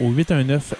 au 0.00 0.10
819 0.10 0.74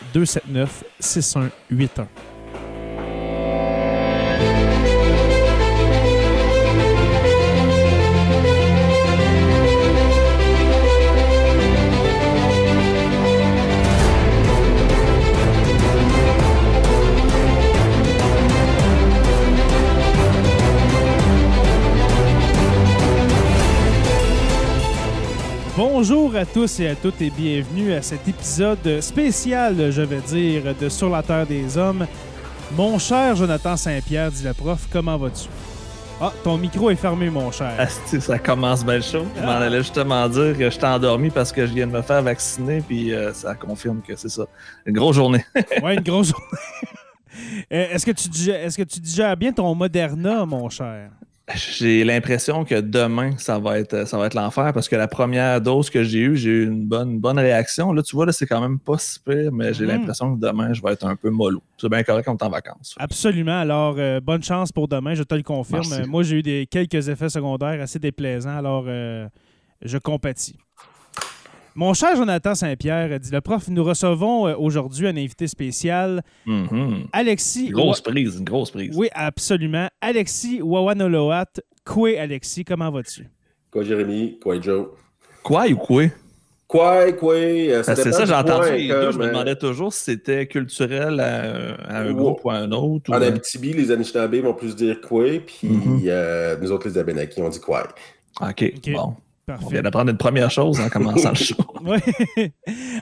Bonjour 26.06 26.36
à 26.36 26.44
tous 26.44 26.80
et 26.80 26.88
à 26.88 26.94
toutes 26.94 27.22
et 27.22 27.30
bienvenue 27.30 27.94
à 27.94 28.02
cet 28.02 28.28
épisode 28.28 29.00
spécial, 29.00 29.90
je 29.90 30.02
vais 30.02 30.20
dire, 30.20 30.74
de 30.78 30.90
Sur 30.90 31.08
la 31.08 31.22
Terre 31.22 31.46
des 31.46 31.78
Hommes. 31.78 32.06
Mon 32.76 32.98
cher 32.98 33.34
Jonathan 33.36 33.74
Saint-Pierre, 33.74 34.30
dit 34.30 34.44
le 34.44 34.52
prof, 34.52 34.86
comment 34.92 35.16
vas-tu? 35.16 35.48
Ah, 36.20 36.30
ton 36.42 36.58
micro 36.58 36.90
est 36.90 36.96
fermé, 36.96 37.30
mon 37.30 37.50
cher. 37.50 37.72
Asti, 37.78 38.20
ça 38.20 38.38
commence 38.38 38.84
belle 38.84 39.02
chose. 39.02 39.24
Je 39.34 39.40
m'en 39.40 39.52
allais 39.52 39.78
justement 39.78 40.28
dire 40.28 40.58
que 40.58 40.68
je 40.68 40.78
t'ai 40.78 40.84
endormi 40.84 41.30
parce 41.30 41.50
que 41.50 41.64
je 41.64 41.72
viens 41.72 41.86
de 41.86 41.92
me 41.92 42.02
faire 42.02 42.20
vacciner, 42.20 42.82
puis 42.86 43.14
euh, 43.14 43.32
ça 43.32 43.54
confirme 43.54 44.02
que 44.06 44.14
c'est 44.14 44.28
ça. 44.28 44.44
Une 44.84 44.94
grosse 44.94 45.16
journée. 45.16 45.46
ouais, 45.82 45.94
une 45.94 46.02
grosse 46.02 46.32
journée. 46.32 47.64
Est-ce 47.70 48.04
que, 48.04 48.10
tu 48.10 48.28
digères, 48.28 48.62
est-ce 48.62 48.76
que 48.76 48.82
tu 48.82 49.00
digères 49.00 49.36
bien 49.38 49.52
ton 49.52 49.74
Moderna, 49.74 50.44
mon 50.44 50.68
cher? 50.68 51.08
J'ai 51.52 52.04
l'impression 52.04 52.64
que 52.64 52.80
demain, 52.80 53.36
ça 53.36 53.58
va 53.58 53.78
être, 53.78 54.08
ça 54.08 54.16
va 54.16 54.26
être 54.26 54.34
l'enfer 54.34 54.72
parce 54.72 54.88
que 54.88 54.96
la 54.96 55.08
première 55.08 55.60
dose 55.60 55.90
que 55.90 56.02
j'ai 56.02 56.20
eue, 56.20 56.36
j'ai 56.36 56.50
eu 56.50 56.66
une 56.66 56.86
bonne, 56.86 57.18
bonne 57.18 57.38
réaction. 57.38 57.92
Là, 57.92 58.02
tu 58.02 58.16
vois, 58.16 58.24
là, 58.24 58.32
c'est 58.32 58.46
quand 58.46 58.62
même 58.62 58.78
pas 58.78 58.96
si 58.96 59.20
pire, 59.20 59.52
mais 59.52 59.74
j'ai 59.74 59.84
mhm. 59.84 59.90
l'impression 59.90 60.34
que 60.34 60.40
demain, 60.40 60.72
je 60.72 60.80
vais 60.80 60.92
être 60.92 61.04
un 61.04 61.16
peu 61.16 61.28
mollo. 61.28 61.62
C'est 61.76 61.90
bien 61.90 62.02
correct 62.02 62.24
quand 62.24 62.32
on 62.32 62.36
est 62.38 62.48
en 62.48 62.50
vacances. 62.50 62.94
Absolument. 62.98 63.60
Alors, 63.60 63.96
euh, 63.98 64.20
bonne 64.20 64.42
chance 64.42 64.72
pour 64.72 64.88
demain, 64.88 65.14
je 65.14 65.22
te 65.22 65.34
le 65.34 65.42
confirme. 65.42 66.06
Moi, 66.06 66.22
j'ai 66.22 66.36
eu 66.36 66.42
des, 66.42 66.66
quelques 66.66 67.08
effets 67.08 67.28
secondaires 67.28 67.80
assez 67.80 67.98
déplaisants, 67.98 68.56
alors 68.56 68.84
euh, 68.88 69.28
je 69.82 69.98
compatis. 69.98 70.56
Mon 71.76 71.92
cher 71.92 72.14
Jonathan 72.14 72.54
Saint-Pierre, 72.54 73.18
dit 73.18 73.32
le 73.32 73.40
prof, 73.40 73.68
nous 73.68 73.82
recevons 73.82 74.46
euh, 74.46 74.54
aujourd'hui 74.56 75.08
un 75.08 75.16
invité 75.16 75.48
spécial, 75.48 76.22
mm-hmm. 76.46 77.06
Alexis. 77.12 77.70
Grosse 77.70 78.00
prise, 78.00 78.36
une 78.36 78.44
grosse 78.44 78.70
prise. 78.70 78.96
Oui, 78.96 79.08
absolument. 79.12 79.88
Alexis 80.00 80.62
Wawanoloat. 80.62 81.46
Quoi, 81.84 82.10
Alexis, 82.20 82.64
comment 82.64 82.92
vas-tu? 82.92 83.28
Quoi, 83.72 83.82
Jérémy? 83.82 84.38
Quoi, 84.38 84.60
Joe? 84.60 84.86
Quoi 85.42 85.66
ou 85.66 85.76
quoi? 85.76 86.04
Quoi, 86.68 87.12
quoi? 87.12 87.34
Euh, 87.34 87.82
ben, 87.84 87.94
c'est 87.96 88.12
ça, 88.12 88.24
j'ai 88.24 88.34
entendu 88.34 88.70
les 88.70 88.88
deux. 88.88 89.10
Je 89.10 89.18
me 89.18 89.26
demandais 89.26 89.56
toujours 89.56 89.92
si 89.92 90.04
c'était 90.04 90.46
culturel 90.46 91.18
à, 91.18 91.98
un 91.98 92.12
groupe 92.12 92.44
ou 92.44 92.50
à 92.50 92.54
un 92.54 92.70
autre. 92.70 93.12
En 93.12 93.20
Abitibi, 93.20 93.72
les 93.72 93.90
Anishinaabe 93.90 94.36
vont 94.36 94.54
plus 94.54 94.76
dire 94.76 95.00
quoi, 95.00 95.24
puis 95.44 95.68
mm-hmm. 95.68 96.02
euh, 96.06 96.56
nous 96.60 96.70
autres, 96.70 96.88
les 96.88 96.98
Abenaki, 96.98 97.42
on 97.42 97.48
dit 97.48 97.60
quoi. 97.60 97.88
OK, 98.40 98.72
bon. 98.92 99.16
On 99.48 99.68
vient 99.68 99.82
d'apprendre 99.82 100.10
une 100.10 100.16
première 100.16 100.50
chose 100.50 100.80
en 100.80 100.88
commençant 100.88 101.30
le 101.30 101.34
show. 101.34 101.56
oui. 101.84 102.52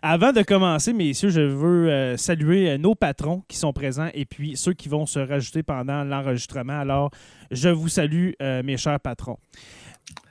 Avant 0.03 0.33
de 0.33 0.43
commencer, 0.43 0.93
messieurs, 0.93 1.31
je 1.31 1.41
veux 1.41 1.89
euh, 1.89 2.17
saluer 2.17 2.71
euh, 2.71 2.79
nos 2.79 2.95
patrons 2.95 3.43
qui 3.47 3.57
sont 3.57 3.73
présents 3.73 4.09
et 4.13 4.25
puis 4.25 4.57
ceux 4.57 4.73
qui 4.73 4.89
vont 4.89 5.07
se 5.07 5.21
rajouter 5.21 5.63
pendant 5.63 6.03
l'enregistrement. 6.05 6.81
Alors, 6.81 7.11
je 7.51 7.69
vous 7.69 7.89
salue, 7.89 8.31
euh, 8.43 8.63
mes 8.65 8.77
chers 8.77 8.99
patrons. 8.99 9.39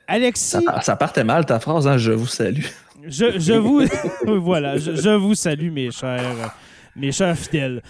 Alexis. 0.08 0.66
Ça, 0.82 0.96
partait 0.98 1.24
mal 1.24 1.46
ta 1.46 1.60
phrase, 1.60 1.88
hein? 1.88 1.98
je 1.98 2.12
vous 2.12 2.28
salue. 2.28 2.66
Je, 3.04 3.54
vous. 3.54 3.82
voilà, 4.40 4.78
je, 4.78 5.16
vous 5.16 5.34
salue, 5.34 5.72
mes 5.72 5.90
chers, 5.90 6.54
mes 6.96 7.12
chers 7.12 7.36
fidèles. 7.36 7.82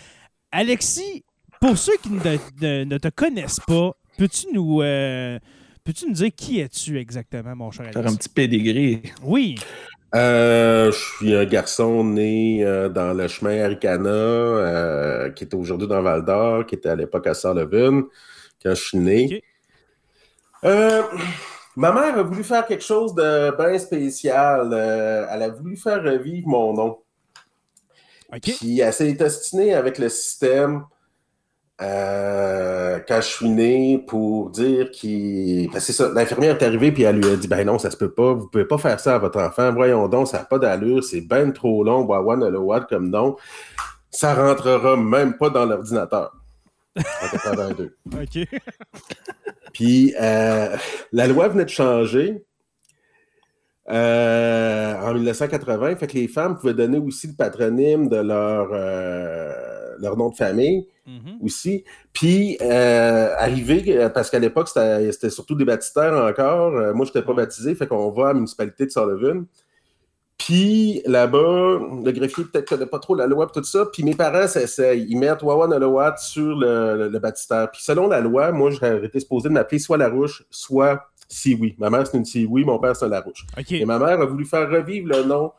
Alexis, 0.54 1.26
pour 1.60 1.78
ceux 1.78 1.98
qui 2.02 2.12
ne, 2.12 2.86
ne 2.86 2.98
te 2.98 3.10
connaissent 3.10 3.60
pas, 3.68 3.92
peux-tu 4.18 4.48
nous 4.54 4.82
Peux-tu 5.84 6.08
nous 6.08 6.14
dire 6.14 6.30
qui 6.36 6.60
es-tu 6.60 7.00
exactement, 7.00 7.56
mon 7.56 7.72
cher 7.72 7.92
Faire 7.92 8.06
un 8.06 8.16
petit 8.16 8.30
pédigré. 8.30 9.02
Oui. 9.24 9.56
Euh, 10.14 10.92
je 10.92 10.98
suis 10.98 11.36
un 11.36 11.46
garçon 11.46 12.04
né 12.04 12.64
euh, 12.64 12.88
dans 12.90 13.14
le 13.14 13.28
chemin 13.28 13.64
Aricana, 13.64 14.10
euh, 14.10 15.32
qui 15.32 15.46
est 15.46 15.54
aujourd'hui 15.56 15.88
dans 15.88 16.02
Val 16.04 16.24
d'Or, 16.24 16.66
qui 16.68 16.76
était 16.76 16.90
à 16.90 16.96
l'époque 16.96 17.26
à 17.26 17.34
Sullivan, 17.34 18.04
quand 18.62 18.76
je 18.76 18.84
suis 18.84 18.98
né. 19.00 19.44
ma 20.64 21.92
mère 21.92 22.20
a 22.20 22.24
voulu 22.24 22.44
faire 22.44 22.68
quelque 22.68 22.84
chose 22.84 23.16
de 23.16 23.56
bien 23.58 23.80
spécial. 23.80 24.68
elle 25.32 25.42
a 25.42 25.50
voulu 25.50 25.78
faire 25.78 26.04
revivre 26.04 26.48
mon 26.48 26.74
nom. 26.74 27.00
Puis 28.40 28.82
elle 28.82 28.94
s'est 28.94 29.14
destinée 29.14 29.74
avec 29.74 29.98
le 29.98 30.10
système 30.10 30.86
euh, 31.82 33.00
quand 33.08 33.22
je 33.22 33.28
suis 33.28 33.50
né 33.50 34.04
pour 34.08 34.52
dire 34.52 34.92
qu'il. 34.92 35.70
c'est 35.80 35.94
ça, 35.94 36.12
l'infirmière 36.14 36.56
est 36.56 36.64
arrivée 36.64 36.92
puis 36.92 37.04
elle 37.04 37.18
lui 37.18 37.32
a 37.32 37.36
dit 37.36 37.48
Ben 37.48 37.66
non, 37.66 37.80
ça 37.80 37.90
se 37.90 37.98
peut 37.98 38.12
pas, 38.12 38.34
vous 38.34 38.48
pouvez 38.48 38.66
pas 38.66 38.78
faire 38.78 39.00
ça 39.00 39.16
à 39.16 39.18
votre 39.18 39.40
enfant, 39.40 39.74
voyons 39.74 40.08
donc, 40.08 40.28
ça 40.28 40.40
n'a 40.40 40.46
pas 40.46 40.60
d'allure, 40.60 41.04
c'est 41.04 41.22
ben 41.22 41.52
trop 41.52 41.84
long, 41.84 42.06
Wawan 42.06 42.86
comme 42.88 43.10
nom. 43.10 43.36
Ça 44.12 44.36
rentrera 44.36 44.98
même 44.98 45.38
pas 45.38 45.50
dans 45.50 45.66
l'ordinateur. 45.66 46.32
En 46.98 47.30
82. 47.32 47.96
OK. 48.14 48.48
puis 49.74 50.14
euh, 50.20 50.76
la 51.14 51.28
loi 51.28 51.48
venait 51.48 51.66
de 51.66 51.70
changer. 51.70 52.44
Euh, 53.90 54.96
en 55.02 55.14
1980, 55.16 55.96
fait 55.96 56.08
que 56.08 56.14
les 56.14 56.28
femmes 56.28 56.58
pouvaient 56.58 56.74
donner 56.74 57.00
aussi 57.00 57.28
le 57.28 57.34
patronyme 57.34 58.08
de 58.08 58.18
leur, 58.18 58.70
leur 60.02 60.18
nom 60.18 60.30
de 60.30 60.36
famille. 60.36 60.88
Mhm. 61.08 61.40
aussi. 61.44 61.84
Puis, 62.14 62.58
euh, 62.62 63.34
arrivé, 63.38 63.84
euh, 63.88 64.10
parce 64.10 64.30
qu'à 64.30 64.40
l'époque, 64.40 64.70
c'était 64.70 65.30
surtout 65.30 65.56
des 65.56 65.66
baptistères 65.66 66.14
encore. 66.14 66.76
Euh, 66.76 66.94
moi, 66.94 67.06
je 67.06 67.10
n'étais 67.10 67.26
pas 67.26 67.34
baptisé, 67.34 67.74
fait 67.76 67.88
qu'on 67.88 68.10
va 68.12 68.26
à 68.26 68.28
la 68.30 68.34
municipalité 68.36 68.86
de 68.86 68.92
Sullivan. 68.92 69.46
Puis 70.38 71.02
là-bas, 71.06 71.80
le 72.04 72.12
greffier 72.12 72.46
peut-être 72.46 72.68
connaît 72.68 72.88
pas 72.88 73.00
trop 73.00 73.14
la 73.14 73.28
loi 73.28 73.48
et 73.48 73.54
tout 73.54 73.64
ça. 73.64 73.86
Puis 73.92 74.04
mes 74.04 74.16
parents 74.16 74.48
s'essayent. 74.48 75.06
Ils 75.08 75.18
mettent 75.18 75.44
Wawa 75.44 75.68
Nolowat 75.68 76.18
sur 76.18 76.56
le, 76.56 77.10
le, 77.10 77.20
baptistère. 77.20 77.70
Puis 77.70 77.84
selon 77.84 78.08
la 78.08 78.22
loi, 78.22 78.52
moi, 78.52 78.72
j'aurais 78.72 79.06
été 79.06 79.20
supposé 79.20 79.50
de 79.50 79.54
m'appeler 79.54 79.78
soit 79.78 79.98
Larouche, 79.98 80.44
soit 80.50 81.00
Siwi. 81.28 81.76
Ma 81.78 81.92
mère, 81.92 82.08
c'est 82.08 82.18
une 82.18 82.26
Siwi, 82.26 82.66
mon 82.66 82.80
père, 82.80 82.96
c'est 82.96 83.06
un 83.06 83.10
Larouche. 83.10 83.46
Et 83.70 83.86
ma 83.86 84.00
mère 84.00 84.20
a 84.20 84.26
voulu 84.26 84.46
faire 84.46 84.68
revivre 84.68 85.10
le 85.10 85.24
nom 85.24 85.52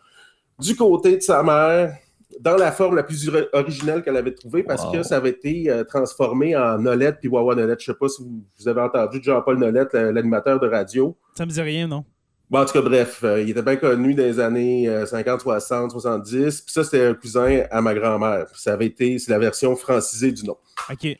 du 0.59 0.75
côté 0.75 1.17
de 1.17 1.23
sa 1.23 1.45
mère 1.45 1.97
dans 2.41 2.57
la 2.57 2.73
forme 2.73 2.97
la 2.97 3.03
plus 3.03 3.31
originale 3.53 4.03
qu'elle 4.03 4.17
avait 4.17 4.35
trouvée 4.35 4.63
parce 4.63 4.91
que 4.91 5.03
ça 5.03 5.17
avait 5.17 5.31
été 5.31 5.71
euh, 5.71 5.85
transformé 5.85 6.57
en 6.57 6.79
Nolette 6.79 7.19
puis 7.21 7.29
Wawa 7.29 7.55
Nolette. 7.55 7.81
Je 7.81 7.91
ne 7.91 7.95
sais 7.95 7.99
pas 7.99 8.09
si 8.09 8.23
vous, 8.23 8.69
avez 8.69 8.81
entendu 8.81 9.21
Jean-Paul 9.23 9.59
Nolette, 9.59 9.95
l'animateur 9.95 10.61
de 10.61 10.69
radio. 10.69 11.17
Ça 11.37 11.47
me 11.47 11.51
dit 11.51 11.61
rien, 11.61 11.87
non? 11.87 12.05
Bon, 12.51 12.61
en 12.61 12.65
tout 12.67 12.75
cas, 12.75 12.83
bref, 12.83 13.21
euh, 13.25 13.41
il 13.41 13.51
était 13.51 13.63
bien 13.63 13.77
connu 13.77 14.15
dans 14.15 14.25
les 14.25 14.39
années 14.39 15.07
50, 15.07 15.41
60, 15.41 15.91
70. 15.91 16.61
Puis 16.61 16.73
ça, 16.73 16.85
c'était 16.85 17.07
un 17.07 17.15
cousin 17.15 17.63
à 17.71 17.81
ma 17.81 17.95
grand-mère. 17.95 18.47
Ça 18.55 18.75
avait 18.75 18.87
été, 18.87 19.19
c'est 19.19 19.31
la 19.31 19.39
version 19.39 19.75
francisée 19.75 20.33
du 20.33 20.45
nom. 20.45 20.57
OK. 20.91 21.17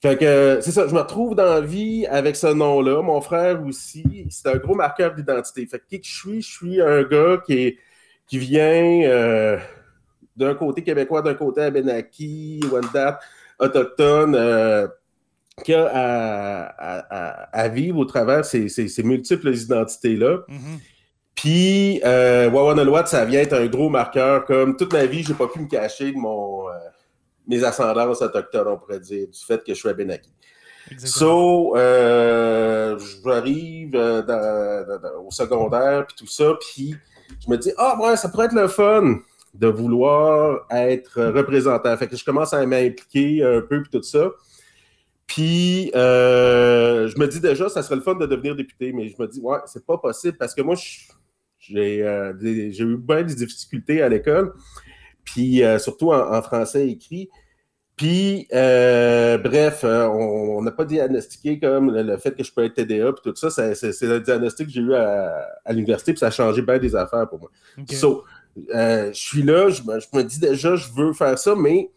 Fait 0.00 0.16
que 0.16 0.60
c'est 0.62 0.70
ça, 0.70 0.86
je 0.86 0.94
me 0.94 1.00
retrouve 1.00 1.34
dans 1.34 1.44
la 1.44 1.60
vie 1.60 2.06
avec 2.06 2.36
ce 2.36 2.46
nom-là. 2.46 3.02
Mon 3.02 3.20
frère 3.20 3.64
aussi, 3.66 4.28
c'est 4.30 4.48
un 4.48 4.56
gros 4.56 4.76
marqueur 4.76 5.12
d'identité. 5.12 5.66
Fait 5.66 5.80
que 5.80 5.86
qui 5.88 6.00
que 6.00 6.06
je 6.06 6.14
suis, 6.14 6.42
je 6.42 6.48
suis 6.48 6.80
un 6.80 7.02
gars 7.02 7.42
qui, 7.44 7.52
est, 7.54 7.78
qui 8.28 8.38
vient 8.38 9.02
euh, 9.02 9.58
d'un 10.38 10.54
côté 10.54 10.82
québécois, 10.82 11.22
d'un 11.22 11.34
côté 11.34 11.62
Abenaki, 11.62 12.60
Wendat, 12.70 13.18
autochtone, 13.58 14.34
euh, 14.34 14.86
qui 15.64 15.74
a 15.74 16.66
à, 17.52 17.68
vivre 17.68 17.98
au 17.98 18.04
travers 18.04 18.44
ces, 18.44 18.68
ces, 18.68 19.02
multiples 19.02 19.52
identités-là. 19.52 20.38
Mm-hmm. 20.48 20.78
Puis, 21.34 22.00
euh, 22.04 23.06
ça 23.06 23.24
vient 23.24 23.40
être 23.40 23.54
un 23.54 23.66
gros 23.66 23.88
marqueur. 23.88 24.44
Comme 24.44 24.76
toute 24.76 24.92
ma 24.92 25.06
vie, 25.06 25.22
j'ai 25.22 25.34
pas 25.34 25.46
pu 25.48 25.60
me 25.60 25.68
cacher 25.68 26.12
de 26.12 26.16
mon, 26.16 26.68
euh, 26.68 26.72
mes 27.46 27.62
ascendances 27.64 28.22
autochtones, 28.22 28.68
on 28.68 28.76
pourrait 28.76 29.00
dire, 29.00 29.28
du 29.28 29.38
fait 29.44 29.62
que 29.64 29.74
je 29.74 29.78
suis 29.78 29.88
Abenaki. 29.88 30.30
So, 30.98 31.76
euh, 31.76 32.98
j'arrive 33.24 33.94
au 33.94 35.30
secondaire, 35.30 36.06
puis 36.06 36.16
tout 36.16 36.26
ça, 36.26 36.54
puis 36.60 36.96
je 37.44 37.50
me 37.50 37.56
dis, 37.56 37.72
ah, 37.76 37.98
ouais, 38.00 38.16
ça 38.16 38.28
pourrait 38.30 38.46
être 38.46 38.54
le 38.54 38.68
fun 38.68 39.18
de 39.58 39.66
vouloir 39.66 40.66
être 40.70 41.22
représentant. 41.22 41.96
Fait 41.96 42.06
que 42.06 42.16
je 42.16 42.24
commence 42.24 42.52
à 42.52 42.64
m'impliquer 42.64 43.42
un 43.44 43.60
peu, 43.60 43.82
puis 43.82 43.90
tout 43.90 44.02
ça. 44.02 44.30
Puis, 45.28 45.92
euh, 45.94 47.06
je 47.06 47.18
me 47.18 47.28
dis 47.28 47.38
déjà, 47.38 47.68
ça 47.68 47.82
serait 47.82 47.96
le 47.96 48.00
fun 48.00 48.14
de 48.14 48.26
devenir 48.26 48.56
député, 48.56 48.92
mais 48.92 49.08
je 49.08 49.14
me 49.20 49.28
dis, 49.28 49.40
ouais, 49.40 49.58
c'est 49.66 49.84
pas 49.84 49.98
possible 49.98 50.38
parce 50.38 50.54
que 50.54 50.62
moi, 50.62 50.74
euh, 51.76 52.32
j'ai 52.40 52.84
eu 52.84 52.96
bien 52.96 53.22
des 53.22 53.34
difficultés 53.34 54.02
à 54.02 54.08
l'école, 54.08 54.54
puis 55.24 55.62
euh, 55.62 55.78
surtout 55.78 56.12
en, 56.12 56.42
français 56.42 56.88
écrit. 56.88 57.28
Puis, 57.94 58.46
bref, 58.50 59.84
on 59.84 60.62
n'a 60.62 60.70
pas 60.70 60.86
diagnostiqué 60.86 61.60
comme 61.60 61.94
le, 61.94 62.16
fait 62.16 62.34
que 62.34 62.42
je 62.42 62.52
peux 62.52 62.64
être 62.64 62.74
TDA, 62.74 63.12
puis 63.12 63.30
tout 63.30 63.36
ça, 63.36 63.50
c'est 63.50 64.02
le 64.02 64.20
diagnostic 64.20 64.66
que 64.68 64.72
j'ai 64.72 64.80
eu 64.80 64.94
à, 64.94 65.46
l'université, 65.70 66.12
puis 66.14 66.20
ça 66.20 66.28
a 66.28 66.30
changé 66.30 66.62
bien 66.62 66.78
des 66.78 66.96
affaires 66.96 67.28
pour 67.28 67.38
moi. 67.38 67.50
Euh, 68.74 69.12
je 69.12 69.18
suis 69.18 69.42
là, 69.42 69.68
je 69.68 69.82
me, 69.82 70.22
dis 70.22 70.40
déjà, 70.40 70.76
je 70.76 70.88
veux 70.92 71.12
faire 71.12 71.38
ça, 71.38 71.54
mais 71.54 71.90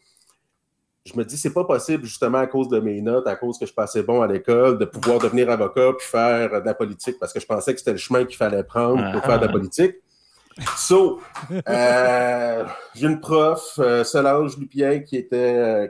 je 1.05 1.17
me 1.17 1.25
dis, 1.25 1.37
c'est 1.37 1.53
pas 1.53 1.63
possible, 1.63 2.05
justement, 2.05 2.37
à 2.37 2.47
cause 2.47 2.69
de 2.69 2.79
mes 2.79 3.01
notes, 3.01 3.27
à 3.27 3.35
cause 3.35 3.57
que 3.57 3.65
je 3.65 3.73
passais 3.73 4.03
bon 4.03 4.21
à 4.21 4.27
l'école, 4.27 4.77
de 4.77 4.85
pouvoir 4.85 5.19
devenir 5.19 5.49
avocat 5.49 5.93
puis 5.97 6.07
faire 6.07 6.61
de 6.61 6.65
la 6.65 6.73
politique, 6.73 7.17
parce 7.19 7.33
que 7.33 7.39
je 7.39 7.45
pensais 7.45 7.73
que 7.73 7.79
c'était 7.79 7.93
le 7.93 7.97
chemin 7.97 8.25
qu'il 8.25 8.37
fallait 8.37 8.63
prendre 8.63 9.11
pour 9.11 9.23
faire 9.23 9.39
de 9.39 9.45
la 9.45 9.49
ah. 9.49 9.53
politique. 9.53 9.95
So, 10.77 11.21
euh, 11.67 12.65
j'ai 12.93 13.07
une 13.07 13.19
prof, 13.19 13.79
euh, 13.79 14.03
Solange 14.03 14.57
Lupien, 14.57 14.99
qui 14.99 15.17
était, 15.17 15.89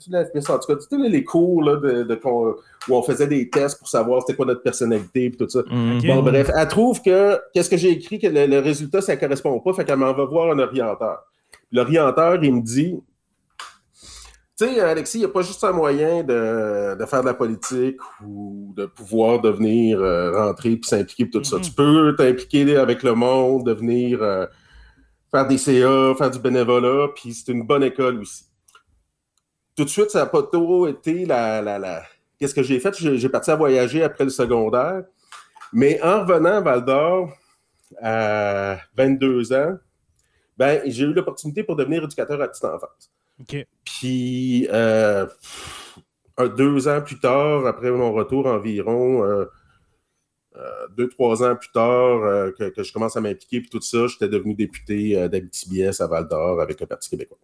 c'était 0.00 0.16
une 0.16 0.24
FPS, 0.24 0.50
en 0.50 0.58
tout 0.58 0.72
cas, 0.72 0.80
c'était 0.80 0.96
les 0.96 1.24
cours 1.24 1.62
là, 1.62 1.76
de, 1.76 2.20
où 2.88 2.96
on 2.96 3.02
faisait 3.02 3.26
des 3.26 3.48
tests 3.48 3.78
pour 3.78 3.88
savoir 3.88 4.22
c'était 4.22 4.36
quoi 4.36 4.46
notre 4.46 4.62
personnalité 4.62 5.26
et 5.26 5.30
tout 5.30 5.48
ça. 5.48 5.62
Mhm. 5.70 6.00
Bon, 6.06 6.22
bref, 6.22 6.50
elle 6.54 6.68
trouve 6.68 7.00
que 7.02 7.38
qu'est-ce 7.52 7.70
que 7.70 7.76
j'ai 7.76 7.90
écrit, 7.90 8.18
que 8.18 8.26
le, 8.26 8.58
résultat, 8.60 9.00
ça 9.00 9.14
ne 9.14 9.20
correspond 9.20 9.58
pas, 9.60 9.72
fait 9.72 9.84
qu'elle 9.84 9.98
m'en 9.98 10.12
va 10.12 10.24
voir 10.24 10.52
un 10.52 10.58
orienteur. 10.58 11.24
L'orienteur, 11.70 12.42
il 12.42 12.54
me 12.54 12.60
dit 12.60 13.00
Tu 14.58 14.66
sais, 14.66 14.80
Alexis, 14.80 15.18
il 15.18 15.20
n'y 15.20 15.26
a 15.26 15.30
pas 15.30 15.42
juste 15.42 15.62
un 15.64 15.72
moyen 15.72 16.22
de, 16.22 16.96
faire 17.06 17.20
de 17.20 17.26
la 17.26 17.34
politique 17.34 17.98
ou 18.24 18.72
de 18.76 18.86
pouvoir 18.86 19.40
devenir 19.40 20.00
euh, 20.00 20.32
rentrer 20.32 20.76
puis 20.76 20.88
s'impliquer 20.88 21.30
tout 21.30 21.44
ça. 21.44 21.56
Mhm. 21.56 21.62
Tu 21.62 21.70
peux 21.72 22.14
t'impliquer 22.16 22.76
avec 22.76 23.02
le 23.02 23.14
monde, 23.14 23.64
devenir 23.64 24.22
euh, 24.22 24.46
faire 25.30 25.46
des 25.46 25.58
CA, 25.58 26.14
faire 26.16 26.30
du 26.30 26.38
bénévolat, 26.38 27.08
puis 27.14 27.32
c'est 27.32 27.52
une 27.52 27.66
bonne 27.66 27.82
école 27.82 28.20
aussi 28.20 28.44
tout 29.76 29.84
de 29.84 29.88
suite, 29.88 30.10
ça 30.10 30.20
n'a 30.20 30.26
pas 30.26 30.42
trop 30.42 30.86
été 30.86 31.24
la. 31.24 31.62
la, 31.62 32.02
Qu'est-ce 32.38 32.54
que 32.54 32.62
j'ai 32.62 32.80
fait? 32.80 32.94
J'ai 32.98 33.28
parti 33.28 33.50
à 33.50 33.56
voyager 33.56 34.02
après 34.02 34.24
le 34.24 34.30
secondaire. 34.30 35.04
Mais 35.72 36.02
en 36.02 36.20
revenant 36.20 36.56
à 36.56 36.60
Val 36.60 36.84
d'Or, 36.84 37.32
à 38.00 38.78
22 38.96 39.52
ans, 39.52 39.78
ben, 40.56 40.82
j'ai 40.86 41.04
eu 41.04 41.12
l'opportunité 41.12 41.62
pour 41.62 41.76
devenir 41.76 42.02
éducateur 42.04 42.40
à 42.42 42.48
petite 42.48 42.64
enfance. 42.64 43.10
Puis, 43.84 44.68
euh, 44.70 45.26
deux 46.56 46.88
ans 46.88 47.00
plus 47.00 47.18
tard, 47.18 47.66
après 47.66 47.90
mon 47.90 48.12
retour 48.12 48.46
environ, 48.46 49.24
euh, 49.24 49.46
euh, 50.56 50.86
deux, 50.96 51.08
trois 51.08 51.42
ans 51.42 51.56
plus 51.56 51.70
tard, 51.72 52.52
que, 52.58 52.82
je 52.82 52.92
commence 52.92 53.16
à 53.16 53.20
m'impliquer, 53.20 53.60
puis 53.60 53.70
tout 53.70 53.80
ça, 53.80 54.06
j'étais 54.06 54.28
devenu 54.28 54.54
député 54.54 55.28
d'Abitibiès 55.28 56.00
à 56.00 56.06
Val 56.06 56.28
d'Or 56.28 56.60
avec 56.60 56.80
le 56.80 56.86
Parti 56.86 57.10
québécois. 57.10 57.38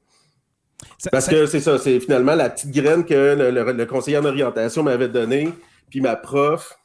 Parce 1.10 1.28
que 1.28 1.46
c'est 1.46 1.60
ça, 1.60 1.78
c'est 1.78 2.00
finalement 2.00 2.34
la 2.34 2.50
petite 2.50 2.70
graine 2.70 3.04
que 3.04 3.14
le, 3.14 3.84
conseiller 3.86 4.18
en 4.18 4.24
orientation 4.24 4.82
m'avait 4.82 5.08
donnée, 5.08 5.52
puis 5.90 6.00
ma 6.00 6.16
prof 6.16 6.78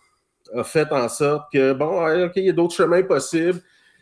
a 0.55 0.63
fait 0.63 0.91
en 0.91 1.09
sorte 1.09 1.51
que, 1.51 1.73
bon, 1.73 2.05
OK, 2.25 2.33
il 2.35 2.45
y 2.45 2.49
a 2.49 2.53
d'autres 2.53 2.75
chemins 2.75 3.03
possibles. 3.03 3.61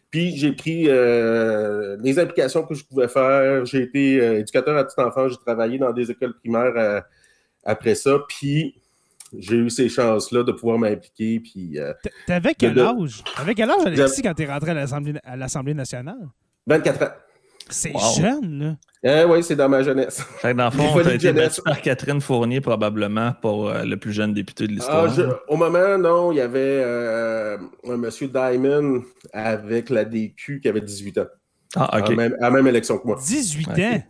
Puis 0.09 0.35
j'ai 0.35 0.51
pris 0.51 0.89
euh, 0.89 1.95
les 2.01 2.19
implications 2.19 2.63
que 2.63 2.73
je 2.73 2.83
pouvais 2.83 3.07
faire. 3.07 3.65
J'ai 3.65 3.83
été 3.83 4.19
euh, 4.19 4.39
éducateur 4.39 4.77
à 4.77 4.83
petit 4.83 4.99
enfant, 4.99 5.29
j'ai 5.29 5.37
travaillé 5.37 5.77
dans 5.77 5.93
des 5.93 6.11
écoles 6.11 6.37
primaires 6.37 6.73
euh, 6.75 6.99
après 7.63 7.95
ça. 7.95 8.19
Puis 8.27 8.75
j'ai 9.37 9.55
eu 9.55 9.69
ces 9.69 9.87
chances-là 9.87 10.43
de 10.43 10.51
pouvoir 10.51 10.77
m'impliquer. 10.77 11.39
Puis, 11.39 11.79
T'avais 12.27 12.53
quel 12.53 12.77
âge? 12.77 13.23
T'avais 13.37 13.55
quel 13.55 13.69
âge, 13.69 13.85
Alexis, 13.85 14.21
quand 14.21 14.33
tu 14.33 14.43
es 14.43 14.45
rentré 14.45 14.71
à 14.71 15.37
l'Assemblée 15.37 15.73
nationale? 15.73 16.27
24 16.67 17.03
ans. 17.03 17.11
C'est 17.71 17.93
jeune, 18.17 18.59
là. 18.59 18.75
Eh 19.03 19.25
oui, 19.25 19.43
c'est 19.43 19.55
dans 19.55 19.67
ma 19.67 19.81
jeunesse. 19.81 20.21
Fait 20.37 20.53
dans 20.53 20.65
le 20.65 20.71
fond, 20.71 20.99
été 21.09 21.33
battu 21.33 21.61
par 21.63 21.81
Catherine 21.81 22.21
Fournier, 22.21 22.61
probablement, 22.61 23.33
pour 23.41 23.69
euh, 23.69 23.83
le 23.83 23.97
plus 23.97 24.13
jeune 24.13 24.33
député 24.33 24.67
de 24.67 24.73
l'histoire. 24.73 25.11
Ah, 25.17 25.39
au 25.47 25.55
moment, 25.55 25.97
non, 25.97 26.31
il 26.31 26.35
y 26.35 26.41
avait 26.41 26.59
euh, 26.83 27.57
un 27.87 27.97
monsieur 27.97 28.27
Diamond 28.27 29.03
avec 29.33 29.89
la 29.89 30.05
DQ 30.05 30.61
qui 30.61 30.69
avait 30.69 30.81
18 30.81 31.17
ans. 31.17 31.25
Ah, 31.75 31.99
OK. 31.99 32.11
À 32.11 32.27
la 32.39 32.51
même, 32.51 32.67
élection 32.67 32.99
que 32.99 33.07
moi. 33.07 33.17
18 33.25 33.69
ans? 33.69 34.03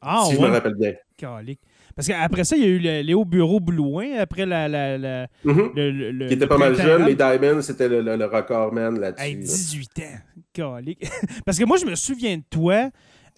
Ah, 0.00 0.24
si 0.26 0.36
je 0.36 0.40
me 0.40 0.46
rappelle 0.46 0.74
bien. 0.74 0.94
Calique. 1.18 1.60
Parce 1.96 2.08
qu'après 2.08 2.44
ça, 2.44 2.56
il 2.56 2.62
y 2.62 2.66
a 2.66 2.68
eu 2.68 2.78
le, 2.78 3.02
Léo 3.02 3.24
Bureau 3.24 3.60
Blouin, 3.60 4.18
après 4.18 4.46
la. 4.46 4.68
la, 4.68 4.98
la 4.98 5.26
mhm. 5.44 5.72
le, 5.76 6.28
qui 6.28 6.34
était 6.34 6.46
pas 6.46 6.58
mal 6.58 6.74
jeune, 6.74 7.04
mais 7.04 7.14
Diamond, 7.14 7.62
c'était 7.62 7.88
le, 7.88 8.00
le, 8.02 8.24
recordman 8.24 8.98
là-dessus. 8.98 9.36
18 9.36 9.90
ans. 10.00 10.20
Parce 11.44 11.58
que 11.58 11.64
moi, 11.64 11.76
je 11.76 11.86
me 11.86 11.94
souviens 11.94 12.36
de 12.36 12.42
toi, 12.48 12.90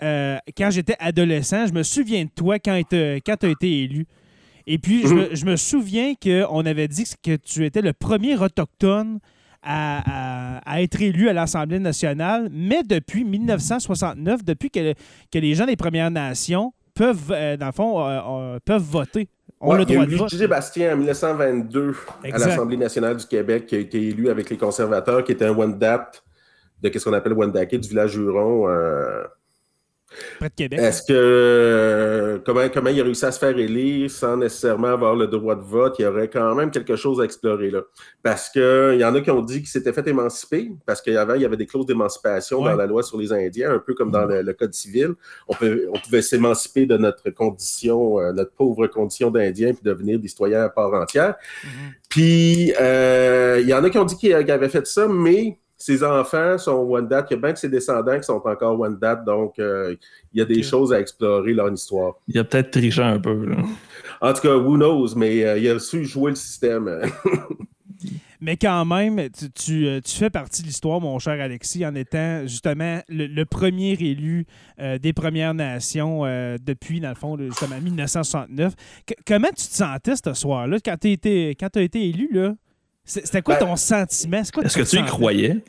euh, 0.02 0.38
quand 0.57 0.71
j'étais 0.71 0.97
adolescent, 0.99 1.66
je 1.66 1.73
me 1.73 1.83
souviens 1.83 2.25
de 2.25 2.31
toi 2.35 2.59
quand 2.59 2.81
tu 2.88 2.97
as 2.97 3.49
été 3.49 3.83
élu. 3.83 4.07
Et 4.66 4.78
puis, 4.78 5.07
je, 5.07 5.14
me, 5.14 5.28
mhm. 5.28 5.37
je, 5.37 5.47
me, 5.47 5.57
souviens 5.57 6.14
qu'on 6.14 6.66
avait 6.66 6.88
dit 6.88 7.04
que 7.23 7.37
tu 7.37 7.64
étais 7.64 7.83
le 7.83 7.92
premier 7.92 8.37
autochtone 8.37 9.21
à, 9.62 10.61
à, 10.64 10.83
être 10.83 11.00
élu 11.02 11.28
à 11.28 11.33
l'Assemblée 11.33 11.78
nationale, 11.78 12.49
mais 12.50 12.83
depuis 12.85 13.25
1969, 13.25 14.45
depuis 14.45 14.71
que, 14.71 14.95
que 15.31 15.38
les 15.38 15.54
gens 15.54 15.66
des 15.66 15.76
Premières 15.76 16.11
Nations 16.11 16.73
peuvent, 16.97 17.31
euh, 17.31 17.57
dans 17.57 17.67
le 17.67 17.73
fond, 17.73 18.00
euh, 18.00 18.21
euh, 18.26 18.59
peuvent 18.65 18.83
voter. 18.83 19.29
On 19.61 19.75
a 19.75 19.79
le 19.79 19.85
droit 19.85 20.07
de 20.07 20.17
voter. 20.17 20.47
Bastien 20.47 20.95
en 20.95 20.97
1922 20.97 21.95
à 22.25 22.38
l'Assemblée 22.38 22.76
nationale 22.76 23.17
du 23.17 23.26
Québec 23.26 23.67
qui 23.67 23.76
a 23.76 23.79
été 23.79 24.09
élu 24.09 24.29
avec 24.29 24.50
les 24.50 24.57
conservateurs, 24.57 25.23
qui 25.23 25.33
était 25.33 25.45
un 25.45 25.53
Wendat 25.53 26.11
de 26.83 26.99
ce 26.99 27.05
qu'on 27.05 27.12
appelle 27.12 27.33
Wendake 27.33 27.76
du 27.76 27.88
village 27.88 28.17
Huron. 28.17 28.69
Près 30.39 30.49
de 30.49 30.55
Québec. 30.55 30.79
Est-ce 30.79 31.03
que 31.03 32.41
comment, 32.45 32.69
comment 32.73 32.91
il 32.91 33.01
a 33.01 33.05
réussi 33.05 33.25
à 33.25 33.33
se 33.33 33.39
faire 33.39 33.59
élire 33.59 34.11
sans 34.11 34.37
nécessairement 34.37 34.89
avoir 34.89 35.15
le 35.15 35.27
droit 35.27 35.57
de 35.57 35.65
vote? 35.65 35.97
Il 35.99 36.03
y 36.03 36.07
aurait 36.07 36.29
quand 36.29 36.55
même 36.55 36.71
quelque 36.71 36.97
chose 36.97 37.21
à 37.21 37.25
explorer 37.25 37.71
là. 37.71 37.83
Parce 38.23 38.49
qu'il 38.49 38.99
y 38.99 39.05
en 39.05 39.15
a 39.15 39.21
qui 39.21 39.31
ont 39.31 39.43
dit 39.43 39.59
qu'il 39.59 39.69
s'était 39.69 39.93
fait 39.93 40.07
émanciper, 40.07 40.71
parce 40.87 41.03
qu'avant, 41.03 41.35
il 41.35 41.43
y 41.43 41.45
avait 41.45 41.57
des 41.57 41.67
clauses 41.67 41.87
d'émancipation 41.87 42.63
dans 42.63 42.77
la 42.77 42.87
loi 42.87 43.03
sur 43.03 43.19
les 43.19 43.33
Indiens, 43.33 43.73
un 43.73 43.79
peu 43.79 43.95
comme 43.95 44.11
dans 44.11 44.27
le, 44.27 44.53
Code 44.53 44.75
civil. 44.75 45.15
On, 45.49 45.55
on 45.93 45.99
pouvait 45.99 46.23
s'émanciper 46.23 46.87
de 46.87 46.97
notre 46.97 47.29
condition, 47.31 48.21
euh, 48.21 48.33
notre 48.33 48.53
pauvre 48.53 48.87
condition 48.87 49.31
d'Indien, 49.31 49.75
puis 49.75 49.83
devenir 49.83 50.19
des 50.19 50.29
citoyens 50.29 50.63
à 50.63 50.69
part 50.71 50.95
entière. 50.95 51.35
Mm-hmm. 51.63 51.69
Puis 52.09 52.73
euh, 52.81 53.59
il 53.61 53.69
y 53.69 53.75
en 53.75 53.85
a 53.85 53.91
qui 53.91 53.99
ont 53.99 54.05
dit 54.05 54.17
qu'il 54.17 54.33
avait 54.33 54.69
fait 54.69 54.87
ça, 54.87 55.09
mais 55.09 55.59
ses 55.78 56.02
enfants 56.02 56.56
sont 56.59 56.87
one 56.88 57.06
date. 57.06 57.28
Il 57.30 57.35
y 57.35 57.37
a 57.37 57.40
bien 57.40 57.52
que 57.52 57.59
ses 57.59 57.68
descendants 57.68 58.16
qui 58.16 58.25
sont 58.25 58.40
encore 58.45 58.80
one 58.80 58.99
date, 58.99 59.25
donc 59.25 59.59
euh, 59.59 59.95
il 60.33 60.38
y 60.38 60.42
a 60.42 60.45
des 60.45 60.62
choses 60.62 60.92
à 60.92 61.00
explorer 61.00 61.54
dans 61.54 61.68
l'histoire. 61.68 62.14
Il 62.28 62.38
a 62.38 62.45
peut-être 62.45 62.71
triché 62.71 63.02
un 63.02 63.18
peu. 63.18 63.47
En 64.21 64.33
tout 64.33 64.42
cas, 64.42 64.56
who 64.56 64.76
knows, 64.76 65.14
mais 65.16 65.45
euh, 65.45 65.59
il 65.59 65.68
a 65.68 65.78
su 65.78 66.04
jouer 66.04 66.30
le 66.30 66.37
système. 66.37 67.00
Mais 68.38 68.59
quand 68.59 68.85
même, 68.85 69.30
tu, 69.54 69.87
euh, 69.87 70.00
fais 70.04 70.28
partie 70.28 70.61
de 70.61 70.66
l'histoire, 70.66 71.00
mon 71.00 71.18
cher 71.18 71.40
Alexis, 71.40 71.87
en 71.87 71.95
étant 71.95 72.42
justement 72.42 73.00
le, 73.09 73.45
premier 73.45 73.92
élu 73.92 74.45
euh, 74.78 74.99
des 74.99 75.14
Premières 75.14 75.54
Nations 75.54 76.25
depuis, 76.61 77.00
dans 77.00 77.09
le 77.09 77.14
fond, 77.14 77.38
justement 77.38 77.80
1969. 77.80 78.75
comment 79.26 79.49
tu 79.49 79.66
te 79.66 79.75
sentais 79.75 80.16
ce 80.23 80.35
soir-là, 80.35 80.76
quand 80.85 80.97
tu 81.00 81.09
as 81.09 81.83
été 81.83 82.09
élu? 82.09 82.28
là? 82.30 82.54
C'était 83.07 83.41
quoi 83.41 83.55
ben, 83.55 83.67
ton 83.67 83.77
sentiment? 83.77 84.39
Est-ce 84.39 84.53
que 84.53 84.83
tu 84.83 84.97
y 84.97 85.05
croyais? 85.05 85.63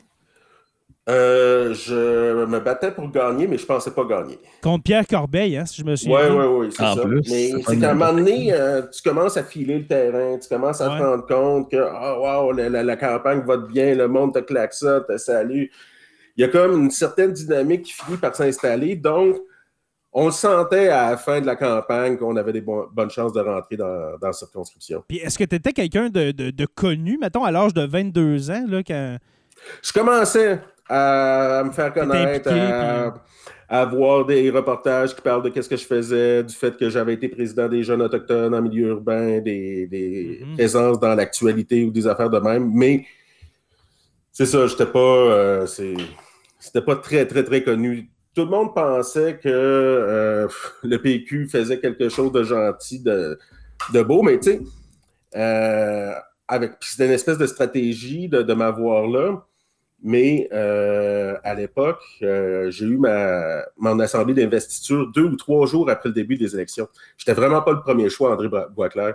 Euh, 1.08 1.72
je 1.72 2.44
me 2.44 2.60
battais 2.60 2.90
pour 2.90 3.10
gagner, 3.10 3.46
mais 3.46 3.56
je 3.56 3.64
pensais 3.64 3.92
pas 3.92 4.04
gagner. 4.04 4.38
Contre 4.62 4.82
Pierre 4.82 5.06
Corbeil, 5.06 5.56
hein, 5.56 5.64
si 5.64 5.80
je 5.80 5.86
me 5.86 5.96
souviens. 5.96 6.28
Oui, 6.30 6.46
oui, 6.46 6.46
oui, 6.58 6.68
c'est 6.70 6.82
ça. 6.82 7.02
mais 7.06 7.62
c'est 7.66 7.80
qu'à 7.80 7.92
un 7.92 7.94
moment 7.94 8.12
donné, 8.12 8.52
euh, 8.52 8.82
tu 8.92 9.00
commences 9.02 9.38
à 9.38 9.42
filer 9.42 9.78
le 9.78 9.86
terrain, 9.86 10.38
tu 10.38 10.46
commences 10.48 10.82
à 10.82 10.98
te 10.98 11.02
rendre 11.02 11.26
compte 11.26 11.70
que, 11.70 11.78
oh, 11.78 12.20
wow, 12.20 12.52
la, 12.52 12.96
campagne 12.96 13.40
va 13.46 13.56
bien, 13.56 13.94
le 13.94 14.06
monde 14.06 14.34
te 14.34 14.40
claque 14.40 14.74
ça, 14.74 15.00
te 15.00 15.16
salue. 15.16 15.66
Il 16.36 16.42
y 16.42 16.44
a 16.44 16.48
comme 16.48 16.84
une 16.84 16.90
certaine 16.90 17.32
dynamique 17.32 17.84
qui 17.84 17.92
finit 17.92 18.18
par 18.18 18.36
s'installer. 18.36 18.94
Donc, 18.94 19.36
on 20.20 20.26
le 20.26 20.32
sentait 20.32 20.88
à 20.88 21.10
la 21.10 21.16
fin 21.16 21.40
de 21.40 21.46
la 21.46 21.54
campagne 21.54 22.16
qu'on 22.16 22.34
avait 22.34 22.52
des 22.52 22.60
bonnes 22.60 23.10
chances 23.10 23.32
de 23.32 23.40
rentrer 23.40 23.76
dans, 23.76 24.18
dans 24.20 24.26
la 24.26 24.32
circonscription. 24.32 25.04
Puis 25.06 25.18
est-ce 25.18 25.38
que 25.38 25.44
tu 25.44 25.54
étais 25.54 25.72
quelqu'un 25.72 26.08
de, 26.08 26.32
de, 26.32 26.66
connu, 26.66 27.18
mettons, 27.18 27.44
à 27.44 27.52
l'âge 27.52 27.72
de 27.72 27.86
22 27.86 28.50
ans, 28.50 28.64
là, 28.68 28.82
quand... 28.82 29.16
Je 29.80 29.92
commençais 29.92 30.58
à, 30.88 31.62
me 31.64 31.70
faire 31.70 31.94
connaître, 31.94 32.50
à, 33.68 33.84
voir 33.84 34.26
des 34.26 34.50
reportages 34.50 35.14
qui 35.14 35.22
parlent 35.22 35.42
de 35.42 35.50
qu'est-ce 35.50 35.68
que 35.68 35.76
je 35.76 35.86
faisais, 35.86 36.42
du 36.42 36.54
fait 36.54 36.76
que 36.76 36.90
j'avais 36.90 37.14
été 37.14 37.28
président 37.28 37.68
des 37.68 37.84
jeunes 37.84 38.02
autochtones 38.02 38.56
en 38.56 38.62
milieu 38.62 38.88
urbain, 38.88 39.38
des, 39.38 39.86
des 39.86 40.40
mm-hmm. 40.42 40.54
présences 40.54 40.98
dans 40.98 41.14
l'actualité 41.14 41.84
ou 41.84 41.92
des 41.92 42.08
affaires 42.08 42.30
de 42.30 42.40
même. 42.40 42.72
Mais 42.74 43.04
c'est 44.32 44.46
ça, 44.46 44.66
j'étais 44.66 44.86
pas. 44.86 44.98
Euh, 44.98 45.66
c'était 45.66 46.82
pas 46.82 46.96
très, 46.96 47.24
très, 47.24 47.44
très 47.44 47.62
connu. 47.62 48.10
Tout 48.34 48.44
le 48.44 48.50
monde 48.50 48.74
pensait 48.74 49.38
que 49.38 49.48
euh, 49.48 50.48
le 50.82 50.96
PQ 50.98 51.48
faisait 51.48 51.80
quelque 51.80 52.08
chose 52.08 52.32
de 52.32 52.44
gentil, 52.44 53.00
de, 53.00 53.38
de 53.92 54.02
beau, 54.02 54.22
mais 54.22 54.38
tu 54.38 54.50
sais, 54.52 54.60
euh, 55.36 56.12
avec 56.46 56.72
c'était 56.80 57.06
une 57.06 57.12
espèce 57.12 57.38
de 57.38 57.46
stratégie 57.46 58.28
de, 58.28 58.42
de 58.42 58.54
m'avoir 58.54 59.06
là. 59.06 59.44
Mais 60.00 60.48
euh, 60.52 61.36
à 61.42 61.54
l'époque, 61.54 62.02
euh, 62.22 62.70
j'ai 62.70 62.86
eu 62.86 62.98
ma, 62.98 63.64
mon 63.76 63.98
assemblée 63.98 64.32
d'investiture 64.32 65.10
deux 65.12 65.24
ou 65.24 65.36
trois 65.36 65.66
jours 65.66 65.90
après 65.90 66.10
le 66.10 66.14
début 66.14 66.36
des 66.36 66.54
élections. 66.54 66.88
J'étais 67.16 67.32
vraiment 67.32 67.62
pas 67.62 67.72
le 67.72 67.80
premier 67.80 68.08
choix, 68.08 68.32
André 68.32 68.48
Boisclair. 68.48 69.14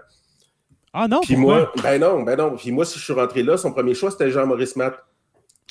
Ah 0.91 1.07
non? 1.07 1.21
Puis 1.21 1.37
moi, 1.37 1.71
ben 1.81 1.99
non, 2.01 2.21
ben 2.23 2.37
non. 2.37 2.55
Puis 2.55 2.71
moi, 2.71 2.85
si 2.85 2.99
je 2.99 3.03
suis 3.03 3.13
rentré 3.13 3.43
là, 3.43 3.57
son 3.57 3.71
premier 3.71 3.95
choix, 3.95 4.11
c'était 4.11 4.29
Jean-Maurice 4.29 4.75
Matt. 4.75 4.95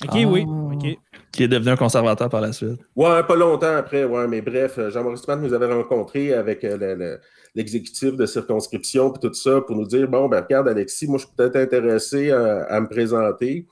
OK, 0.03 0.15
oui. 0.15 0.47
Ah. 0.49 0.75
OK. 0.75 0.99
Qui 1.33 1.45
est 1.45 1.49
devenu 1.49 1.71
un 1.71 1.77
conservateur 1.77 2.29
par 2.29 2.43
la 2.43 2.53
suite. 2.53 2.79
Ouais, 2.95 3.23
pas 3.23 3.37
longtemps 3.37 3.75
après, 3.75 4.05
ouais, 4.05 4.29
mais 4.29 4.43
bref, 4.43 4.79
Jean-Maurice 4.91 5.27
Matt 5.27 5.41
nous 5.41 5.55
avait 5.55 5.73
rencontrés 5.73 6.35
avec 6.35 6.63
euh, 6.63 7.17
l'exécutif 7.55 8.17
de 8.17 8.27
circonscription 8.27 9.15
et 9.15 9.19
tout 9.19 9.33
ça 9.33 9.63
pour 9.63 9.75
nous 9.75 9.87
dire 9.87 10.09
bon, 10.09 10.29
ben 10.29 10.43
regarde, 10.43 10.69
Alexis, 10.69 11.07
moi, 11.07 11.19
je 11.19 11.25
suis 11.25 11.35
peut-être 11.35 11.57
intéressé 11.57 12.31
à 12.31 12.79
me 12.81 12.87
présenter 12.87 13.67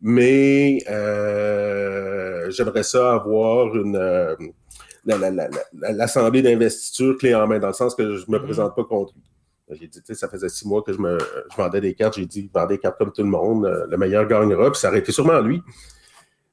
mais 0.00 0.78
euh, 0.88 2.50
j'aimerais 2.50 2.82
ça 2.82 3.14
avoir 3.14 3.74
une 3.74 3.96
euh, 3.96 4.36
l'assemblée 5.72 6.42
d'investiture 6.42 7.16
clé 7.16 7.34
en 7.34 7.46
main, 7.46 7.58
dans 7.58 7.68
le 7.68 7.72
sens 7.72 7.94
que 7.94 8.16
je 8.16 8.24
ne 8.26 8.32
me 8.32 8.38
mm-hmm. 8.38 8.42
présente 8.44 8.76
pas 8.76 8.84
contre 8.84 9.14
lui. 9.14 9.22
J'ai 9.80 9.88
dit, 9.88 10.00
ça 10.14 10.28
faisait 10.28 10.48
six 10.48 10.66
mois 10.66 10.82
que 10.82 10.92
je, 10.92 10.98
me, 10.98 11.18
je 11.18 11.56
vendais 11.56 11.80
des 11.80 11.94
cartes. 11.94 12.14
J'ai 12.14 12.26
dit, 12.26 12.48
vendez 12.54 12.76
des 12.76 12.80
cartes 12.80 12.98
comme 12.98 13.12
tout 13.12 13.22
le 13.22 13.28
monde. 13.28 13.66
Euh, 13.66 13.86
le 13.88 13.96
meilleur 13.96 14.26
gagnera. 14.26 14.70
Puis 14.70 14.80
ça 14.80 14.88
aurait 14.88 15.00
été 15.00 15.10
sûrement 15.10 15.40
lui. 15.40 15.60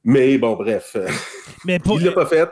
Mais 0.04 0.38
bon, 0.38 0.56
bref. 0.56 0.96
Mais 1.66 1.80
il 1.86 2.00
ne 2.00 2.06
l'a 2.06 2.12
pas 2.12 2.26
fait. 2.26 2.50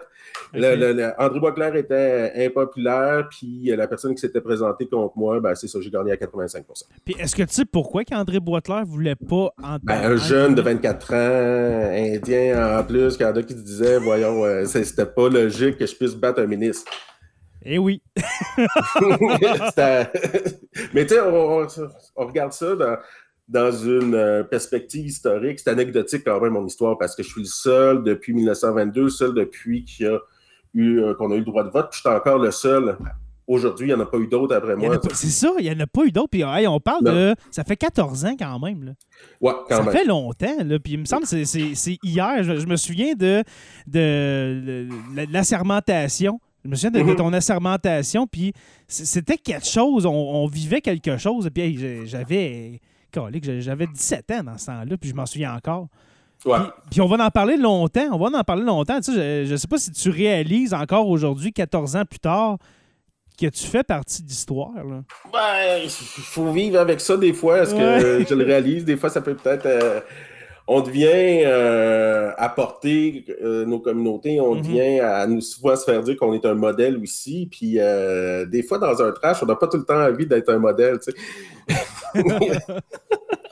André 1.17 1.39
Boisclair 1.39 1.75
était 1.75 2.33
impopulaire, 2.35 3.27
puis 3.29 3.73
la 3.75 3.87
personne 3.87 4.13
qui 4.13 4.21
s'était 4.21 4.41
présentée 4.41 4.85
contre 4.87 5.17
moi, 5.17 5.39
ben, 5.39 5.55
c'est 5.55 5.67
ça, 5.67 5.79
j'ai 5.79 5.89
gagné 5.89 6.11
à 6.11 6.15
85% 6.15 6.63
Puis 7.05 7.15
est-ce 7.19 7.35
que 7.35 7.43
tu 7.43 7.53
sais 7.53 7.65
pourquoi 7.65 8.03
qu'André 8.03 8.39
Boisclair 8.39 8.85
voulait 8.85 9.15
pas 9.15 9.53
entendre? 9.57 9.79
Ben, 9.83 10.11
un 10.11 10.17
jeune 10.17 10.55
de 10.55 10.61
24 10.61 11.13
ans, 11.13 11.91
indien 11.93 12.79
en 12.79 12.83
plus, 12.83 13.15
qu'il 13.15 13.25
y 13.25 13.29
en 13.29 13.35
a 13.35 13.43
qui 13.43 13.53
se 13.53 13.59
disaient, 13.63 13.97
voyons, 13.99 14.43
euh, 14.43 14.65
c'était 14.65 15.05
pas 15.05 15.29
logique 15.29 15.77
que 15.77 15.85
je 15.85 15.95
puisse 15.95 16.15
battre 16.15 16.41
un 16.41 16.47
ministre. 16.47 16.91
Eh 17.63 17.77
oui. 17.77 18.01
Mais 20.93 21.05
tu 21.05 21.13
sais, 21.13 21.21
on, 21.21 21.67
regarde 22.15 22.53
ça 22.53 22.75
dans 22.75 22.97
une 23.53 24.15
euh, 24.15 24.43
perspective 24.43 25.05
historique, 25.05 25.59
c'est 25.59 25.69
anecdotique 25.69 26.23
quand 26.25 26.39
même 26.39 26.53
mon 26.53 26.65
histoire 26.65 26.97
parce 26.97 27.15
que 27.15 27.23
je 27.23 27.29
suis 27.29 27.41
le 27.41 27.47
seul 27.47 28.03
depuis 28.03 28.33
1922, 28.33 29.09
seul 29.09 29.33
depuis 29.33 29.85
a 30.01 30.19
euh, 30.77 31.13
qu'on 31.15 31.31
a 31.31 31.35
eu 31.35 31.39
le 31.39 31.45
droit 31.45 31.63
de 31.63 31.69
vote. 31.69 31.89
Puis 31.91 32.01
j'étais 32.03 32.15
encore 32.15 32.39
le 32.39 32.51
seul. 32.51 32.97
Aujourd'hui, 33.47 33.87
il 33.87 33.93
n'y 33.93 33.99
en 33.99 33.99
a 33.99 34.05
pas 34.05 34.17
eu 34.17 34.27
d'autres 34.27 34.55
après 34.55 34.75
moi. 34.75 34.97
C'est 35.13 35.27
ça, 35.27 35.51
il 35.59 35.65
n'y 35.65 35.71
en 35.71 35.79
a 35.79 35.87
pas 35.87 36.05
eu 36.05 36.11
d'autres. 36.11 36.29
Puis 36.29 36.43
on 36.45 36.79
parle 36.79 37.03
de. 37.03 37.35
Ça 37.49 37.63
fait 37.63 37.75
14 37.75 38.25
ans 38.25 38.35
quand 38.39 38.59
même. 38.59 38.85
Là. 38.85 38.91
Ouais, 39.41 39.53
quand 39.67 39.77
ça 39.77 39.83
même. 39.83 39.91
fait 39.91 40.05
longtemps. 40.05 40.63
Là. 40.63 40.79
Puis 40.79 40.93
il 40.93 40.99
me 40.99 41.05
semble 41.05 41.23
que 41.23 41.43
c'est 41.43 41.97
hier. 42.03 42.43
Je, 42.43 42.65
me 42.65 42.77
souviens 42.77 43.13
de, 43.15 43.43
de, 43.87 44.87
l'assermentation. 45.29 46.39
Je 46.63 46.69
me 46.69 46.75
souviens 46.75 46.91
de, 46.91 46.99
mm-hmm. 46.99 47.15
ton 47.15 47.33
assermentation. 47.33 48.27
Puis 48.27 48.53
c'était 48.87 49.37
quelque 49.37 49.67
chose. 49.67 50.05
On, 50.05 50.47
vivait 50.47 50.81
quelque 50.81 51.17
chose. 51.17 51.49
Puis 51.53 52.05
j'avais. 52.05 52.79
J'avais 53.59 53.87
17 53.87 54.31
ans 54.31 54.43
dans 54.43 54.57
ce 54.57 54.67
temps-là. 54.67 54.97
Puis 54.97 55.09
je 55.09 55.15
m'en 55.15 55.25
souviens 55.25 55.55
encore. 55.55 55.87
Puis, 56.89 57.01
on 57.01 57.07
va 57.07 57.23
en 57.23 57.29
parler 57.29 57.57
longtemps. 57.57 58.09
On 58.11 58.17
va 58.17 58.39
en 58.39 58.43
parler 58.43 58.63
longtemps. 58.63 58.99
je 59.05 59.51
ne 59.51 59.57
sais 59.57 59.67
pas 59.67 59.77
si 59.77 59.91
tu 59.91 60.09
réalises 60.09 60.73
encore 60.73 61.07
aujourd'hui, 61.07 61.53
14 61.53 61.95
ans 61.95 62.05
plus 62.05 62.19
tard, 62.19 62.57
que 63.39 63.47
tu 63.47 63.65
fais 63.65 63.83
partie 63.83 64.23
d'histoire. 64.23 64.71
Ben, 65.31 65.81
il 65.83 65.89
faut 65.89 66.51
vivre 66.51 66.79
avec 66.79 66.99
ça 66.99 67.17
des 67.17 67.33
fois. 67.33 67.59
Est-ce 67.59 67.75
que 67.75 68.25
je 68.27 68.33
le 68.33 68.43
réalise? 68.43 68.85
Des 68.85 68.97
fois, 68.97 69.09
ça 69.09 69.21
peut 69.21 69.35
peut-être. 69.35 69.65
Euh, 69.65 69.99
on 70.73 70.81
devient 70.81 71.43
euh, 71.45 72.31
apporter 72.37 73.25
euh, 73.43 73.65
nos 73.65 73.79
communautés, 73.79 74.39
on 74.39 74.55
mm-hmm. 74.55 74.61
devient 74.61 74.99
à 74.99 75.27
nous 75.27 75.41
souvent 75.41 75.75
se 75.75 75.83
faire 75.83 76.01
dire 76.03 76.17
qu'on 76.17 76.33
est 76.33 76.45
un 76.45 76.53
modèle 76.53 76.97
aussi. 76.97 77.47
Puis 77.51 77.77
des 78.49 78.63
fois, 78.63 78.77
dans 78.77 79.01
un 79.01 79.11
trash, 79.11 79.43
on 79.43 79.45
n'a 79.45 79.55
pas 79.55 79.67
tout 79.67 79.77
le 79.77 79.85
temps 79.85 80.01
envie 80.01 80.25
d'être 80.25 80.49
un 80.49 80.59
modèle. 80.59 80.99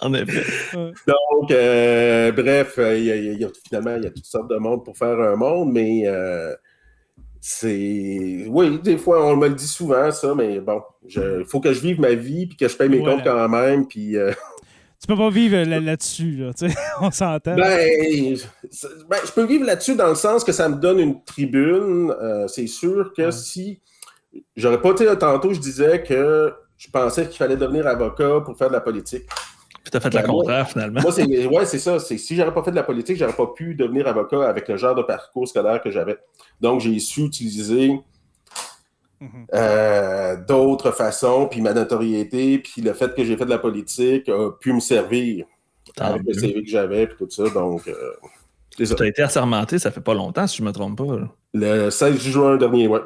en 0.02 0.14
effet. 0.14 0.44
Donc, 0.74 1.52
euh, 1.52 2.32
bref, 2.32 2.76
euh, 2.78 2.98
il 2.98 3.40
y, 3.40 3.46
a, 3.46 3.50
finalement, 3.66 3.96
il 3.96 4.04
y 4.04 4.08
a 4.08 4.12
toutes 4.12 4.26
sortes 4.26 4.50
de 4.50 4.58
monde 4.58 4.84
pour 4.84 4.98
faire 4.98 5.20
un 5.20 5.36
monde, 5.36 5.72
mais 5.72 6.04
euh, 6.06 6.54
c'est. 7.42 8.46
Oui, 8.48 8.80
des 8.80 8.98
fois, 8.98 9.26
on 9.26 9.36
me 9.36 9.48
le 9.48 9.56
dit 9.56 9.68
souvent, 9.68 10.12
ça, 10.12 10.34
mais 10.36 10.60
bon, 10.60 10.82
il 11.04 11.44
faut 11.46 11.60
que 11.60 11.74
je 11.74 11.82
vive 11.82 12.00
ma 12.00 12.14
vie, 12.14 12.48
puis 12.48 12.58
que 12.58 12.68
je 12.68 12.76
paye 12.76 12.90
mes 12.90 13.04
comptes 13.04 13.24
quand 13.24 13.50
même, 13.50 13.88
puis. 13.88 14.16
Tu 15.00 15.08
peux 15.08 15.16
pas 15.16 15.30
vivre 15.30 15.58
là-dessus, 15.58 16.32
là, 16.32 16.52
on 17.02 17.10
s'entend. 17.10 17.56
Ben, 17.56 18.36
ben, 19.10 19.20
je 19.26 19.32
peux 19.32 19.46
vivre 19.46 19.66
là-dessus 19.66 19.96
dans 19.96 20.10
le 20.10 20.16
sens 20.16 20.44
que 20.44 20.52
ça 20.52 20.68
me 20.68 20.76
donne 20.76 21.00
une 21.00 21.24
tribune. 21.24 22.14
c'est 22.48 22.68
sûr 22.68 23.14
que 23.16 23.32
si. 23.32 23.82
J'aurais 24.56 24.82
pas 24.82 24.92
été 24.92 25.06
tantôt, 25.18 25.54
je 25.54 25.60
disais 25.60 26.04
que 26.04 26.54
je 26.78 26.90
pensais 26.90 27.28
qu'il 27.28 27.38
fallait 27.38 27.58
devenir 27.58 27.88
avocat 27.88 28.42
pour 28.44 28.58
faire 28.58 28.70
de 28.70 28.74
la 28.74 28.82
politique. 28.82 29.24
Puis 29.84 29.92
as 29.94 30.00
fait 30.00 30.14
la 30.14 30.22
ben, 30.22 30.28
contraire, 30.28 30.70
finalement. 30.70 31.02
Moi, 31.02 31.12
c'est, 31.12 31.46
ouais, 31.46 31.66
c'est 31.66 31.80
ça. 31.80 32.00
C'est, 32.00 32.18
si 32.18 32.36
j'avais 32.36 32.52
pas 32.54 32.64
fait 32.64 32.72
de 32.72 32.76
la 32.76 32.84
politique, 32.84 33.18
j'aurais 33.18 33.34
pas 33.34 33.48
pu 33.48 33.76
devenir 33.76 34.08
avocat 34.08 34.48
avec 34.48 34.68
le 34.68 34.78
genre 34.78 34.96
de 34.96 35.04
parcours 35.04 35.48
scolaire 35.48 35.82
que 35.82 35.92
j'avais. 35.92 36.18
Donc, 36.62 36.82
j'ai 36.82 36.98
su 37.00 37.24
utiliser 37.24 38.00
mhm. 39.20 39.46
euh, 39.54 40.36
d'autres 40.48 40.92
façons, 40.92 41.48
puis 41.48 41.62
ma 41.62 41.74
notoriété, 41.74 42.60
puis 42.60 42.82
le 42.82 42.94
fait 42.94 43.14
que 43.16 43.24
j'ai 43.24 43.38
fait 43.38 43.46
de 43.46 43.50
la 43.50 43.60
politique 43.60 44.30
a 44.30 44.52
pu 44.52 44.74
me 44.74 44.80
servir 44.80 45.46
avec 46.00 46.22
le 46.26 46.34
CV 46.34 46.64
que 46.64 46.70
j'avais, 46.70 47.08
puis 47.08 47.18
tout 47.18 47.30
ça. 47.30 47.50
Donc, 47.50 47.88
euh, 47.88 47.94
Tu 48.78 48.84
as 48.84 49.08
été 49.08 49.22
assermenté, 49.22 49.80
ça 49.80 49.92
fait 49.92 50.02
pas 50.02 50.14
longtemps, 50.14 50.48
si 50.48 50.58
je 50.58 50.64
me 50.64 50.72
trompe 50.72 50.98
pas. 50.98 51.30
Le 51.54 51.90
16 51.90 52.20
juin 52.22 52.58
dernier, 52.58 52.88
ouais. 52.88 53.02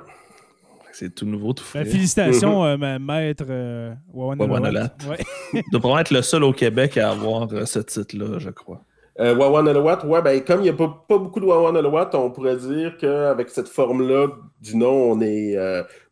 C'est 0.94 1.14
tout 1.14 1.26
nouveau, 1.26 1.54
tout 1.54 1.64
ben, 1.74 1.84
frais. 1.84 1.86
félicitations, 1.86 2.64
mm-hmm. 2.64 2.84
euh, 2.84 3.00
maître 3.00 3.46
euh, 3.50 3.94
Wawan 4.14 4.40
ouais. 4.40 4.72
doit 5.72 5.80
probablement 5.80 6.00
être 6.00 6.12
le 6.12 6.22
seul 6.22 6.44
au 6.44 6.54
Québec 6.54 6.98
à 6.98 7.10
avoir 7.10 7.52
euh, 7.52 7.66
ce 7.66 7.80
titre-là, 7.80 8.38
je 8.38 8.52
crois. 8.52 8.84
Euh, 9.20 9.36
Wawan 9.36 9.68
ouais, 9.68 10.22
ben, 10.24 10.44
comme 10.44 10.62
il 10.62 10.64
n'y 10.64 10.70
a 10.70 10.74
pas, 10.74 11.06
pas, 11.08 11.20
beaucoup 11.20 11.40
de 11.40 11.46
Wawan 11.46 11.78
on 12.14 12.32
pourrait 12.32 12.58
dire 12.58 12.98
qu'avec 12.98 13.50
cette 13.50 13.68
forme-là 13.68 14.28
du 14.60 14.76
nom, 14.76 15.12
on 15.12 15.22
est 15.22 15.56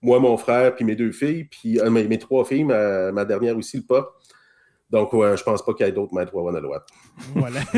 moi, 0.02 0.20
mon 0.20 0.38
frère, 0.38 0.76
puis 0.76 0.86
mes 0.86 0.96
deux 0.96 1.12
filles, 1.12 1.46
puis 1.46 1.80
mes, 1.90 2.20
trois 2.20 2.46
filles, 2.46 2.64
ma, 2.64 3.12
ma, 3.12 3.26
dernière 3.26 3.58
aussi, 3.58 3.78
le 3.78 3.84
pop. 3.84 4.14
Donc, 4.92 5.14
ouais, 5.14 5.38
je 5.38 5.44
pense 5.44 5.64
pas 5.64 5.74
qu'il 5.74 5.86
y 5.86 5.90
ait 5.90 5.94
d'autres 5.94 6.14
maîtres 6.14 6.36
Wawan 6.36 6.60
Voilà. 7.36 7.60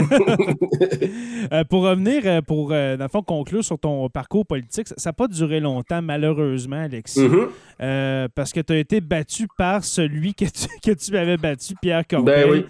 Euh, 1.51 1.63
pour 1.65 1.83
revenir, 1.83 2.23
euh, 2.25 2.41
pour, 2.41 2.71
euh, 2.71 2.95
dans 2.95 3.03
le 3.03 3.09
fond, 3.09 3.21
conclure 3.21 3.63
sur 3.63 3.77
ton 3.77 4.09
parcours 4.09 4.45
politique, 4.45 4.87
ça 4.87 5.09
n'a 5.09 5.13
pas 5.13 5.27
duré 5.27 5.59
longtemps, 5.59 6.01
malheureusement, 6.01 6.83
Alexis, 6.83 7.19
mm-hmm. 7.19 8.29
parce 8.29 8.53
que 8.53 8.61
tu 8.61 8.73
as 8.73 8.77
été 8.77 9.01
battu 9.01 9.47
par 9.57 9.83
celui 9.83 10.33
que 10.33 10.45
tu, 10.45 10.67
que 10.83 10.91
tu 10.91 11.15
avais 11.17 11.37
battu, 11.37 11.75
Pierre 11.81 12.07
Corbeil. 12.07 12.45
Ben 12.45 12.65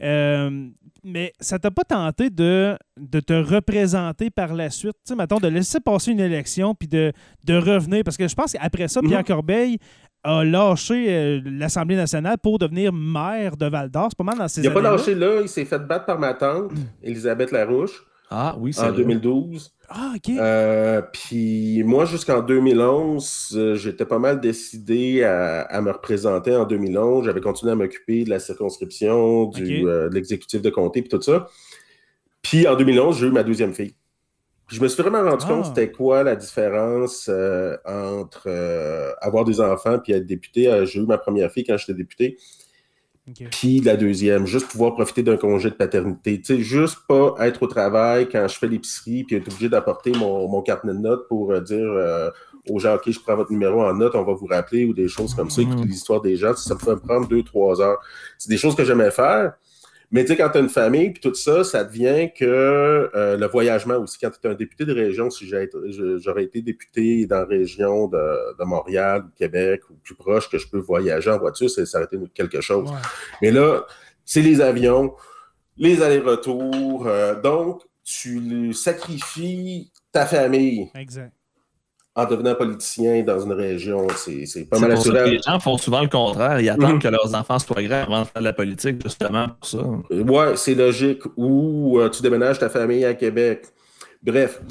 oui. 0.00 0.72
Mais 1.08 1.32
ça 1.40 1.60
t'a 1.60 1.70
pas 1.70 1.84
tenté 1.84 2.30
de, 2.30 2.76
de 2.98 3.20
te 3.20 3.32
représenter 3.32 4.28
par 4.28 4.54
la 4.54 4.70
suite? 4.70 4.96
Tu 5.04 5.12
sais, 5.12 5.14
mettons, 5.14 5.38
de 5.38 5.46
laisser 5.46 5.78
passer 5.78 6.10
une 6.10 6.18
élection 6.18 6.74
puis 6.74 6.88
de, 6.88 7.12
de 7.44 7.54
revenir? 7.54 8.02
Parce 8.02 8.16
que 8.16 8.26
je 8.26 8.34
pense 8.34 8.52
qu'après 8.52 8.88
ça, 8.88 9.00
Pierre 9.00 9.20
mhm. 9.20 9.24
Corbeil 9.24 9.78
a 10.24 10.42
lâché 10.42 11.06
euh, 11.08 11.40
l'Assemblée 11.44 11.94
nationale 11.94 12.38
pour 12.42 12.58
devenir 12.58 12.92
maire 12.92 13.56
de 13.56 13.66
Val 13.66 13.88
d'Or. 13.88 14.08
C'est 14.10 14.18
pas 14.18 14.24
mal 14.24 14.38
dans 14.38 14.48
ces 14.48 14.62
Il 14.62 14.68
n'a 14.68 14.74
pas 14.74 14.80
lâché 14.80 15.14
là. 15.14 15.40
Il 15.42 15.48
s'est 15.48 15.64
fait 15.64 15.78
battre 15.78 16.06
par 16.06 16.18
ma 16.18 16.34
tante, 16.34 16.72
Elisabeth 17.04 17.52
Larouche. 17.52 18.04
Ah 18.30 18.56
oui, 18.58 18.72
c'est 18.72 18.82
En 18.82 18.92
2012. 18.92 19.72
Ah, 19.88 20.12
OK. 20.16 20.30
Euh, 20.30 21.00
puis 21.12 21.82
moi, 21.84 22.04
jusqu'en 22.06 22.42
2011, 22.42 23.54
euh, 23.54 23.74
j'étais 23.76 24.04
pas 24.04 24.18
mal 24.18 24.40
décidé 24.40 25.22
à, 25.22 25.80
me 25.80 25.92
représenter 25.92 26.56
en 26.56 26.64
2011. 26.64 27.24
J'avais 27.24 27.40
continué 27.40 27.72
à 27.72 27.76
m'occuper 27.76 28.24
de 28.24 28.30
la 28.30 28.40
circonscription, 28.40 29.46
du, 29.46 29.86
euh, 29.86 30.08
de 30.08 30.14
l'exécutif 30.14 30.60
de 30.60 30.70
comté, 30.70 31.02
puis 31.02 31.08
tout 31.08 31.22
ça. 31.22 31.46
Puis 32.42 32.66
en 32.66 32.74
2011, 32.74 33.18
j'ai 33.18 33.26
eu 33.28 33.30
ma 33.30 33.44
deuxième 33.44 33.74
fille. 33.74 33.94
je 34.68 34.80
me 34.80 34.88
suis 34.88 35.00
vraiment 35.00 35.22
rendu 35.22 35.46
compte 35.46 35.64
ah. 35.64 35.68
c'était 35.68 35.92
quoi 35.92 36.24
la 36.24 36.34
différence 36.34 37.30
entre 37.84 38.48
avoir 39.20 39.44
des 39.44 39.60
enfants 39.60 40.00
puis 40.00 40.12
être 40.12 40.26
député. 40.26 40.84
j'ai 40.86 41.00
eu 41.00 41.06
ma 41.06 41.18
première 41.18 41.50
fille 41.50 41.64
quand 41.64 41.76
j'étais 41.76 41.94
député. 41.94 42.38
Puis 43.50 43.80
la 43.80 43.96
deuxième, 43.96 44.46
juste 44.46 44.68
pouvoir 44.68 44.94
profiter 44.94 45.22
d'un 45.22 45.36
congé 45.36 45.70
de 45.70 45.74
paternité. 45.74 46.40
Tu 46.40 46.44
sais, 46.44 46.60
juste 46.60 46.98
pas 47.08 47.34
être 47.40 47.62
au 47.64 47.66
travail 47.66 48.28
quand 48.28 48.46
je 48.46 48.56
fais 48.56 48.68
l'épicerie 48.68 49.24
puis 49.24 49.36
être 49.36 49.48
obligé 49.48 49.68
d'apporter 49.68 50.12
mon, 50.12 50.48
mon 50.48 50.62
carnet 50.62 50.92
de 50.92 50.98
notes 50.98 51.26
pour 51.28 51.50
euh, 51.50 51.60
dire 51.60 51.78
euh, 51.78 52.30
aux 52.68 52.78
gens, 52.78 52.94
OK, 52.94 53.10
je 53.10 53.18
prends 53.18 53.34
votre 53.34 53.50
numéro 53.50 53.82
en 53.82 53.94
note, 53.94 54.14
on 54.14 54.22
va 54.22 54.32
vous 54.32 54.46
rappeler 54.46 54.84
ou 54.84 54.94
des 54.94 55.08
choses 55.08 55.34
comme 55.34 55.50
ça, 55.50 55.62
écouter 55.62 55.84
mm. 55.84 55.88
l'histoire 55.88 56.20
des 56.20 56.36
gens. 56.36 56.54
Ça 56.54 56.74
me 56.74 56.78
fait 56.78 56.96
prendre 56.96 57.26
deux, 57.26 57.42
trois 57.42 57.80
heures. 57.80 57.98
C'est 58.38 58.48
des 58.48 58.58
choses 58.58 58.76
que 58.76 58.84
j'aimais 58.84 59.10
faire. 59.10 59.54
Mais 60.10 60.24
tu 60.24 60.28
sais, 60.28 60.36
quand 60.36 60.50
tu 60.50 60.58
as 60.58 60.60
une 60.60 60.68
famille, 60.68 61.10
puis 61.10 61.20
tout 61.20 61.34
ça, 61.34 61.64
ça 61.64 61.84
devient 61.84 62.30
que 62.32 62.44
euh, 62.44 63.36
le 63.36 63.46
voyagement 63.46 63.96
aussi. 63.96 64.18
Quand 64.18 64.30
tu 64.30 64.46
es 64.46 64.50
un 64.50 64.54
député 64.54 64.84
de 64.84 64.94
région, 64.94 65.30
si 65.30 65.48
j'aurais 65.48 66.44
été 66.44 66.62
député 66.62 67.26
dans 67.26 67.38
la 67.38 67.44
région 67.44 68.06
de, 68.06 68.64
Montréal, 68.64 69.24
ou 69.26 69.30
Québec, 69.36 69.82
ou 69.90 69.94
plus 69.94 70.14
proche, 70.14 70.48
que 70.48 70.58
je 70.58 70.68
peux 70.68 70.78
voyager 70.78 71.30
en 71.30 71.38
voiture, 71.38 71.68
ça 71.68 71.82
aurait 71.98 72.06
été 72.06 72.18
quelque 72.34 72.60
chose. 72.60 72.90
Mais 73.42 73.50
là, 73.50 73.84
c'est 74.24 74.42
les 74.42 74.60
avions, 74.60 75.14
les 75.76 76.02
allers-retours. 76.02 77.06
Euh, 77.06 77.40
donc, 77.40 77.82
tu 78.04 78.72
sacrifies 78.72 79.90
ta 80.12 80.24
famille. 80.24 80.90
Exact 80.94 81.35
en 82.16 82.24
devenant 82.24 82.54
politicien 82.54 83.22
dans 83.22 83.38
une 83.40 83.52
région, 83.52 84.06
c'est 84.16 84.64
pas 84.68 84.78
mal 84.78 84.92
assuré. 84.92 85.30
Les 85.32 85.38
gens 85.42 85.60
font 85.60 85.76
souvent 85.76 86.00
le 86.00 86.08
contraire. 86.08 86.58
Ils 86.60 86.70
attendent 86.70 86.94
mhm. 86.94 87.02
que 87.02 87.08
leurs 87.08 87.34
enfants 87.34 87.58
soient 87.58 87.82
grands 87.82 88.02
avant 88.02 88.22
de 88.22 88.26
faire 88.26 88.40
de 88.40 88.46
la 88.46 88.54
politique, 88.54 89.02
justement 89.02 89.48
pour 89.60 89.68
ça. 89.68 89.78
Ouais, 90.10 90.56
c'est 90.56 90.74
logique. 90.74 91.22
Ou 91.36 92.00
euh, 92.00 92.08
tu 92.08 92.22
déménages 92.22 92.58
ta 92.58 92.70
famille 92.70 93.04
à 93.04 93.12
Québec. 93.12 93.66
Bref, 94.22 94.62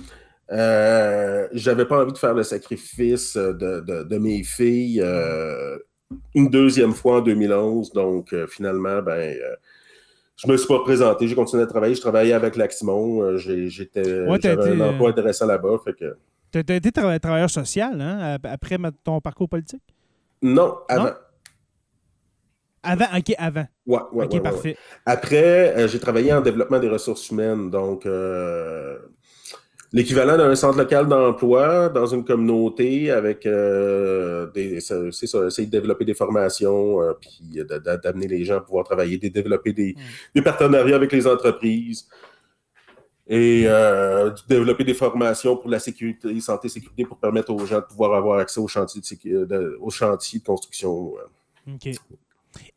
euh, 0.52 1.48
j'avais 1.54 1.86
pas 1.86 2.02
envie 2.02 2.14
de 2.14 2.18
faire 2.18 2.34
le 2.34 2.44
sacrifice 2.44 3.36
de, 3.36 4.18
mes 4.18 4.44
filles 4.44 5.02
euh, 5.04 5.78
une 6.34 6.50
deuxième 6.50 6.94
fois 6.94 7.18
en 7.18 7.22
2011. 7.22 7.92
Donc, 7.94 8.34
euh, 8.34 8.48
finalement, 8.48 9.04
ben 9.04 9.38
je 10.36 10.48
me 10.48 10.58
suis 10.58 10.68
pas 10.68 10.80
présenté, 10.80 11.28
j'ai 11.28 11.36
continué 11.36 11.62
à 11.62 11.68
travailler. 11.68 11.94
Je 11.94 12.02
travaillais 12.02 12.34
avec 12.34 12.56
Laximon. 12.56 13.38
J'étais, 13.38 14.26
j'avais 14.42 14.72
un 14.72 14.82
emploi 14.82 15.10
intéressant 15.10 15.46
là-bas. 15.46 15.78
Fait 15.84 15.94
que... 15.94 16.16
Tu 16.64 16.72
as 16.72 16.76
été 16.76 16.92
travailleur 16.92 17.50
social 17.50 18.00
hein, 18.00 18.38
après 18.44 18.78
ton 19.04 19.20
parcours 19.20 19.50
politique? 19.50 19.84
Non, 20.42 20.78
avant. 20.88 21.10
Avant, 22.82 23.06
ok, 23.18 23.34
avant. 23.38 23.66
Ouais, 23.88 24.00
ouais, 24.14 24.26
ok, 24.26 24.42
parfait. 24.44 24.78
Après, 25.06 25.76
euh, 25.76 25.88
j'ai 25.88 26.00
travaillé 26.00 26.32
en 26.32 26.40
développement 26.40 26.80
des 26.80 26.88
ressources 26.88 27.30
humaines, 27.32 27.72
donc 27.72 28.06
euh, 28.06 29.00
l'équivalent 29.92 30.38
d'un 30.38 30.56
centre 30.56 30.78
local 30.78 31.08
d'emploi 31.08 31.90
dans 31.90 32.06
une 32.06 32.24
communauté 32.24 33.12
avec 33.12 33.46
euh, 33.48 34.50
des. 34.52 34.80
C'est 34.80 35.28
ça, 35.28 35.46
essayer 35.48 35.66
de 35.66 35.72
développer 35.72 36.06
des 36.06 36.14
formations, 36.14 37.00
puis 37.20 37.60
d'amener 38.04 38.28
les 38.28 38.46
gens 38.46 38.58
à 38.58 38.62
pouvoir 38.62 38.86
travailler, 38.86 39.18
de 39.18 39.28
développer 39.28 39.74
des, 39.74 39.96
des 40.34 40.42
partenariats 40.42 40.96
avec 40.96 41.12
les 41.12 41.26
entreprises 41.28 42.08
et 43.28 43.64
euh, 43.66 44.32
développer 44.48 44.84
des 44.84 44.94
formations 44.94 45.58
pour 45.58 45.70
la 45.70 45.80
sécurité, 45.80 46.40
santé, 46.40 46.70
sécurité, 46.70 47.06
pour 47.06 47.18
permettre 47.18 47.52
aux 47.52 47.66
gens 47.66 47.80
de 47.80 47.86
pouvoir 47.86 48.14
avoir 48.14 48.40
accès 48.40 48.60
aux 48.60 48.68
chantiers 48.68 49.02
de, 49.02 49.46
de, 49.46 49.46
de 49.46 50.44
construction. 50.44 51.14
OK. 51.68 51.90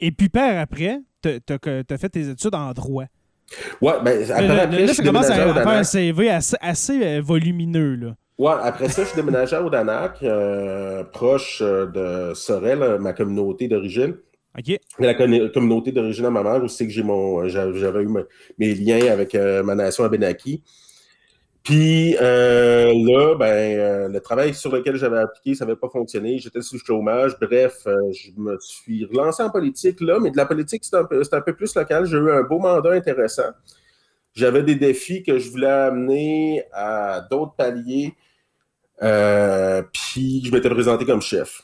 Et 0.01 0.11
puis, 0.11 0.29
par 0.29 0.57
après, 0.59 1.01
tu 1.23 1.29
as, 1.29 1.99
fait 1.99 2.09
tes 2.09 2.31
études 2.31 2.55
en 2.55 2.73
droit. 2.73 3.05
Oui, 3.81 3.93
ben, 4.03 4.23
après, 4.31 4.61
après 4.61 4.87
là, 4.87 4.95
commence 5.05 5.31
à, 5.31 5.35
faire 5.35 5.69
un 5.69 5.85
CV 5.85 6.31
assez, 6.31 6.57
assez 6.61 7.03
euh, 7.03 7.21
volumineux. 7.23 7.95
Là. 7.95 8.17
Ouais, 8.39 8.55
après 8.63 8.89
ça, 8.89 9.03
je 9.03 9.09
suis 9.09 9.17
déménagé 9.17 9.57
à 9.57 9.63
Odanak, 9.63 10.23
euh, 10.23 11.05
proche 11.05 11.61
de 11.61 12.33
Sorel, 12.35 12.99
ma 13.01 13.13
communauté 13.13 13.69
d'origine. 13.69 14.17
La 14.99 15.15
communauté 15.15 15.93
d'origine 15.93 16.27
à 16.27 16.31
ma 16.31 16.43
mère 16.43 16.63
aussi 16.65 16.87
que 16.87 16.93
j'ai 16.93 17.03
mon 17.03 17.49
j'avais 17.49 18.03
eu 18.03 18.09
mes 18.59 18.75
liens 18.75 19.13
avec 19.13 19.35
euh, 19.35 19.63
ma 19.63 19.75
nation 19.75 20.05
Abenaki. 20.05 20.63
Puis 21.63 22.17
euh, 22.21 22.93
là, 22.95 23.35
ben, 23.37 23.47
euh, 23.47 24.09
le 24.09 24.21
travail 24.21 24.55
sur 24.55 24.73
lequel 24.73 24.97
j'avais 24.97 25.19
appliqué, 25.19 25.55
ça 25.55 25.65
n'avait 25.65 25.77
pas 25.77 25.89
fonctionné. 25.89 26.39
J'étais 26.39 26.63
sous 26.63 26.79
chômage. 26.79 27.39
Bref, 27.41 27.83
je 27.85 28.31
me 28.37 28.59
suis 28.61 29.05
relancé 29.05 29.43
en 29.43 29.51
politique 29.51 30.01
là, 30.01 30.19
mais 30.19 30.31
de 30.31 30.37
la 30.37 30.47
politique, 30.47 30.83
c'est 30.85 30.97
un, 30.97 31.03
un, 31.03 31.41
peu 31.41 31.55
plus 31.55 31.75
local. 31.75 32.07
J'ai 32.07 32.17
eu 32.17 32.31
un 32.31 32.43
beau 32.43 32.59
mandat 32.59 32.93
intéressant. 32.93 33.51
J'avais 34.35 34.63
des 34.63 34.77
défis 34.77 35.23
que 35.23 35.39
je 35.39 35.51
voulais 35.51 35.67
amener 35.67 36.65
à 36.73 37.27
d'autres 37.31 37.55
paliers. 37.55 38.15
puis 39.01 40.43
je 40.45 40.53
m'étais 40.53 40.71
présenté 40.71 41.05
comme 41.05 41.23
chef. 41.23 41.63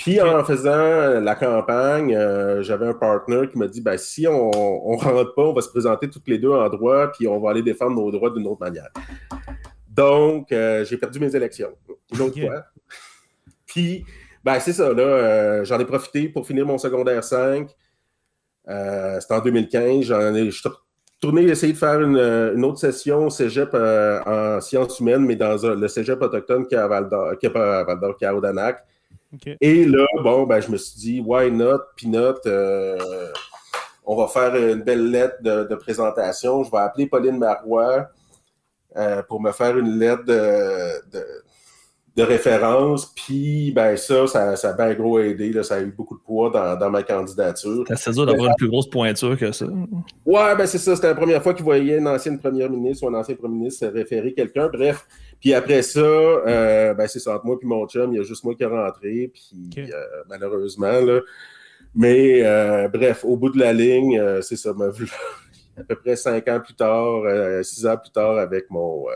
Puis 0.00 0.18
en 0.18 0.42
faisant 0.44 1.20
la 1.20 1.34
campagne, 1.34 2.16
euh, 2.16 2.62
j'avais 2.62 2.86
un 2.86 2.94
partenaire 2.94 3.50
qui 3.50 3.58
m'a 3.58 3.66
dit 3.66 3.82
ben, 3.82 3.98
si 3.98 4.26
on 4.26 4.48
ne 4.48 4.96
rentre 4.96 5.34
pas, 5.34 5.42
on 5.42 5.52
va 5.52 5.60
se 5.60 5.68
présenter 5.68 6.08
toutes 6.08 6.26
les 6.26 6.38
deux 6.38 6.52
en 6.52 6.66
droit, 6.70 7.08
puis 7.12 7.28
on 7.28 7.38
va 7.38 7.50
aller 7.50 7.60
défendre 7.60 8.00
nos 8.00 8.10
droits 8.10 8.30
d'une 8.30 8.46
autre 8.46 8.60
manière. 8.60 8.88
Donc, 9.90 10.52
euh, 10.52 10.86
j'ai 10.86 10.96
perdu 10.96 11.20
mes 11.20 11.36
élections. 11.36 11.76
Une 12.14 12.22
autre 12.22 12.40
fois. 12.40 12.64
Puis, 13.66 14.06
ben, 14.42 14.58
c'est 14.58 14.72
ça, 14.72 14.90
là, 14.94 15.02
euh, 15.02 15.64
j'en 15.66 15.78
ai 15.78 15.84
profité 15.84 16.30
pour 16.30 16.46
finir 16.46 16.64
mon 16.64 16.78
secondaire 16.78 17.22
5. 17.22 17.68
C'était 18.66 19.34
en 19.34 19.40
2015. 19.40 20.04
J'en 20.06 20.34
ai, 20.34 20.46
je 20.46 20.60
suis 20.60 20.68
retourné 21.16 21.42
essayer 21.42 21.74
de 21.74 21.78
faire 21.78 22.00
une, 22.00 22.64
autre 22.64 22.78
session 22.78 23.28
cégep 23.28 23.74
en 23.74 24.62
sciences 24.62 24.98
humaines, 24.98 25.26
mais 25.26 25.36
dans 25.36 25.58
le 25.62 25.88
cégep 25.88 26.22
autochtone 26.22 26.66
qui 26.66 26.74
est 26.74 26.78
à 26.78 27.36
qui 27.38 27.44
est 27.44 27.50
pas 27.50 27.80
à 27.80 27.84
Val-d'Or, 27.84 28.16
qui 28.16 28.24
est 28.24 28.28
à 28.28 28.34
Odanak. 28.34 28.82
Et 29.60 29.84
là, 29.84 30.06
bon, 30.22 30.44
ben, 30.44 30.60
je 30.60 30.70
me 30.70 30.76
suis 30.76 30.98
dit, 30.98 31.20
why 31.20 31.50
not, 31.50 31.78
Peanut, 31.96 32.38
euh, 32.46 33.32
on 34.04 34.16
va 34.16 34.26
faire 34.26 34.56
une 34.56 34.82
belle 34.82 35.10
lettre 35.10 35.40
de, 35.42 35.74
présentation. 35.76 36.64
Je 36.64 36.70
vais 36.70 36.78
appeler 36.78 37.06
Pauline 37.06 37.38
Marois 37.38 38.08
euh, 38.96 39.22
pour 39.22 39.40
me 39.40 39.52
faire 39.52 39.78
une 39.78 39.98
lettre 39.98 40.24
de, 40.24 41.22
référence. 42.18 43.06
Puis, 43.14 43.72
ben, 43.72 43.96
ça, 43.96 44.26
ça, 44.26 44.56
ça 44.56 44.70
a 44.70 44.72
bien 44.72 44.94
gros 44.94 45.18
aidé. 45.18 45.52
Là, 45.52 45.62
ça 45.62 45.76
a 45.76 45.80
eu 45.80 45.92
beaucoup 45.96 46.16
de 46.16 46.22
poids 46.22 46.50
dans, 46.50 46.90
ma 46.90 47.02
candidature. 47.02 47.84
C'est 47.96 48.12
dur 48.12 48.26
d'avoir 48.26 48.48
une 48.48 48.54
plus 48.56 48.68
grosse 48.68 48.88
pointure 48.88 49.36
que 49.38 49.52
ça. 49.52 49.66
Ouais, 50.26 50.56
ben, 50.56 50.66
c'est 50.66 50.78
ça. 50.78 50.96
C'était 50.96 51.08
la 51.08 51.14
première 51.14 51.42
fois 51.42 51.54
qu'il 51.54 51.64
voyait 51.64 51.98
une 51.98 52.08
ancienne 52.08 52.38
première 52.38 52.70
ministre 52.70 53.04
ou 53.04 53.14
un 53.14 53.18
ancien 53.18 53.34
premier 53.34 53.56
ministre 53.56 53.86
référer 53.86 54.32
quelqu'un. 54.32 54.68
Bref. 54.68 55.06
Puis 55.40 55.54
après 55.54 55.82
ça, 55.82 56.00
euh, 56.00 56.94
ben 56.94 57.06
c'est 57.06 57.18
ça, 57.18 57.34
entre 57.34 57.46
moi 57.46 57.56
et 57.60 57.66
mon 57.66 57.86
chum, 57.86 58.12
il 58.12 58.18
y 58.18 58.20
a 58.20 58.22
juste 58.22 58.44
moi 58.44 58.54
qui 58.54 58.62
est 58.62 58.66
rentré, 58.66 59.32
puis 59.32 59.70
euh, 59.78 60.04
malheureusement, 60.28 61.00
là. 61.00 61.20
Mais 61.94 62.42
euh, 62.44 62.88
bref, 62.88 63.24
au 63.24 63.36
bout 63.36 63.50
de 63.50 63.58
la 63.58 63.72
ligne, 63.72 64.22
c'est 64.42 64.56
ça, 64.56 64.74
m'a 64.74 64.90
vu 64.90 65.10
à 65.78 65.82
peu 65.82 65.96
près 65.96 66.14
cinq 66.14 66.46
ans 66.48 66.60
plus 66.60 66.74
tard, 66.74 67.22
six 67.64 67.86
ans 67.86 67.96
plus 67.96 68.10
tard, 68.10 68.36
avec 68.36 68.70
mon, 68.70 69.06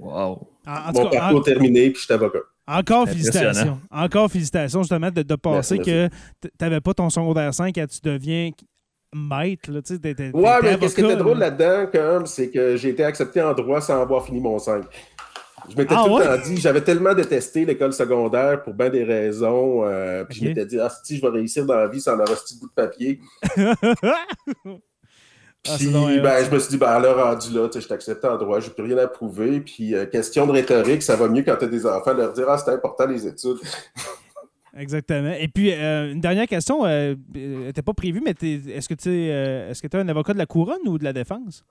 wow. 0.00 0.48
Mon 0.66 1.10
parcours 1.10 1.44
terminé, 1.44 1.90
puis 1.90 2.00
je 2.00 2.04
suis 2.04 2.14
avocat. 2.14 2.40
Encore 2.66 3.08
félicitations. 3.08 3.80
Encore 3.90 4.30
félicitations, 4.30 4.82
justement, 4.82 5.10
de, 5.10 5.22
de 5.22 5.34
passer 5.36 5.78
que 5.78 6.08
tu 6.08 6.48
n'avais 6.60 6.80
pas 6.80 6.94
ton 6.94 7.08
secondaire 7.10 7.54
5 7.54 7.76
et 7.78 7.86
tu 7.86 8.00
deviens 8.02 8.50
maître. 9.14 9.70
Là, 9.70 9.80
ouais, 9.80 10.76
mais 10.78 10.88
ce 10.88 10.94
qui 10.94 11.00
était 11.00 11.16
drôle 11.16 11.38
là-dedans, 11.38 12.26
c'est 12.26 12.50
que 12.50 12.76
j'ai 12.76 12.90
été 12.90 13.04
accepté 13.04 13.40
en 13.40 13.54
droit 13.54 13.80
sans 13.80 14.00
avoir 14.00 14.24
fini 14.24 14.40
mon 14.40 14.58
5. 14.58 14.84
Je 15.68 15.76
m'étais 15.76 15.94
ah 15.96 16.04
tout 16.06 16.18
le 16.18 16.24
temps 16.24 16.42
dit, 16.44 16.56
j'avais 16.58 16.80
tellement 16.80 17.14
détesté 17.14 17.64
l'école 17.64 17.92
secondaire 17.92 18.62
pour 18.62 18.74
bien 18.74 18.88
des 18.88 19.02
raisons. 19.02 19.84
Euh, 19.84 20.24
puis 20.24 20.38
je 20.38 20.44
m'étais 20.44 20.66
dit, 20.66 20.78
ah, 20.78 20.90
si 21.02 21.16
je 21.16 21.22
vais 21.22 21.28
réussir 21.28 21.66
dans 21.66 21.74
la 21.74 21.88
vie 21.88 22.00
sans 22.00 22.12
avoir 22.12 22.38
ce 22.38 22.44
petit 22.44 22.58
bout 22.58 22.68
de 22.68 22.72
papier. 22.72 23.20
Ah, 25.68 25.74
puis, 25.78 25.88
ben, 25.88 26.44
je 26.44 26.50
me 26.50 26.58
suis 26.58 26.70
dit, 26.70 26.76
ben, 26.76 26.88
à 26.88 26.98
l'heure 26.98 27.16
rendu 27.16 27.52
là, 27.52 27.68
je 27.72 27.86
t'accepte 27.86 28.24
en 28.24 28.36
droit, 28.36 28.60
j'ai 28.60 28.70
plus 28.70 28.84
rien 28.84 28.98
à 28.98 29.06
prouver. 29.06 29.60
Puis, 29.60 29.94
euh, 29.94 30.06
question 30.06 30.46
de 30.46 30.52
rhétorique, 30.52 31.02
ça 31.02 31.16
va 31.16 31.28
mieux 31.28 31.42
quand 31.42 31.56
tu 31.56 31.64
as 31.64 31.68
des 31.68 31.86
enfants, 31.86 32.14
leur 32.14 32.32
dire, 32.32 32.46
ah, 32.48 32.58
c'est 32.58 32.70
important 32.70 33.06
les 33.06 33.26
études. 33.26 33.58
Exactement. 34.76 35.32
Et 35.38 35.48
puis, 35.48 35.72
euh, 35.72 36.12
une 36.12 36.20
dernière 36.20 36.46
question, 36.46 36.84
n'était 36.84 37.18
euh, 37.38 37.82
pas 37.84 37.94
prévue, 37.94 38.22
mais 38.24 38.34
est-ce 38.42 38.88
que 38.88 38.94
tu 38.94 39.10
es, 39.10 39.70
est-ce 39.70 39.82
que 39.82 39.88
es 39.88 40.00
un 40.00 40.08
avocat 40.08 40.34
de 40.34 40.38
la 40.38 40.46
couronne 40.46 40.86
ou 40.86 40.98
de 40.98 41.04
la 41.04 41.12
défense? 41.12 41.64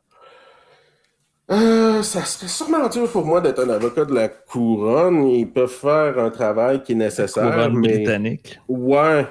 ça 1.48 2.26
serait 2.26 2.48
sûrement 2.48 2.89
dur 2.89 3.08
pour 3.12 3.24
moi 3.24 3.39
d'être 3.39 3.63
un 3.63 3.69
avocat 3.69 4.06
de 4.06 4.15
la 4.15 4.30
couronne. 4.30 5.28
Ils 5.30 5.48
peuvent 5.48 5.69
faire 5.69 6.17
un 6.17 6.32
travail 6.32 6.82
qui 6.82 6.93
est 6.93 6.95
nécessaire. 6.95 7.56
La 7.56 7.69
mais... 7.69 8.00
britannique. 8.00 8.60
Ouais. 8.67 9.28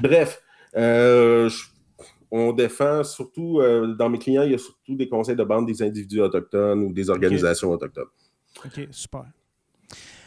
Bref, 0.00 0.42
on 2.30 2.52
défend 2.52 3.02
surtout, 3.02 3.60
dans 3.98 4.08
mes 4.08 4.18
clients, 4.18 4.42
il 4.42 4.52
y 4.52 4.54
a 4.54 4.58
surtout 4.58 4.94
des 4.94 5.08
conseils 5.08 5.36
de 5.36 5.44
bande 5.44 5.66
des 5.66 5.82
individus 5.82 6.20
autochtones 6.20 6.82
ou 6.84 6.92
des 6.92 7.10
organisations 7.10 7.70
autochtones. 7.70 8.04
OK, 8.64 8.88
super. 8.90 9.24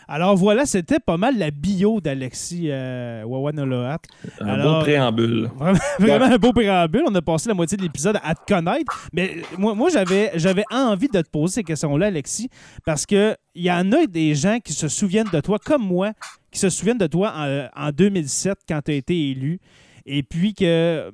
Alors 0.08 0.36
voilà, 0.36 0.66
c'était 0.66 1.00
pas 1.00 1.18
mal 1.18 1.38
la 1.38 1.52
bio 1.52 2.02
d'Alexis 2.02 2.70
euh, 2.70 3.24
Un 3.24 4.64
beau 4.64 4.80
préambule. 4.82 5.50
Vraiment, 6.00 6.26
un 6.26 6.38
beau 6.38 6.52
préambule. 6.52 7.04
On 7.08 7.16
a 7.16 7.22
passé 7.22 7.50
la 7.50 7.56
moitié 7.56 7.78
de 7.78 7.84
l'épisode 7.84 8.20
à 8.24 8.36
te 8.36 8.42
connaître. 8.46 9.08
Mais 9.14 9.38
moi, 9.58 9.74
moi 9.76 9.90
j'avais, 9.90 10.32
j'avais 10.36 10.66
envie 10.72 11.08
de 11.08 11.22
te 11.22 11.30
poser 11.30 11.56
ces 11.56 11.64
questions-là, 11.64 12.08
Alexis, 12.08 12.50
parce 12.86 13.06
qu'il 13.06 13.38
y 13.56 13.72
en 13.72 13.92
a 13.92 14.06
des 14.06 14.36
gens 14.36 14.60
qui 14.60 14.74
se 14.74 14.88
souviennent 14.88 15.30
de 15.32 15.40
toi, 15.40 15.58
comme 15.58 15.86
moi, 15.86 16.12
qui 16.52 16.60
se 16.60 16.70
souviennent 16.70 16.98
de 16.98 17.08
toi 17.08 17.34
en, 17.36 17.88
en 17.88 17.92
2007 17.92 18.60
quand 18.68 18.82
tu 18.84 18.92
as 18.92 18.96
été 18.96 19.32
élu. 19.32 19.60
Et 20.06 20.22
puis 20.22 20.54
que 20.54 21.12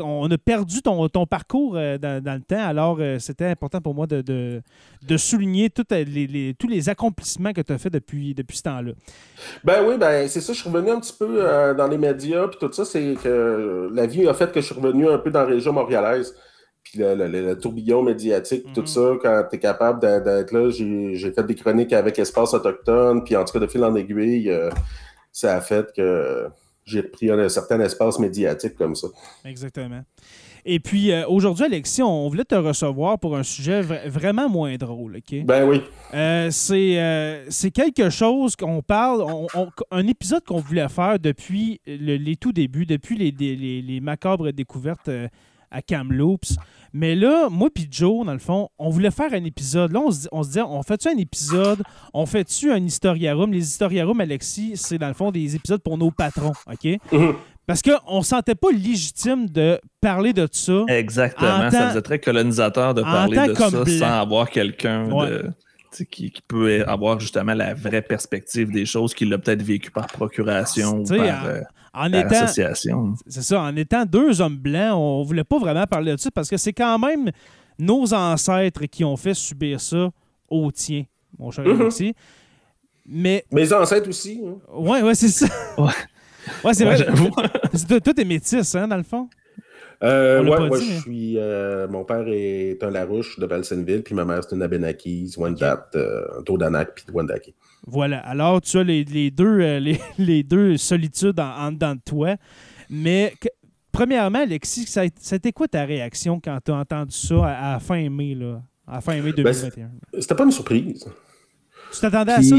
on 0.00 0.30
a 0.30 0.38
perdu 0.38 0.82
ton, 0.82 1.26
parcours 1.26 1.76
euh, 1.76 1.98
dans, 1.98 2.34
le 2.34 2.42
temps, 2.42 2.62
alors 2.62 2.98
euh, 3.00 3.18
c'était 3.18 3.46
important 3.46 3.80
pour 3.80 3.94
moi 3.94 4.06
de, 4.06 4.22
de, 4.22 5.16
souligner 5.16 5.70
les, 5.90 6.54
tous 6.58 6.68
les 6.68 6.88
accomplissements 6.88 7.52
que 7.52 7.60
tu 7.60 7.72
as 7.72 7.78
fait 7.78 7.90
depuis, 7.90 8.34
depuis 8.34 8.56
ce 8.56 8.62
temps-là. 8.62 8.92
Ben 9.64 9.84
oui, 9.86 9.96
ben 9.98 10.28
c'est 10.28 10.40
ça, 10.40 10.52
je 10.52 10.60
suis 10.60 10.68
revenu 10.68 10.90
un 10.90 11.00
petit 11.00 11.14
peu 11.18 11.38
euh, 11.38 11.74
dans 11.74 11.88
les 11.88 11.98
médias, 11.98 12.48
puis 12.48 12.58
tout 12.60 12.72
ça, 12.72 12.84
c'est 12.84 13.14
que 13.22 13.90
la 13.92 14.06
vie 14.06 14.26
a 14.28 14.34
fait 14.34 14.52
que 14.52 14.60
je 14.60 14.66
suis 14.66 14.74
revenu 14.74 15.08
un 15.08 15.18
peu 15.18 15.30
dans 15.30 15.40
la 15.40 15.46
région 15.46 15.72
montréalaise. 15.72 16.34
Puis 16.82 16.98
le, 16.98 17.54
tourbillon 17.54 18.02
médiatique, 18.02 18.72
tout 18.74 18.80
mhm. 18.80 18.86
ça, 18.86 19.12
quand 19.22 19.44
tu 19.48 19.56
es 19.56 19.58
capable 19.60 20.00
d'être 20.00 20.52
là, 20.52 20.68
j'ai 20.70 21.32
fait 21.32 21.44
des 21.44 21.54
chroniques 21.54 21.92
avec 21.92 22.18
Espace 22.18 22.54
Autochtone, 22.54 23.22
puis 23.24 23.36
en 23.36 23.44
tout 23.44 23.52
cas, 23.52 23.60
de 23.60 23.66
fil 23.68 23.84
en 23.84 23.94
aiguille, 23.94 24.52
ça 25.30 25.56
a 25.56 25.60
fait 25.60 25.92
que 25.96 26.48
j'ai 26.92 27.00
repris 27.00 27.30
un, 27.30 27.48
certain 27.48 27.80
espace 27.80 28.18
médiatique 28.18 28.76
comme 28.76 28.94
ça. 28.94 29.08
Exactement. 29.44 30.02
Et 30.64 30.78
puis 30.78 31.10
euh, 31.10 31.26
aujourd'hui, 31.26 31.64
Alexis, 31.64 32.02
on 32.02 32.28
voulait 32.28 32.44
te 32.44 32.54
recevoir 32.54 33.18
pour 33.18 33.36
un 33.36 33.42
sujet 33.42 33.82
vraiment 33.82 34.48
moins 34.48 34.76
drôle. 34.76 35.16
OK? 35.16 35.44
Ben 35.44 35.68
oui. 35.68 35.82
Euh, 36.14 36.50
euh, 36.70 37.44
c'est 37.48 37.70
quelque 37.72 38.10
chose 38.10 38.54
qu'on 38.54 38.80
parle, 38.80 39.24
un 39.90 40.06
épisode 40.06 40.44
qu'on 40.44 40.60
voulait 40.60 40.88
faire 40.88 41.18
depuis 41.18 41.80
les 41.86 42.36
tout 42.36 42.52
débuts, 42.52 42.86
depuis 42.86 43.16
les, 43.16 43.32
les, 43.32 43.82
les 43.82 44.00
macabres 44.00 44.52
découvertes 44.52 45.10
à 45.70 45.82
Kamloops. 45.82 46.58
Mais 46.92 47.14
là, 47.14 47.48
moi 47.50 47.68
puis 47.74 47.88
Joe, 47.90 48.26
dans 48.26 48.32
le 48.32 48.38
fond, 48.38 48.68
on 48.78 48.90
voulait 48.90 49.10
faire 49.10 49.32
un 49.32 49.44
épisode. 49.44 49.92
Là, 49.92 50.00
on 50.00 50.10
se, 50.10 50.28
on 50.30 50.42
se 50.42 50.48
disait, 50.48 50.62
on 50.62 50.82
fait-tu 50.82 51.08
un 51.08 51.16
épisode? 51.16 51.82
On 52.12 52.26
fait-tu 52.26 52.70
un 52.70 52.84
historiarum? 52.84 53.52
Les 53.52 53.66
historiarums, 53.66 54.20
Alexis, 54.20 54.72
c'est 54.76 54.98
dans 54.98 55.08
le 55.08 55.14
fond 55.14 55.30
des 55.30 55.56
épisodes 55.56 55.82
pour 55.82 55.96
nos 55.96 56.10
patrons, 56.10 56.52
OK? 56.70 56.98
Mhm. 57.12 57.34
Parce 57.66 57.80
qu'on 57.80 58.18
ne 58.18 58.24
sentait 58.24 58.56
pas 58.56 58.70
légitime 58.72 59.48
de 59.48 59.80
parler 60.00 60.32
de 60.32 60.48
ça. 60.50 60.82
Exactement. 60.88 61.70
ça 61.70 61.88
faisait 61.88 62.02
très 62.02 62.18
colonisateur 62.18 62.92
de 62.92 63.02
parler 63.02 63.48
de 63.48 63.54
ça 63.54 63.70
sans 63.70 64.20
avoir 64.20 64.50
quelqu'un 64.50 65.08
qui, 66.10 66.32
peut 66.46 66.84
avoir 66.86 67.20
justement 67.20 67.54
la 67.54 67.74
vraie 67.74 68.02
perspective 68.02 68.70
des 68.70 68.86
choses 68.86 69.14
qu'il 69.14 69.32
a 69.32 69.38
peut-être 69.38 69.62
vécu 69.62 69.90
par 69.90 70.06
procuration 70.06 71.00
ou 71.00 71.04
par, 71.04 71.46
euh, 71.46 71.60
en 71.94 72.12
étant, 72.12 72.46
C'est 72.46 73.42
ça, 73.42 73.60
en 73.60 73.76
étant 73.76 74.04
deux 74.06 74.40
hommes 74.40 74.56
blancs, 74.56 74.94
on 74.94 75.22
voulait 75.22 75.44
pas 75.44 75.58
vraiment 75.58 75.86
parler 75.86 76.12
de 76.12 76.16
ça 76.18 76.30
parce 76.30 76.48
que 76.48 76.56
c'est 76.56 76.72
quand 76.72 76.98
même 76.98 77.30
nos 77.78 78.14
ancêtres 78.14 78.86
qui 78.86 79.04
ont 79.04 79.16
fait 79.16 79.34
subir 79.34 79.80
ça 79.80 80.10
aux 80.48 80.70
tiens, 80.70 81.04
mon 81.38 81.50
cher 81.50 81.64
mm 81.64 82.12
Mais. 83.06 83.44
Mes 83.50 83.72
ancêtres 83.72 84.08
aussi. 84.08 84.42
Hein. 84.44 84.58
Ouais, 84.72 85.02
ouais, 85.02 85.14
c'est 85.14 85.28
ça. 85.28 85.46
ouais, 86.64 86.74
c'est 86.74 86.84
vrai. 86.84 88.00
tout 88.00 88.20
est 88.20 88.24
métis, 88.24 88.74
hein, 88.74 88.88
dans 88.88 88.96
le 88.96 89.02
fond. 89.02 89.28
Euh, 90.02 90.42
ouais, 90.42 90.68
moi, 90.68 90.78
je 90.78 91.00
suis. 91.00 91.38
Euh, 91.38 91.86
mon 91.86 92.04
père 92.04 92.24
est 92.26 92.82
un 92.82 92.90
Larouche 92.90 93.38
de 93.38 93.46
Valsenville, 93.46 94.02
puis 94.02 94.14
ma 94.14 94.24
mère, 94.24 94.42
c'est 94.42 94.56
une 94.56 94.62
Abenakis, 94.62 95.34
Wendat, 95.36 95.90
euh, 95.94 96.38
un 96.38 96.42
Todanak, 96.42 96.94
puis 96.94 97.04
Wendaki. 97.12 97.54
Voilà. 97.86 98.18
Alors, 98.18 98.60
tu 98.60 98.78
as 98.78 98.82
les, 98.82 99.30
deux, 99.30 99.60
euh, 99.60 99.94
les, 100.18 100.42
deux 100.42 100.76
solitudes 100.76 101.38
en, 101.38 101.70
dedans 101.70 101.94
de 101.94 102.00
toi. 102.04 102.36
Mais 102.90 103.32
premièrement, 103.92 104.40
Alexis, 104.40 104.86
ça, 104.86 105.02
c'était 105.20 105.52
quoi 105.52 105.68
ta 105.68 105.84
réaction 105.84 106.40
quand 106.42 106.58
tu 106.64 106.72
as 106.72 106.76
entendu 106.76 107.14
ça 107.14 107.74
à, 107.74 107.78
fin 107.78 108.08
mai, 108.10 108.34
là, 108.34 108.60
à 108.86 109.00
fin 109.00 109.20
mai 109.20 109.32
2021? 109.32 109.90
Ben, 110.12 110.20
c'était 110.20 110.34
pas 110.34 110.44
une 110.44 110.50
surprise. 110.50 111.06
Tu 111.92 112.00
t'attendais 112.00 112.32
à 112.32 112.42
ça? 112.42 112.56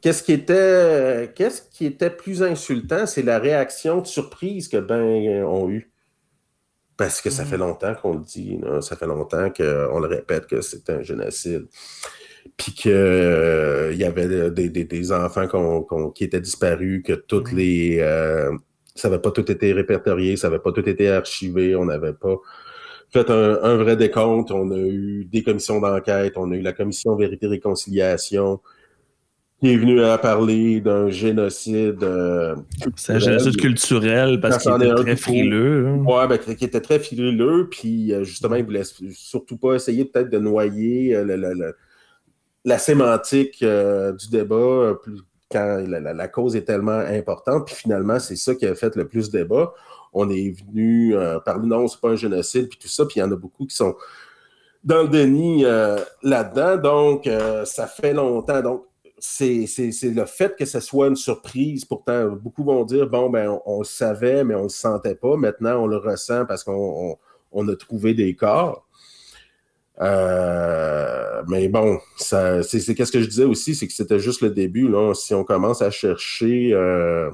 Qu'est-ce 0.00 0.24
qui 0.24 0.32
était 0.32 1.32
qu'est-ce 1.32 1.62
qui 1.70 1.86
était 1.86 2.10
plus 2.10 2.42
insultant, 2.42 3.06
c'est 3.06 3.22
la 3.22 3.38
réaction 3.38 4.00
de 4.00 4.06
surprise 4.06 4.66
que 4.66 4.78
ben 4.78 5.44
ont 5.44 5.70
eu. 5.70 5.91
Parce 7.02 7.20
que 7.20 7.30
ça 7.30 7.42
mm. 7.42 7.46
fait 7.46 7.58
longtemps 7.58 7.94
qu'on 7.94 8.14
le 8.14 8.20
dit, 8.20 8.60
ça 8.80 8.96
fait 8.96 9.06
longtemps 9.06 9.50
qu'on 9.50 9.98
le 9.98 10.06
répète 10.06 10.46
que 10.46 10.60
c'est 10.60 10.88
un 10.90 11.02
génocide 11.02 11.66
puis 12.56 12.72
qu'il 12.72 12.92
euh, 12.92 13.94
y 13.94 14.04
avait 14.04 14.50
des, 14.50 15.12
enfants 15.12 15.46
qui 16.14 16.24
étaient 16.24 16.40
disparus, 16.40 17.02
que 17.04 17.12
toutes 17.12 17.52
les. 17.52 17.98
Euh, 18.00 18.50
ça 18.94 19.08
n'avait 19.08 19.22
pas 19.22 19.30
tout 19.30 19.50
été 19.50 19.72
répertorié, 19.72 20.36
ça 20.36 20.48
n'avait 20.48 20.60
pas 20.60 20.72
tout 20.72 20.86
été 20.88 21.08
archivé, 21.08 21.74
on 21.76 21.86
n'avait 21.86 22.12
pas 22.12 22.36
fait 23.10 23.28
un, 23.30 23.76
vrai 23.76 23.96
décompte, 23.96 24.50
on 24.50 24.70
a 24.70 24.78
eu 24.78 25.24
des 25.26 25.42
commissions 25.42 25.80
d'enquête, 25.80 26.34
on 26.36 26.50
a 26.50 26.56
eu 26.56 26.62
la 26.62 26.72
commission 26.72 27.14
Vérité 27.14 27.46
et 27.46 27.50
Réconciliation 27.50 28.60
qui 29.62 29.72
est 29.72 29.76
venue 29.76 30.02
à 30.02 30.18
parler 30.18 30.80
d'un 30.80 31.08
génocide. 31.08 32.02
Euh, 32.02 32.56
c'est 32.96 33.14
un 33.14 33.18
génocide 33.18 33.56
culturel 33.56 34.40
parce 34.40 34.58
qu'il 34.58 34.72
était 34.72 34.94
très 34.94 35.16
frileux. 35.16 35.86
Hein. 35.86 36.04
Oui, 36.04 36.26
ben, 36.28 36.38
qui 36.38 36.64
était 36.64 36.80
très 36.80 36.98
frileux, 36.98 37.68
puis 37.70 38.12
justement, 38.24 38.56
il 38.56 38.64
voulait 38.64 38.82
surtout 39.12 39.56
pas 39.56 39.74
essayer 39.74 40.04
peut-être 40.04 40.30
de 40.30 40.38
noyer 40.38 41.22
le 41.24 41.74
la 42.64 42.78
sémantique 42.78 43.62
euh, 43.62 44.12
du 44.12 44.28
débat, 44.28 44.54
euh, 44.56 44.94
quand 45.50 45.84
la, 45.86 46.28
cause 46.28 46.56
est 46.56 46.64
tellement 46.64 46.98
importante, 46.98 47.66
puis 47.66 47.74
finalement, 47.74 48.18
c'est 48.18 48.36
ça 48.36 48.54
qui 48.54 48.66
a 48.66 48.74
fait 48.74 48.96
le 48.96 49.06
plus 49.06 49.30
débat. 49.30 49.74
On 50.14 50.30
est 50.30 50.54
venu 50.66 51.14
euh, 51.14 51.40
parler, 51.40 51.66
non, 51.66 51.88
c'est 51.88 52.00
pas 52.00 52.10
un 52.10 52.16
génocide, 52.16 52.68
puis 52.68 52.78
tout 52.78 52.88
ça, 52.88 53.04
puis 53.04 53.16
il 53.16 53.20
y 53.20 53.22
en 53.22 53.32
a 53.32 53.36
beaucoup 53.36 53.66
qui 53.66 53.76
sont 53.76 53.94
dans 54.82 55.02
le 55.02 55.08
déni 55.08 55.64
là-dedans, 56.22 56.76
donc 56.76 57.28
ça 57.64 57.86
fait 57.86 58.12
longtemps. 58.12 58.60
Donc, 58.62 58.84
c'est 59.22 59.68
le 60.02 60.24
fait 60.24 60.56
que 60.56 60.64
ce 60.64 60.80
soit 60.80 61.06
une 61.06 61.16
surprise. 61.16 61.84
Pourtant, 61.84 62.30
beaucoup 62.30 62.64
vont 62.64 62.84
dire, 62.84 63.08
bon, 63.08 63.30
ben, 63.30 63.56
on, 63.66 63.78
le 63.78 63.84
savait, 63.84 64.42
mais 64.42 64.54
on 64.54 64.58
ne 64.58 64.64
le 64.64 64.68
sentait 64.68 65.14
pas. 65.14 65.36
Maintenant, 65.36 65.84
on 65.84 65.86
le 65.86 65.96
ressent 65.96 66.44
parce 66.44 66.64
qu'on 66.64 67.18
a 67.54 67.76
trouvé 67.76 68.14
des 68.14 68.34
corps. 68.34 68.86
Euh, 70.00 71.42
mais 71.46 71.68
bon, 71.68 72.00
c'est 72.16 72.62
qu'est-ce 72.96 73.12
que 73.12 73.20
je 73.20 73.28
disais 73.28 73.44
aussi, 73.44 73.76
c'est 73.76 73.86
que 73.86 73.92
c'était 73.92 74.18
juste 74.18 74.40
le 74.40 74.50
début. 74.50 74.88
Là. 74.88 75.14
Si 75.14 75.34
on 75.34 75.44
commence 75.44 75.82
à 75.82 75.90
chercher, 75.90 76.72
euh, 76.72 77.30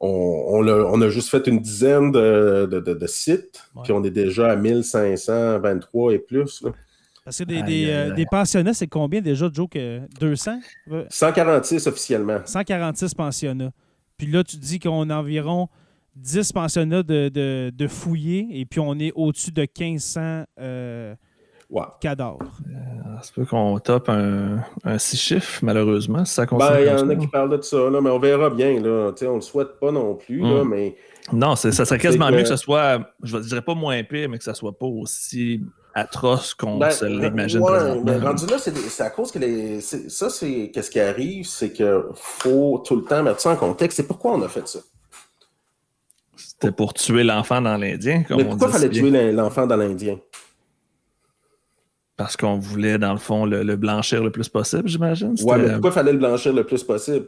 on, 0.00 1.00
a, 1.02 1.08
juste 1.08 1.28
fait 1.28 1.46
une 1.46 1.60
dizaine 1.60 2.10
de, 2.10 3.06
sites, 3.06 3.62
puis 3.84 3.92
on 3.92 4.02
est 4.02 4.10
déjà 4.10 4.50
à 4.50 4.56
1523 4.56 6.14
et 6.14 6.18
plus. 6.18 6.64
Parce 7.26 7.38
que 7.38 7.44
des, 7.44 7.86
euh, 7.88 8.24
pensionnats, 8.30 8.72
c'est 8.72 8.86
combien 8.86 9.20
déjà, 9.20 9.50
Joe? 9.52 9.66
200? 10.20 10.60
146 11.08 11.88
officiellement. 11.88 12.38
146 12.44 13.14
pensionnats. 13.14 13.72
Puis 14.16 14.28
là, 14.28 14.44
tu 14.44 14.56
dis 14.56 14.78
qu'on 14.78 15.10
a 15.10 15.16
environ 15.16 15.68
10 16.14 16.52
pensionnats 16.52 17.02
de, 17.02 17.28
de, 17.28 17.72
de 17.74 17.88
fouillés 17.88 18.46
et 18.52 18.64
puis 18.64 18.78
on 18.78 18.96
est 19.00 19.10
au-dessus 19.16 19.50
de 19.50 19.62
1500 19.62 20.44
euh, 20.60 21.16
cadavres. 22.00 22.38
Euh, 22.68 23.16
c'est 23.22 23.34
peu 23.34 23.44
qu'on 23.44 23.76
top 23.80 24.08
un, 24.08 24.60
un 24.84 24.98
six 24.98 25.16
chiffres, 25.16 25.58
malheureusement. 25.64 26.24
ça 26.24 26.46
ben, 26.46 26.76
il 26.78 26.86
y 26.86 26.90
en 26.90 27.10
a 27.10 27.16
qui 27.16 27.26
parlent 27.26 27.58
de 27.58 27.60
ça, 27.60 27.90
là, 27.90 28.00
mais 28.00 28.10
on 28.10 28.20
verra 28.20 28.50
bien. 28.50 28.80
Là. 28.80 29.12
on 29.22 29.30
ne 29.30 29.34
le 29.34 29.40
souhaite 29.40 29.80
pas 29.80 29.90
non 29.90 30.14
plus, 30.14 30.42
là, 30.42 30.62
mm. 30.62 30.68
mais. 30.68 30.96
Non, 31.32 31.56
ça 31.56 31.72
serait 31.72 31.98
quasiment 31.98 32.30
mieux 32.30 32.42
que 32.42 32.48
ce 32.48 32.56
soit, 32.56 33.00
je 33.24 33.36
ne 33.36 33.42
dirais 33.42 33.62
pas 33.62 33.74
moins 33.74 34.00
pire, 34.04 34.28
mais 34.28 34.38
que 34.38 34.44
ça 34.44 34.52
ne 34.52 34.56
soit 34.56 34.78
pas 34.78 34.86
aussi 34.86 35.60
atroce 35.96 36.52
qu'on 36.52 36.76
ben, 36.76 36.90
se 36.90 37.06
l'imagine 37.06 37.60
ouais, 37.60 38.00
mais 38.04 38.18
rendu 38.18 38.46
là, 38.46 38.58
c'est 38.58 39.02
à 39.02 39.10
cause 39.10 39.32
que 39.32 39.38
les. 39.38 39.80
Ça, 39.80 40.28
c'est 40.28 40.70
qu'est-ce 40.72 40.90
qui 40.90 41.00
arrive, 41.00 41.46
c'est 41.46 41.72
qu'il 41.72 42.02
faut 42.14 42.82
tout 42.86 42.96
le 42.96 43.02
temps 43.02 43.22
mettre 43.22 43.40
ça 43.40 43.50
en 43.50 43.56
contexte. 43.56 43.96
C'est 43.96 44.06
pourquoi 44.06 44.32
on 44.32 44.42
a 44.42 44.48
fait 44.48 44.68
ça? 44.68 44.80
C'était 46.36 46.70
pour 46.70 46.92
tuer 46.92 47.24
l'enfant 47.24 47.62
dans 47.62 47.78
l'Indien. 47.78 48.24
Mais 48.28 48.44
pourquoi 48.44 48.68
il 48.68 48.72
fallait 48.72 48.90
tuer 48.90 49.32
l'enfant 49.32 49.66
dans 49.66 49.76
l'Indien? 49.76 50.18
Parce 52.18 52.36
qu'on 52.36 52.58
voulait, 52.58 52.98
dans 52.98 53.12
le 53.12 53.18
fond, 53.18 53.44
le, 53.46 53.76
blanchir 53.76 54.22
le 54.22 54.30
plus 54.30 54.48
possible, 54.48 54.88
j'imagine. 54.88 55.34
Ouais, 55.42 55.58
mais 55.58 55.72
pourquoi 55.72 55.90
il 55.90 55.94
fallait 55.94 56.12
le 56.12 56.18
blanchir 56.18 56.52
le 56.52 56.64
plus 56.64 56.82
possible? 56.84 57.26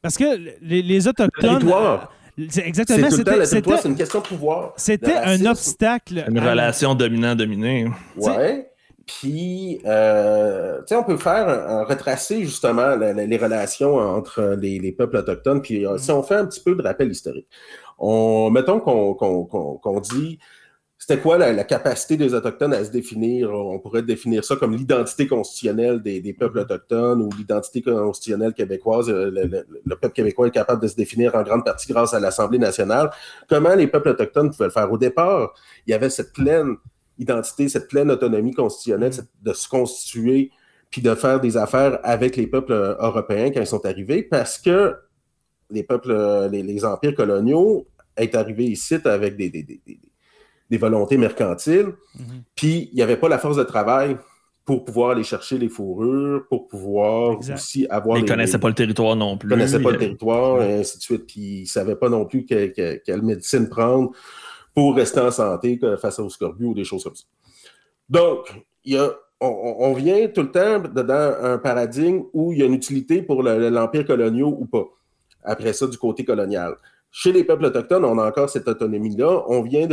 Parce 0.00 0.16
que 0.16 0.24
les, 0.62 0.82
les 0.82 1.08
Autochtones. 1.08 1.60
C'est 1.60 2.27
exactement. 2.38 3.08
C'est 3.10 3.84
une 3.84 3.96
question 3.96 4.20
de 4.20 4.26
pouvoir. 4.26 4.72
C'était 4.76 5.16
un 5.16 5.44
obstacle. 5.46 6.24
Une 6.28 6.38
relation 6.38 6.94
dominant-dominé. 6.94 7.88
Ouais. 8.16 8.70
Puis, 9.06 9.80
euh, 9.86 10.80
tu 10.80 10.88
sais, 10.88 10.96
on 10.96 11.02
peut 11.02 11.16
faire 11.16 11.48
un, 11.48 11.84
retracer 11.84 12.44
justement 12.44 12.94
les 12.94 13.36
relations 13.38 13.96
entre 13.96 14.56
les, 14.60 14.92
peuples 14.92 15.16
autochtones. 15.16 15.62
Puis, 15.62 15.86
euh, 15.86 15.96
si 15.96 16.10
on 16.10 16.22
fait 16.22 16.34
un 16.34 16.44
petit 16.44 16.60
peu 16.60 16.74
de 16.74 16.82
rappel 16.82 17.10
historique, 17.10 17.48
on, 17.98 18.50
mettons 18.50 18.80
qu'on 18.80 20.00
dit 20.00 20.38
c'était 20.98 21.20
quoi 21.20 21.38
la, 21.38 21.62
capacité 21.62 22.16
des 22.16 22.34
Autochtones 22.34 22.74
à 22.74 22.84
se 22.84 22.90
définir? 22.90 23.52
On 23.52 23.78
pourrait 23.78 24.02
définir 24.02 24.44
ça 24.44 24.56
comme 24.56 24.74
l'identité 24.74 25.28
constitutionnelle 25.28 26.02
des, 26.02 26.32
peuples 26.32 26.58
autochtones 26.58 27.22
ou 27.22 27.30
l'identité 27.38 27.82
constitutionnelle 27.82 28.52
québécoise. 28.52 29.08
Euh, 29.08 29.30
le, 29.30 29.96
peuple 29.96 30.14
québécois 30.14 30.48
est 30.48 30.50
capable 30.50 30.82
de 30.82 30.88
se 30.88 30.96
définir 30.96 31.36
en 31.36 31.44
grande 31.44 31.64
partie 31.64 31.90
grâce 31.90 32.14
à 32.14 32.20
l'Assemblée 32.20 32.58
nationale. 32.58 33.10
Comment 33.48 33.76
les 33.76 33.86
peuples 33.86 34.08
autochtones 34.08 34.50
pouvaient 34.50 34.66
le 34.66 34.72
faire? 34.72 34.90
Au 34.90 34.98
départ, 34.98 35.54
il 35.86 35.92
y 35.92 35.94
avait 35.94 36.10
cette 36.10 36.32
pleine 36.32 36.74
identité, 37.16 37.68
cette 37.68 37.88
pleine 37.88 38.10
autonomie 38.10 38.52
constitutionnelle 38.52 39.12
de 39.42 39.52
se 39.52 39.68
constituer 39.68 40.50
puis 40.90 41.00
de 41.00 41.14
faire 41.14 41.40
des 41.40 41.56
affaires 41.56 42.00
avec 42.02 42.34
les 42.34 42.48
peuples 42.48 42.72
euh, 42.72 42.96
européens 42.98 43.50
quand 43.52 43.60
ils 43.60 43.66
sont 43.66 43.86
arrivés 43.86 44.24
parce 44.24 44.58
que 44.58 44.96
les 45.70 45.84
peuples, 45.84 46.10
euh, 46.10 46.48
les, 46.48 46.84
empires 46.84 47.14
coloniaux 47.14 47.86
est 48.16 48.34
arrivés 48.34 48.64
ici 48.64 48.96
avec 49.04 49.36
des, 49.36 49.50
des 49.50 49.80
volontés 50.76 51.16
mercantiles. 51.16 51.94
Mhm. 52.18 52.42
Puis, 52.54 52.90
il 52.92 52.96
n'y 52.96 53.02
avait 53.02 53.16
pas 53.16 53.28
la 53.28 53.38
force 53.38 53.56
de 53.56 53.64
travail 53.64 54.16
pour 54.66 54.84
pouvoir 54.84 55.12
aller 55.12 55.22
chercher 55.22 55.56
les 55.56 55.70
fourrures, 55.70 56.46
pour 56.48 56.68
pouvoir 56.68 57.38
aussi 57.38 57.86
avoir. 57.88 58.18
Ils 58.18 58.24
ne 58.24 58.28
connaissaient 58.28 58.58
pas 58.58 58.68
le 58.68 58.74
territoire 58.74 59.16
non 59.16 59.38
plus. 59.38 59.48
Ils 59.48 59.52
ne 59.52 59.54
connaissaient 59.56 59.82
pas 59.82 59.92
le 59.92 59.96
territoire, 59.96 60.62
et 60.62 60.80
ainsi 60.80 60.98
de 60.98 61.02
suite. 61.02 61.26
Puis, 61.26 61.40
ils 61.40 61.62
ne 61.62 61.66
savaient 61.66 61.96
pas 61.96 62.10
non 62.10 62.26
plus 62.26 62.44
quelle 62.44 63.22
médecine 63.22 63.68
prendre 63.68 64.10
pour 64.74 64.94
rester 64.94 65.20
en 65.20 65.30
santé 65.30 65.80
face 66.00 66.18
au 66.18 66.28
scorbut 66.28 66.66
ou 66.66 66.74
des 66.74 66.84
choses 66.84 67.02
comme 67.02 67.16
ça. 67.16 67.24
Donc, 68.08 68.62
il 68.84 68.94
y 68.94 68.98
a, 68.98 69.10
on, 69.40 69.92
vient 69.94 70.28
tout 70.28 70.42
le 70.42 70.50
temps 70.50 70.80
dans 70.80 71.36
un 71.42 71.58
paradigme 71.58 72.24
où 72.32 72.52
il 72.52 72.58
y 72.58 72.62
a 72.62 72.66
une 72.66 72.74
utilité 72.74 73.22
pour 73.22 73.42
l'empire 73.42 74.04
colonial 74.04 74.44
ou 74.44 74.66
pas. 74.66 74.84
Après 75.44 75.72
ça, 75.72 75.86
du 75.86 75.96
côté 75.96 76.24
colonial. 76.24 76.76
Chez 77.10 77.32
les 77.32 77.42
peuples 77.42 77.64
autochtones, 77.64 78.04
on 78.04 78.18
a 78.18 78.28
encore 78.28 78.50
cette 78.50 78.68
autonomie-là. 78.68 79.44
On 79.48 79.62
vient 79.62 79.88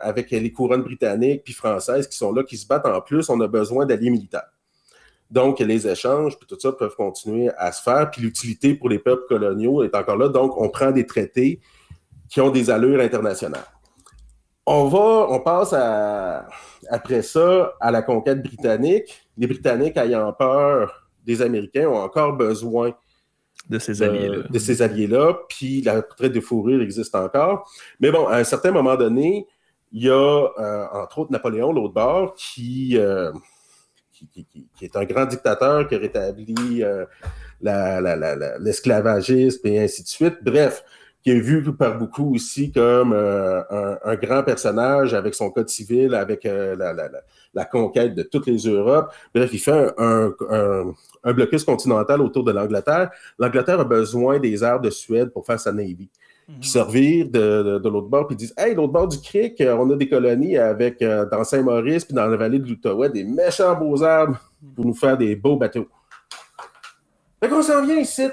avec 0.00 0.30
les 0.30 0.52
couronnes 0.52 0.82
britanniques 0.82 1.42
puis 1.44 1.52
françaises 1.52 2.06
qui 2.06 2.16
sont 2.16 2.32
là, 2.32 2.44
qui 2.44 2.56
se 2.56 2.66
battent 2.66 2.86
en 2.86 3.00
plus, 3.00 3.28
on 3.28 3.40
a 3.40 3.48
besoin 3.48 3.84
d'alliés 3.84 4.10
militaires. 4.10 4.50
Donc, 5.28 5.58
les 5.58 5.88
échanges, 5.88 6.38
puis 6.38 6.46
tout 6.46 6.58
ça 6.58 6.70
peuvent 6.70 6.94
continuer 6.94 7.50
à 7.58 7.72
se 7.72 7.82
faire. 7.82 8.10
Puis 8.10 8.22
l'utilité 8.22 8.74
pour 8.74 8.88
les 8.88 9.00
peuples 9.00 9.24
coloniaux 9.28 9.82
est 9.82 9.94
encore 9.96 10.16
là. 10.16 10.28
Donc, 10.28 10.56
on 10.56 10.68
prend 10.68 10.92
des 10.92 11.04
traités 11.04 11.60
qui 12.28 12.40
ont 12.40 12.50
des 12.50 12.70
allures 12.70 13.00
internationales. 13.00 13.64
On 14.66 14.86
va, 14.86 15.26
on 15.28 15.40
passe 15.40 15.72
après 16.88 17.22
ça 17.22 17.74
à 17.80 17.90
la 17.90 18.02
conquête 18.02 18.42
britannique. 18.42 19.28
Les 19.36 19.46
Britanniques 19.46 19.96
ayant 19.96 20.32
peur 20.32 21.08
des 21.24 21.42
Américains 21.42 21.88
ont 21.88 21.98
encore 21.98 22.32
besoin 22.32 22.92
de 23.68 23.78
ces 23.78 24.02
alliés-là. 24.02 24.42
De, 24.48 24.58
ces 24.58 24.82
alliés-là, 24.82 25.38
puis 25.48 25.82
la 25.82 26.02
traite 26.02 26.32
de 26.32 26.40
fourrure 26.40 26.82
existe 26.82 27.14
encore. 27.14 27.70
Mais 28.00 28.10
bon, 28.10 28.26
à 28.26 28.36
un 28.36 28.44
certain 28.44 28.70
moment 28.70 28.96
donné, 28.96 29.46
il 29.92 30.04
y 30.04 30.10
a, 30.10 30.14
euh, 30.14 30.86
entre 30.92 31.20
autres, 31.20 31.32
Napoléon, 31.32 31.72
l'autre 31.72 31.94
bord, 31.94 32.34
euh, 32.94 33.32
qui, 34.12 34.46
qui, 34.74 34.84
est 34.84 34.96
un 34.96 35.04
grand 35.04 35.26
dictateur 35.26 35.88
qui 35.88 35.94
a 35.94 35.98
rétabli 35.98 36.82
euh, 36.82 37.04
l'esclavagisme 38.60 39.66
et 39.66 39.80
ainsi 39.80 40.02
de 40.02 40.08
suite. 40.08 40.38
Bref, 40.42 40.84
qui 41.22 41.30
est 41.30 41.40
vu 41.40 41.74
par 41.74 41.98
beaucoup 41.98 42.34
aussi 42.34 42.70
comme 42.70 43.12
un, 43.12 44.14
grand 44.16 44.44
personnage 44.44 45.12
avec 45.12 45.34
son 45.34 45.50
code 45.50 45.68
civil, 45.68 46.14
avec 46.14 46.44
la, 46.44 46.94
conquête 47.64 48.14
de 48.14 48.22
toutes 48.22 48.46
les 48.46 48.58
Europes. 48.58 49.12
Bref, 49.34 49.50
il 49.52 49.58
fait 49.58 49.92
un, 49.98 50.32
un 51.24 51.32
blocus 51.32 51.64
continental 51.64 52.22
autour 52.22 52.44
de 52.44 52.52
l'Angleterre. 52.52 53.10
L'Angleterre 53.38 53.80
a 53.80 53.84
besoin 53.84 54.38
des 54.38 54.62
airs 54.62 54.80
de 54.80 54.90
Suède 54.90 55.30
pour 55.30 55.44
faire 55.44 55.58
sa 55.58 55.72
Navy. 55.72 56.08
Mhm. 56.48 56.60
Puis 56.60 56.68
servir 56.68 57.28
de, 57.28 57.80
l'autre 57.88 58.08
bord, 58.08 58.28
puis 58.28 58.36
disent 58.36 58.54
Hey, 58.56 58.74
l'autre 58.74 58.92
bord 58.92 59.08
du 59.08 59.18
creek, 59.18 59.60
euh, 59.60 59.76
on 59.76 59.90
a 59.90 59.96
des 59.96 60.08
colonies 60.08 60.56
avec 60.56 61.02
euh, 61.02 61.26
dans 61.28 61.42
Saint-Maurice, 61.42 62.04
puis 62.04 62.14
dans 62.14 62.26
la 62.26 62.36
vallée 62.36 62.60
de 62.60 62.68
l'Outaouais, 62.68 63.10
des 63.10 63.24
méchants 63.24 63.74
beaux 63.74 64.02
arbres 64.02 64.38
pour 64.74 64.84
nous 64.84 64.94
faire 64.94 65.18
des 65.18 65.34
beaux 65.34 65.56
bateaux. 65.56 65.88
Fait 67.42 67.48
qu'on 67.48 67.62
s'en 67.62 67.84
vient 67.84 67.98
ici. 67.98 68.28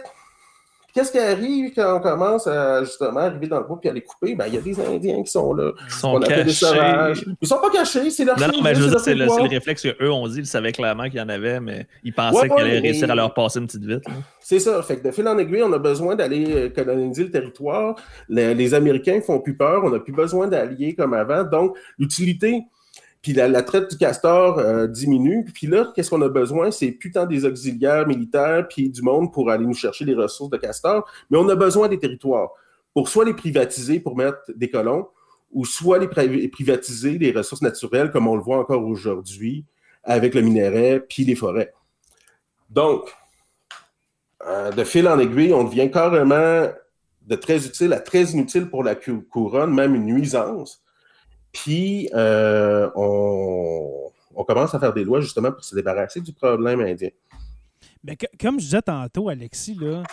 Qu'est-ce 0.93 1.11
qui 1.11 1.17
arrive 1.17 1.73
quand 1.73 1.97
on 1.97 1.99
commence 1.99 2.45
à 2.45 2.83
justement 2.83 3.21
arriver 3.21 3.47
dans 3.47 3.57
le 3.57 3.65
bois 3.65 3.79
et 3.81 3.89
à 3.89 3.93
les 3.93 4.01
couper? 4.01 4.35
Ben, 4.35 4.45
il 4.45 4.53
y 4.53 4.57
a 4.57 4.61
des 4.61 4.79
Indiens 4.79 5.23
qui 5.23 5.31
sont 5.31 5.51
là. 5.51 5.71
Ils 5.87 5.91
sont 5.91 6.19
cachés. 6.19 7.25
Ils 7.41 7.47
sont 7.47 7.59
pas 7.59 7.71
cachés, 7.71 8.11
c'est 8.11 8.23
leur 8.23 8.39
Non, 8.39 8.47
non, 8.49 8.61
mais 8.61 8.75
je 8.75 8.81
veux 8.81 8.89
dire, 8.89 8.99
c'est 8.99 9.15
le, 9.15 9.25
réflexe 9.25 9.81
qu'eux 9.81 10.11
ont 10.11 10.27
dit. 10.27 10.39
Ils 10.39 10.45
savaient 10.45 10.71
clairement 10.71 11.05
qu'il 11.05 11.15
y 11.15 11.21
en 11.21 11.29
avait, 11.29 11.59
mais 11.59 11.87
ils 12.03 12.13
pensaient 12.13 12.47
qu'ils 12.47 12.59
allaient 12.59 12.79
réussir 12.79 13.09
à 13.09 13.15
leur 13.15 13.33
passer 13.33 13.57
une 13.57 13.65
petite 13.65 13.85
vite. 13.85 14.03
C'est 14.39 14.59
ça. 14.59 14.83
Fait 14.83 14.97
que 14.97 15.07
de 15.07 15.11
fil 15.11 15.27
en 15.27 15.37
aiguille, 15.39 15.63
on 15.63 15.73
a 15.73 15.79
besoin 15.79 16.15
d'aller 16.15 16.45
euh, 16.51 16.69
coloniser 16.69 17.23
le 17.23 17.31
territoire. 17.31 17.95
Les, 18.29 18.53
les 18.53 18.73
Américains 18.75 19.19
font 19.21 19.39
plus 19.39 19.57
peur. 19.57 19.83
On 19.83 19.89
n'a 19.89 19.99
plus 19.99 20.13
besoin 20.13 20.47
d'alliés 20.47 20.93
comme 20.93 21.15
avant. 21.15 21.43
Donc, 21.43 21.75
l'utilité 21.97 22.65
puis 23.23 23.31
la, 23.31 23.63
traite 23.63 23.89
du 23.89 23.97
castor 23.97 24.59
euh, 24.59 24.85
diminue. 24.85 25.45
Puis 25.45 25.65
là, 25.65 25.91
qu'est-ce 25.95 26.09
qu'on 26.09 26.21
a 26.21 26.29
besoin? 26.29 26.71
C'est 26.71 26.91
putain 26.91 27.25
des 27.25 27.45
auxiliaires 27.45 28.05
militaires 28.05 28.67
puis 28.67 28.89
du 28.89 29.01
monde 29.01 29.31
pour 29.31 29.49
aller 29.49 29.65
nous 29.65 29.73
chercher 29.73 30.03
les 30.03 30.13
ressources 30.13 30.49
de 30.49 30.57
castor. 30.57 31.09
Mais 31.31 31.37
on 31.37 31.47
a 31.47 31.55
besoin 31.55 31.87
des 31.87 31.97
territoires 31.97 32.51
pour 32.93 33.07
soit 33.07 33.25
les 33.25 33.33
privatiser 33.33 33.99
pour 34.01 34.15
mettre 34.15 34.39
des 34.55 34.69
colons, 34.69 35.07
ou 35.51 35.65
soit 35.65 35.99
les 35.99 36.49
privatiser 36.49 37.17
des 37.17 37.31
ressources 37.31 37.61
naturelles, 37.61 38.11
comme 38.11 38.27
on 38.27 38.35
le 38.35 38.41
voit 38.41 38.59
encore 38.59 38.85
aujourd'hui 38.85 39.65
avec 40.03 40.35
le 40.35 40.41
minerai 40.41 40.99
puis 40.99 41.23
les 41.23 41.35
forêts. 41.35 41.73
Donc, 42.69 43.09
euh, 44.45 44.71
de 44.71 44.83
fil 44.83 45.07
en 45.07 45.17
aiguille, 45.17 45.53
on 45.53 45.63
devient 45.63 45.89
carrément 45.89 46.67
de 47.21 47.35
très 47.35 47.65
utile 47.65 47.93
à 47.93 47.99
très 47.99 48.23
inutile 48.23 48.69
pour 48.69 48.83
la 48.83 48.95
couronne, 48.95 49.73
même 49.73 49.95
une 49.95 50.05
nuisance. 50.05 50.82
Puis, 51.53 52.09
euh, 52.13 52.89
on, 52.95 54.11
commence 54.45 54.75
à 54.75 54.79
faire 54.79 54.93
des 54.93 55.05
lois 55.05 55.21
justement 55.21 55.51
pour 55.51 55.63
se 55.63 55.73
débarrasser 55.75 56.19
du 56.19 56.33
problème 56.33 56.81
indien. 56.81 57.09
Mais 58.03 58.17
comme 58.41 58.59
je 58.59 58.65
disais 58.65 58.81
tantôt, 58.81 59.29
Alexis, 59.29 59.77
là, 59.79 60.03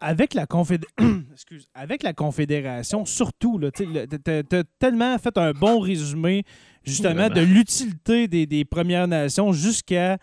avec, 0.00 0.32
la 0.32 0.46
avec 1.74 2.02
la 2.02 2.12
Confédération, 2.14 3.04
surtout, 3.04 3.60
tu 3.74 3.86
as, 3.98 4.64
tellement 4.78 5.18
fait 5.18 5.36
un 5.36 5.52
bon 5.52 5.80
résumé 5.80 6.44
justement 6.84 7.28
de 7.28 7.40
l'utilité 7.40 8.28
des, 8.28 8.64
Premières 8.64 9.08
Nations 9.08 9.52
jusqu'à 9.52 10.18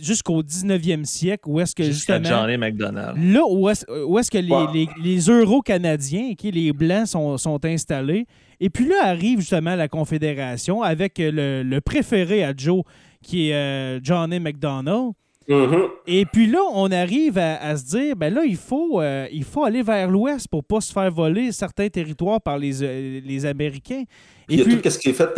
jusqu'au 0.00 0.42
19e 0.42 1.04
siècle, 1.04 1.44
où 1.46 1.60
est-ce 1.60 1.74
que 1.74 1.84
justement... 1.84 2.24
Johnny 2.24 2.56
McDonald. 2.56 3.16
Là, 3.22 3.42
où 3.46 3.68
est-ce 3.68 4.30
que 4.30 4.38
les, 4.38 4.88
les, 5.02 5.18
Euro-Canadiens, 5.30 6.34
les 6.42 6.72
Blancs 6.72 7.08
sont, 7.08 7.38
sont, 7.38 7.64
installés, 7.64 8.26
et 8.60 8.70
puis 8.70 8.86
là 8.86 8.96
arrive 9.04 9.40
justement 9.40 9.74
la 9.74 9.88
Confédération 9.88 10.82
avec 10.82 11.14
le, 11.18 11.78
préféré 11.80 12.44
à 12.44 12.52
Joe, 12.56 12.82
qui 13.22 13.50
est 13.50 13.54
euh, 13.54 14.00
Johnny 14.02 14.38
McDonald. 14.38 15.12
Mm-hmm. 15.48 15.88
Et 16.06 16.24
puis 16.26 16.46
là, 16.46 16.60
on 16.72 16.90
arrive 16.90 17.38
à, 17.38 17.76
se 17.76 17.84
dire, 17.84 18.16
ben 18.16 18.32
là, 18.32 18.44
il 18.44 18.56
faut, 18.56 19.00
euh, 19.00 19.26
il 19.30 19.44
faut 19.44 19.64
aller 19.64 19.82
vers 19.82 20.10
l'ouest 20.10 20.48
pour 20.48 20.64
pas 20.64 20.80
se 20.80 20.92
faire 20.92 21.10
voler 21.10 21.52
certains 21.52 21.88
territoires 21.88 22.40
par 22.40 22.58
les, 22.58 22.82
euh, 22.82 23.20
les 23.22 23.44
Américains. 23.44 24.04
Et 24.48 24.54
il 24.54 24.58
y 24.58 24.62
a 24.62 24.64
tout 24.64 24.90
ce 24.90 24.98
qui 24.98 25.10
est 25.10 25.14
fait 25.14 25.34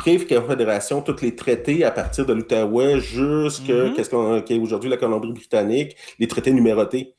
pré-confédération, 0.00 1.02
tous 1.02 1.20
les 1.20 1.36
traités 1.36 1.84
à 1.84 1.90
partir 1.90 2.24
de 2.24 2.32
l'Outaouais 2.32 3.00
jusqu'à 3.00 3.72
mm-hmm. 3.72 4.02
ce 4.02 4.40
qu'est 4.40 4.58
aujourd'hui 4.58 4.88
la 4.88 4.96
Colombie-Britannique, 4.96 5.94
les 6.18 6.26
traités 6.26 6.52
numérotés 6.52 7.14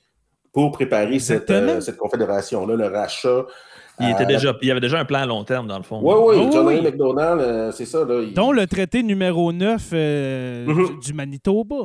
pour 0.51 0.71
préparer 0.71 1.19
cette, 1.19 1.49
euh, 1.51 1.79
cette 1.79 1.97
confédération-là, 1.97 2.75
le 2.75 2.87
rachat. 2.87 3.45
Il, 3.99 4.09
était 4.09 4.25
déjà, 4.25 4.57
il 4.63 4.67
y 4.67 4.71
avait 4.71 4.79
déjà 4.79 4.99
un 4.99 5.05
plan 5.05 5.19
à 5.19 5.25
long 5.27 5.43
terme, 5.43 5.67
dans 5.67 5.77
le 5.77 5.83
fond. 5.83 5.99
Oui, 6.01 6.39
oui, 6.39 6.49
John 6.51 6.65
oui. 6.65 6.81
McDonald, 6.81 7.39
euh, 7.39 7.71
c'est 7.71 7.85
ça. 7.85 8.03
Là, 8.03 8.23
Dont 8.33 8.51
le 8.51 8.65
traité 8.65 9.03
numéro 9.03 9.53
9 9.53 9.89
euh, 9.93 10.65
mm-hmm. 10.65 11.03
du, 11.03 11.13
Manitoba. 11.13 11.75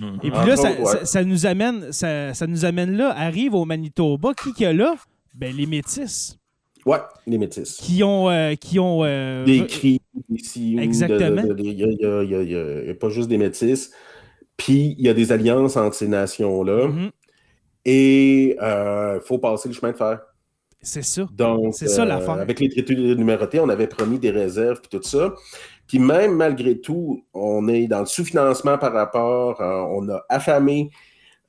Mm-hmm. 0.00 0.16
Et 0.22 0.30
puis 0.30 0.46
là, 0.46 0.56
ça, 1.04 1.22
nous 1.22 1.44
amène, 1.44 1.92
ça, 1.92 2.46
nous 2.48 2.64
amène 2.64 2.96
là, 2.96 3.14
arrive 3.14 3.54
au 3.54 3.66
Manitoba. 3.66 4.32
Qui 4.32 4.54
qu'il 4.54 4.64
y 4.64 4.66
a 4.66 4.72
là? 4.72 4.94
Ben, 5.34 5.54
les 5.54 5.66
Métis. 5.66 6.38
Oui, 6.86 6.96
les 7.26 7.36
Métis. 7.36 7.76
Qui 7.76 8.02
ont... 8.02 8.54
qui 8.58 8.78
ont 8.78 9.02
des 9.44 9.66
cris 9.66 10.00
ici. 10.30 10.78
Exactement. 10.80 11.42
Il 11.58 11.76
n'y 11.76 12.90
a, 12.90 12.94
pas 12.94 13.08
juste 13.10 13.28
des 13.28 13.38
Métis. 13.38 13.90
Puis, 14.56 14.94
il 14.98 15.04
y 15.04 15.08
a 15.08 15.14
des 15.14 15.32
alliances 15.32 15.76
entre 15.76 15.94
ces 15.94 16.08
nations-là. 16.08 16.86
Mm-hmm. 16.86 17.10
Et 17.86 18.54
il 18.54 18.58
euh, 18.60 19.20
faut 19.20 19.38
passer 19.38 19.68
le 19.68 19.74
chemin 19.74 19.92
de 19.92 19.96
fer. 19.96 20.20
C'est 20.82 21.04
ça. 21.04 21.26
Donc, 21.32 21.74
c'est 21.74 21.88
ça 21.88 22.04
l'affaire. 22.04 22.34
Euh, 22.34 22.42
avec 22.42 22.58
les 22.58 22.68
traités 22.68 22.94
numérotés, 22.94 23.60
on 23.60 23.68
avait 23.68 23.86
promis 23.86 24.18
des 24.18 24.30
réserves 24.30 24.80
et 24.84 24.88
tout 24.88 25.02
ça. 25.02 25.34
Puis 25.86 26.00
même 26.00 26.34
malgré 26.34 26.80
tout, 26.80 27.24
on 27.32 27.68
est 27.68 27.86
dans 27.86 28.00
le 28.00 28.06
sous-financement 28.06 28.76
par 28.76 28.92
rapport, 28.92 29.60
on 29.60 30.08
a 30.08 30.24
affamé 30.28 30.90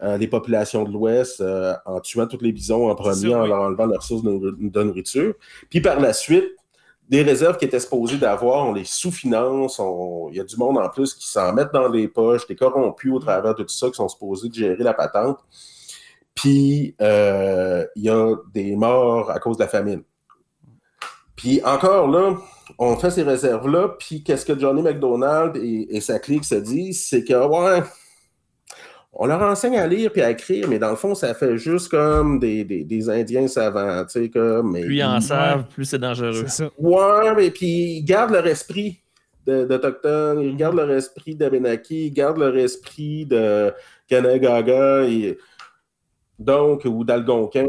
les 0.01 0.27
populations 0.27 0.83
de 0.83 0.91
l'Ouest 0.91 1.43
en 1.85 1.99
tuant 2.01 2.27
tous 2.27 2.41
les 2.41 2.51
bisons 2.51 2.89
en 2.89 2.95
premier, 2.95 3.33
en 3.33 3.45
leur 3.45 3.61
enlevant 3.61 3.85
leurs 3.85 4.03
sources 4.03 4.23
de, 4.23 4.83
nourriture. 4.83 5.33
Puis 5.69 5.81
par 5.81 5.99
la 5.99 6.13
suite, 6.13 6.45
des 7.09 7.23
réserves 7.23 7.57
qui 7.57 7.65
étaient 7.65 7.79
supposées 7.79 8.17
d'avoir, 8.17 8.67
on 8.67 8.73
les 8.73 8.83
sous-finance, 8.83 9.81
il 10.31 10.37
y 10.37 10.39
a 10.39 10.43
du 10.43 10.57
monde 10.57 10.77
en 10.77 10.89
plus 10.89 11.13
qui 11.13 11.27
s'en 11.27 11.53
mettent 11.53 11.73
dans 11.73 11.87
les 11.87 12.07
poches, 12.07 12.45
des 12.47 12.55
corrompus 12.55 13.13
au 13.13 13.19
travers 13.19 13.55
de 13.55 13.63
tout 13.63 13.69
ça, 13.73 13.87
qui 13.87 13.95
sont 13.95 14.09
supposés 14.09 14.49
de 14.49 14.53
gérer 14.53 14.83
la 14.83 14.93
patente. 14.93 15.39
Puis 16.35 16.95
il 16.99 18.03
y 18.03 18.09
a 18.09 18.35
des 18.53 18.75
morts 18.75 19.31
à 19.31 19.39
cause 19.39 19.57
de 19.57 19.63
la 19.63 19.69
famine. 19.69 20.03
Puis 21.37 21.61
encore 21.63 22.07
là, 22.07 22.35
on 22.79 22.97
fait 22.97 23.11
ces 23.11 23.23
réserves-là, 23.23 23.95
puis 23.99 24.23
qu'est-ce 24.23 24.45
que 24.45 24.57
Johnny 24.59 24.81
McDonald 24.81 25.55
et, 25.55 26.01
sa 26.01 26.19
clique 26.19 26.43
se 26.43 26.55
disent, 26.55 27.05
c'est 27.07 27.23
que, 27.23 27.33
ouais, 27.33 27.83
on 29.19 29.25
leur 29.25 29.41
enseigne 29.41 29.77
à 29.77 29.87
lire 29.87 30.11
puis 30.11 30.21
à 30.21 30.29
écrire, 30.29 30.67
mais 30.69 30.77
dans 30.77 30.91
le 30.91 30.95
fond, 30.95 31.15
ça 31.15 31.33
fait 31.33 31.57
juste 31.57 31.89
comme 31.89 32.39
des, 32.39 32.63
des, 32.63 33.09
Indiens 33.09 33.47
savants, 33.47 34.05
tu 34.05 34.21
sais, 34.21 34.29
comme... 34.29 34.73
plus 34.73 34.97
ils 34.97 35.03
en 35.03 35.19
savent, 35.19 35.65
plus 35.67 35.85
c'est 35.85 35.97
dangereux. 35.97 36.45
Ça. 36.47 36.69
Ouais, 36.77 37.33
mais 37.35 37.49
puis 37.49 37.97
ils 37.97 38.03
gardent 38.03 38.31
leur 38.31 38.45
esprit 38.45 39.01
d'Autochtones, 39.47 40.41
ils 40.41 40.55
gardent 40.55 40.75
leur 40.75 40.91
esprit 40.91 41.35
d'Abenaki, 41.35 42.07
ils 42.07 42.13
gardent 42.13 42.37
leur 42.37 42.55
esprit 42.57 43.25
de 43.25 43.73
Kanagaga, 44.07 45.05
et... 45.05 45.37
donc, 46.37 46.85
ou 46.85 47.03
d'Algonquin. 47.03 47.65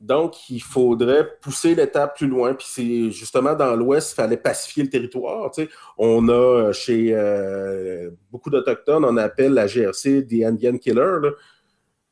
Donc, 0.00 0.48
il 0.48 0.62
faudrait 0.62 1.28
pousser 1.42 1.74
l'étape 1.74 2.16
plus 2.16 2.26
loin. 2.26 2.54
Puis 2.54 2.66
c'est 2.70 3.10
justement 3.10 3.54
dans 3.54 3.76
l'Ouest, 3.76 4.12
il 4.12 4.14
fallait 4.14 4.38
pacifier 4.38 4.82
le 4.82 4.88
territoire. 4.88 5.52
On 5.98 6.26
a 6.28 6.32
euh, 6.32 6.72
chez 6.72 7.10
euh, 7.12 8.10
beaucoup 8.32 8.48
d'Autochtones, 8.48 9.04
on 9.04 9.18
appelle 9.18 9.52
la 9.52 9.66
GRC 9.66 10.22
des 10.22 10.44
Indian 10.44 10.78
Killer. 10.78 11.18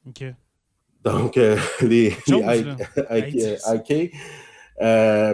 OK. 0.07 0.25
Donc, 1.03 1.39
euh, 1.39 1.57
les, 1.81 2.15
IK, 2.29 4.13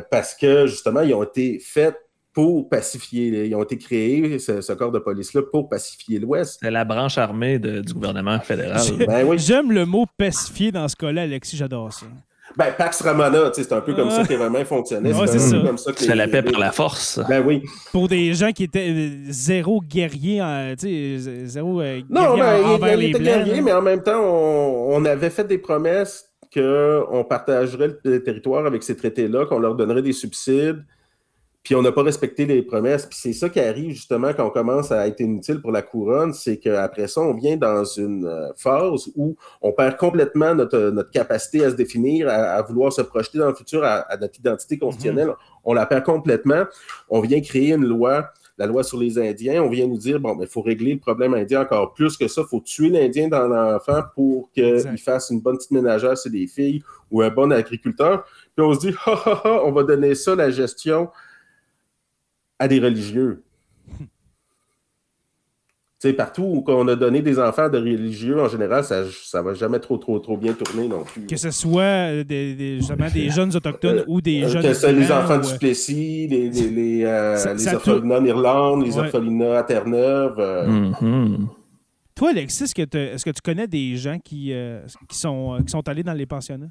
parce 0.09 0.35
que 0.37 0.69
justement, 0.69 1.01
ils 1.01 1.13
ont 1.13 1.25
été 1.25 1.59
faits 1.59 1.97
pour 2.33 2.69
pacifier, 2.69 3.47
ils 3.47 3.55
ont 3.55 3.63
été 3.65 3.79
créés, 3.79 4.39
ce, 4.39 4.73
corps 4.75 4.93
de 4.93 4.99
police-là, 5.01 5.43
pour 5.43 5.69
pacifier 5.69 6.21
l'Ouest. 6.21 6.59
C'est 6.61 6.71
la 6.71 6.85
branche 6.85 7.19
armée 7.19 7.59
du 7.59 7.93
gouvernement 7.93 8.39
fédéral. 8.39 8.81
Ben 9.07 9.37
J'aime 9.39 9.73
le 9.73 9.87
mot 9.87 10.07
pacifier 10.17 10.71
dans 10.71 10.87
ce 10.87 10.95
cas-là, 10.95 11.23
Alexis, 11.23 11.57
j'adore 11.57 11.93
ça. 11.93 12.07
Ben, 12.57 12.73
Pax 12.77 13.03
Ramona, 13.03 13.51
c'est 13.53 13.73
un 13.73 13.81
peu 13.81 13.95
comme 13.95 14.11
ça 14.11 14.25
que 14.25 14.35
vraiment 14.35 14.65
fonctionnait. 14.65 15.13
c'est 15.27 15.39
ça. 15.39 15.57
Comme 15.59 15.79
ça 15.79 15.91
c'est 15.97 16.15
la 16.15 16.29
paix 16.29 16.43
par 16.43 16.61
la 16.61 16.71
force. 16.73 17.21
Ben 17.29 17.43
oui. 17.45 17.63
Pour 17.93 18.09
des 18.09 18.33
gens 18.35 18.53
qui 18.53 18.65
étaient 18.65 18.89
euh, 18.89 19.11
zéro 19.29 19.81
guerriers, 19.81 20.75
tu 20.79 21.19
sais, 21.19 21.47
zéro 21.47 21.81
euh, 21.81 22.01
non, 22.09 22.37
ben, 22.37 22.65
envers 22.65 23.01
il, 23.01 23.13
les 23.13 23.61
mais 23.61 23.73
en 23.73 23.83
même 23.83 24.03
temps, 24.03 24.23
on, 24.23 25.05
avait 25.05 25.31
fait 25.31 25.45
des 25.45 25.59
promesses 25.59 26.31
qu'on 26.53 27.25
partagerait 27.29 27.97
le 28.05 28.23
territoire 28.23 28.67
avec 28.67 28.83
ces 28.85 28.97
traités-là, 28.97 29.47
qu'on 29.47 29.59
leur 29.59 29.75
donnerait 29.75 30.03
des 30.03 30.13
subsides, 30.13 30.85
puis 31.65 31.75
on 31.75 31.81
n'a 31.81 31.93
pas 31.93 32.03
respecté 32.03 32.45
les 32.45 32.63
promesses. 32.63 33.07
Puis 33.07 33.19
c'est 33.19 33.33
ça 33.33 33.49
qui 33.49 33.59
arrive 33.59 33.93
justement 33.93 34.35
quand 34.35 34.47
on 34.47 34.51
commence 34.51 34.93
à 34.93 35.09
être 35.09 35.19
inutile 35.21 35.63
pour 35.63 35.73
la 35.73 35.81
couronne, 35.81 36.35
c'est 36.35 36.59
qu'après 36.59 37.09
ça, 37.09 37.23
on 37.23 37.33
vient 37.33 37.57
dans 37.57 37.85
une 37.85 38.27
euh, 38.27 38.53
phase 38.55 39.11
où 39.17 39.35
on 39.63 39.73
perd 39.73 39.97
complètement 39.97 40.55
notre, 40.55 40.91
notre 40.91 41.11
capacité 41.11 41.65
à 41.65 41.71
se 41.71 41.75
définir, 41.75 42.29
à, 42.29 42.61
vouloir 42.61 42.93
se 42.93 43.01
projeter 43.01 43.39
dans 43.39 43.49
le 43.49 43.55
futur, 43.55 43.83
à, 43.83 44.07
notre 44.21 44.39
identité 44.39 44.79
constitutionnelle. 44.79 45.29
Mhm. 45.29 45.35
On 45.65 45.73
la 45.73 45.87
perd 45.87 46.05
complètement. 46.05 46.65
On 47.09 47.21
vient 47.21 47.41
créer 47.41 47.73
une 47.73 47.87
loi 47.87 48.31
la 48.57 48.67
loi 48.67 48.85
sur 48.85 48.99
les 48.99 49.19
Indiens, 49.19 49.65
on 49.65 49.69
vient 49.69 49.89
nous 49.89 49.99
dire, 49.99 50.21
bon, 50.21 50.39
il 50.41 50.47
faut 50.47 50.63
régler 50.63 50.93
le 50.93 51.01
problème 51.01 51.35
indien 51.35 51.63
encore 51.63 51.93
plus 51.93 52.17
que 52.17 52.29
ça, 52.29 52.43
il 52.43 52.49
faut 52.49 52.61
tuer 52.61 52.89
l'Indien 52.89 53.27
dans 53.27 53.49
l'enfant 53.49 54.03
pour 54.15 54.49
qu'il 54.53 54.97
fasse 54.99 55.31
une 55.31 55.41
bonne 55.41 55.57
petite 55.57 55.73
ménagère 55.73 56.17
c'est 56.17 56.31
des 56.31 56.47
filles 56.47 56.81
ou 57.11 57.21
un 57.23 57.31
bon 57.31 57.51
agriculteur. 57.51 58.25
Puis 58.55 58.65
on 58.65 58.73
se 58.73 58.79
dit, 58.79 58.95
ha, 59.07 59.11
ha, 59.13 59.41
ha, 59.43 59.63
on 59.65 59.73
va 59.73 59.83
donner 59.83 60.15
ça 60.15 60.37
la 60.37 60.51
gestion 60.51 61.09
à 62.59 62.69
des 62.69 62.81
religieux. 62.81 63.43
Tu 66.01 66.11
sais, 66.11 66.17
partout 66.17 66.43
où 66.43 66.65
on 66.67 66.87
a 66.89 66.97
donné 66.97 67.23
des 67.23 67.39
enfants 67.39 67.71
de 67.71 67.79
religieux, 67.79 68.39
en 68.39 68.49
général, 68.49 68.85
ça 68.85 69.05
ne 69.05 69.41
va 69.41 69.55
jamais 69.55 69.79
trop, 69.79 69.97
trop, 69.97 70.19
trop 70.19 70.37
bien 70.37 70.53
tourner 70.53 70.87
non 70.87 71.03
plus. 71.03 71.25
Que 71.25 71.37
ce 71.37 71.51
soit 71.51 72.23
des, 72.25 72.55
des, 72.55 72.77
justement 72.77 73.09
des 73.09 73.31
jeunes 73.31 73.57
autochtones 73.57 74.01
euh, 74.01 74.05
ou 74.07 74.21
des 74.21 74.45
euh, 74.45 74.49
jeunes. 74.49 74.63
Que 74.65 74.75
ce 74.75 74.81
soit 74.81 74.93
les 74.93 75.11
enfants 75.11 75.39
du 75.39 75.57
Plessis, 75.57 76.27
les, 76.29 76.51
les, 76.51 76.69
les, 76.69 77.05
euh, 77.05 77.57
orphelinats 77.73 78.19
en 78.19 78.25
Irlande, 78.27 78.85
les 78.85 78.99
orphelinats 78.99 79.61
à 79.61 79.63
Terre-Neuve. 79.63 81.47
Toi, 82.15 82.31
Alexis, 82.31 82.65
est-ce 82.65 82.75
que, 82.75 82.97
est-ce 82.97 83.25
que, 83.25 83.31
tu 83.31 83.41
connais 83.41 83.67
des 83.67 83.97
gens 83.97 84.19
qui, 84.19 84.53
qui, 85.09 85.17
sont, 85.17 85.59
qui 85.65 85.71
sont 85.71 85.89
allés 85.89 86.03
dans 86.03 86.13
les 86.13 86.27
pensionnats? 86.27 86.69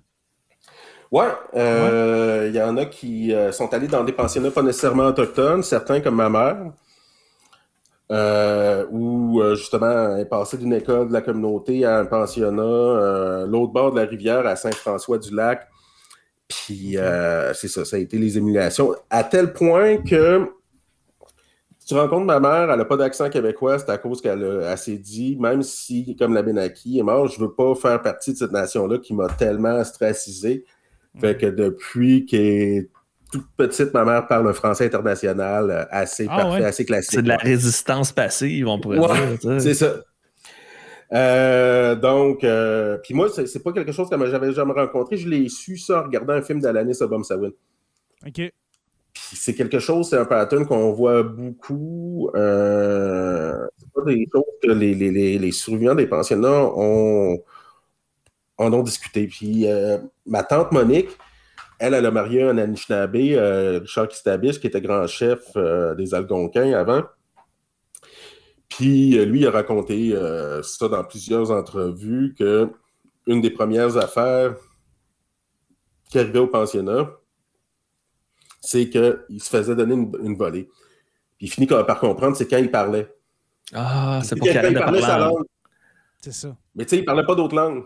Oui, 1.13 1.25
euh, 1.53 2.47
il 2.49 2.55
y 2.55 2.61
en 2.63 2.75
a 2.75 2.85
qui 2.85 3.35
euh, 3.35 3.51
sont 3.51 3.71
allés 3.71 3.85
dans 3.85 4.03
des 4.03 4.13
pensionnats 4.13 4.49
pas 4.49 4.63
nécessairement 4.63 5.05
autochtones, 5.05 5.61
certains 5.61 6.01
comme 6.01 6.15
ma 6.15 6.27
mère, 6.27 6.71
euh, 8.11 8.83
où 8.89 9.39
justement 9.53 10.15
elle 10.15 10.21
est 10.21 10.25
passée 10.25 10.57
d'une 10.57 10.73
école 10.73 11.09
de 11.09 11.13
la 11.13 11.21
communauté 11.21 11.85
à 11.85 11.99
un 11.99 12.05
pensionnat, 12.05 13.45
l'autre 13.45 13.71
bord 13.71 13.91
de 13.91 13.99
la 13.99 14.07
rivière 14.07 14.47
à 14.47 14.55
Saint-François-du-Lac. 14.55 15.67
Puis 16.47 16.97
c'est 17.53 17.67
ça, 17.67 17.85
ça 17.85 17.95
a 17.95 17.99
été 17.99 18.17
les 18.17 18.39
émulations, 18.39 18.95
à 19.11 19.23
tel 19.23 19.53
point 19.53 19.97
que 19.97 20.49
si 21.77 21.89
tu 21.89 21.93
rencontres 21.93 22.25
ma 22.25 22.39
mère, 22.39 22.71
elle 22.71 22.79
n'a 22.79 22.85
pas 22.85 22.97
d'accent 22.97 23.29
québécois, 23.29 23.77
c'est 23.77 23.91
à 23.91 23.99
cause 23.99 24.19
qu'elle 24.19 24.75
s'est 24.79 24.97
dit, 24.97 25.37
même 25.39 25.61
si, 25.61 26.15
comme 26.15 26.33
la 26.33 26.41
Benaki 26.41 26.97
est 26.97 27.03
mort, 27.03 27.27
je 27.27 27.39
ne 27.39 27.45
veux 27.45 27.53
pas 27.53 27.75
faire 27.75 28.01
partie 28.01 28.33
de 28.33 28.37
cette 28.37 28.51
nation-là 28.51 28.97
qui 28.97 29.13
m'a 29.13 29.27
tellement 29.29 29.83
stressisé 29.83 30.65
fait 31.19 31.37
que 31.37 31.45
depuis 31.45 32.25
qu'elle 32.25 32.41
est 32.41 32.89
toute 33.33 33.47
petite, 33.57 33.93
ma 33.93 34.05
mère 34.05 34.27
parle 34.27 34.47
un 34.47 34.53
français 34.53 34.85
international 34.85 35.71
euh, 35.71 35.85
assez 35.89 36.27
ah 36.29 36.37
parfait, 36.37 36.63
assez 36.63 36.85
classique. 36.85 37.11
C'est 37.13 37.21
de 37.23 37.27
la 37.27 37.37
résistance 37.37 38.11
passive, 38.11 38.67
on 38.67 38.79
pourrait 38.79 38.99
dire. 38.99 39.59
C'est 39.59 39.73
ça. 39.73 39.95
Euh, 41.11 41.95
donc, 41.95 42.43
euh, 42.43 42.97
puis 43.03 43.13
moi, 43.13 43.29
c'est 43.29 43.63
pas 43.63 43.71
quelque 43.71 43.91
chose 43.91 44.09
que 44.09 44.27
j'avais 44.27 44.51
jamais 44.53 44.73
rencontré. 44.73 45.17
Je 45.17 45.27
l'ai 45.27 45.49
su 45.49 45.77
ça 45.77 46.01
en 46.01 46.03
regardant 46.03 46.33
un 46.33 46.41
film 46.41 46.59
d'Alanis 46.59 47.01
Obomsawin. 47.01 47.51
OK. 48.25 48.51
C'est 49.15 49.53
quelque 49.53 49.79
chose, 49.79 50.09
c'est 50.09 50.17
un 50.17 50.25
pattern 50.25 50.65
qu'on 50.65 50.91
voit 50.91 51.21
beaucoup. 51.21 52.29
c'est 52.33 52.39
pas 52.39 54.01
des 54.05 54.27
choses 54.31 54.43
que 54.61 54.71
les, 54.71 54.93
les, 54.95 55.37
les 55.37 55.51
survivants 55.51 55.95
des 55.95 56.07
pensionnats 56.07 56.63
ont, 56.75 57.39
en 58.57 58.73
ont 58.73 58.83
discuté. 58.83 59.27
Puis 59.27 59.67
euh, 59.67 59.97
ma 60.25 60.43
tante 60.43 60.71
Monique, 60.71 61.09
elle, 61.79 61.93
elle 61.93 62.05
a 62.05 62.11
marié 62.11 62.43
un 62.43 62.57
Anishinaabe, 62.57 63.15
euh, 63.15 63.79
Richard 63.81 64.07
Kistabish, 64.07 64.59
qui 64.59 64.67
était 64.67 64.81
grand 64.81 65.07
chef 65.07 65.39
euh, 65.55 65.95
des 65.95 66.13
Algonquins 66.13 66.73
avant. 66.73 67.03
Puis 68.69 69.11
lui, 69.25 69.41
il 69.41 69.47
a 69.47 69.51
raconté 69.51 70.15
ça 70.63 70.87
dans 70.87 71.03
plusieurs 71.03 71.51
entrevues 71.51 72.33
que 72.35 72.71
une 73.27 73.39
des 73.39 73.51
premières 73.51 73.97
affaires 73.97 74.55
qui 76.09 76.17
arrivait 76.17 76.39
au 76.39 76.47
pensionnat, 76.47 77.11
c'est 78.61 78.89
qu'il 78.89 79.41
se 79.43 79.49
faisait 79.49 79.75
donner 79.75 79.93
une, 79.93 80.35
volée. 80.35 80.71
Puis 81.37 81.45
il 81.45 81.49
finit 81.51 81.67
par 81.67 81.99
comprendre, 81.99 82.35
c'est 82.35 82.47
quand 82.47 82.57
il 82.57 82.71
parlait. 82.71 83.13
Ah, 83.75 84.21
c'est 84.23 84.35
pour 84.35 84.47
qu'il 84.47 84.57
arrête 84.57 84.73
de 84.73 84.79
parler. 84.79 85.01
C'est 86.19 86.33
ça. 86.33 86.57
Mais 86.73 86.85
tu 86.85 86.91
sais, 86.91 86.97
il 86.97 87.05
parlait 87.05 87.25
pas 87.25 87.35
d'autres 87.35 87.55
langues. 87.55 87.83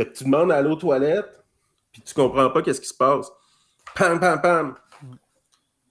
Fait 0.00 0.06
que 0.06 0.16
tu 0.16 0.24
demandes 0.24 0.50
à 0.50 0.56
aller 0.56 0.70
aux 0.70 0.76
toilettes, 0.76 1.44
puis 1.92 2.00
tu 2.00 2.14
comprends 2.14 2.48
pas 2.48 2.62
qu'est-ce 2.62 2.80
qui 2.80 2.88
se 2.88 2.94
passe. 2.94 3.30
Pam, 3.94 4.18
pam, 4.18 4.40
pam. 4.40 4.74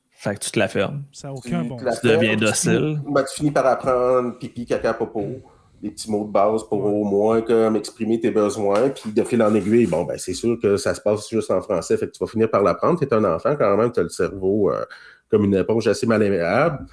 Fait 0.10 0.34
que 0.34 0.40
tu 0.40 0.50
te 0.50 0.58
la 0.58 0.68
fermes. 0.68 1.04
Ça 1.12 1.28
n'a 1.28 1.36
aucun 1.36 1.64
bon 1.64 1.78
Tu 1.78 2.08
deviens 2.08 2.36
docile. 2.36 3.00
Ben, 3.06 3.24
tu 3.24 3.36
finis 3.36 3.52
par 3.52 3.68
apprendre 3.68 4.40
pipi, 4.40 4.66
caca, 4.66 4.96
popo. 4.96 5.28
Des 5.80 5.92
petits 5.92 6.10
mots 6.10 6.26
de 6.26 6.32
base 6.32 6.64
pour 6.64 6.84
au 6.84 7.04
moins 7.04 7.44
comme 7.44 7.76
exprimer 7.76 8.20
tes 8.20 8.32
besoins. 8.32 8.90
Puis 8.90 9.12
de 9.12 9.24
fil 9.24 9.44
en 9.44 9.54
aiguille, 9.54 9.86
bon, 9.86 10.06
ben 10.06 10.18
c'est 10.18 10.34
sûr 10.34 10.58
que 10.60 10.76
ça 10.76 10.96
se 10.96 11.02
passe 11.02 11.30
juste 11.30 11.52
en 11.52 11.62
français. 11.62 11.96
Fait 11.96 12.08
que 12.08 12.12
tu 12.14 12.20
vas 12.20 12.28
finir 12.28 12.50
par 12.50 12.64
l'apprendre. 12.64 12.98
Tu 12.98 13.06
es 13.06 13.14
un 13.14 13.24
enfant 13.26 13.56
quand 13.56 13.78
même, 13.78 13.92
tu 13.92 14.00
as 14.00 14.04
le 14.04 14.10
cerveau 14.10 14.72
euh, 14.72 14.84
comme 15.30 15.46
une 15.46 15.54
éponge 15.54 15.88
assez 15.88 16.08
malléable. 16.08 16.84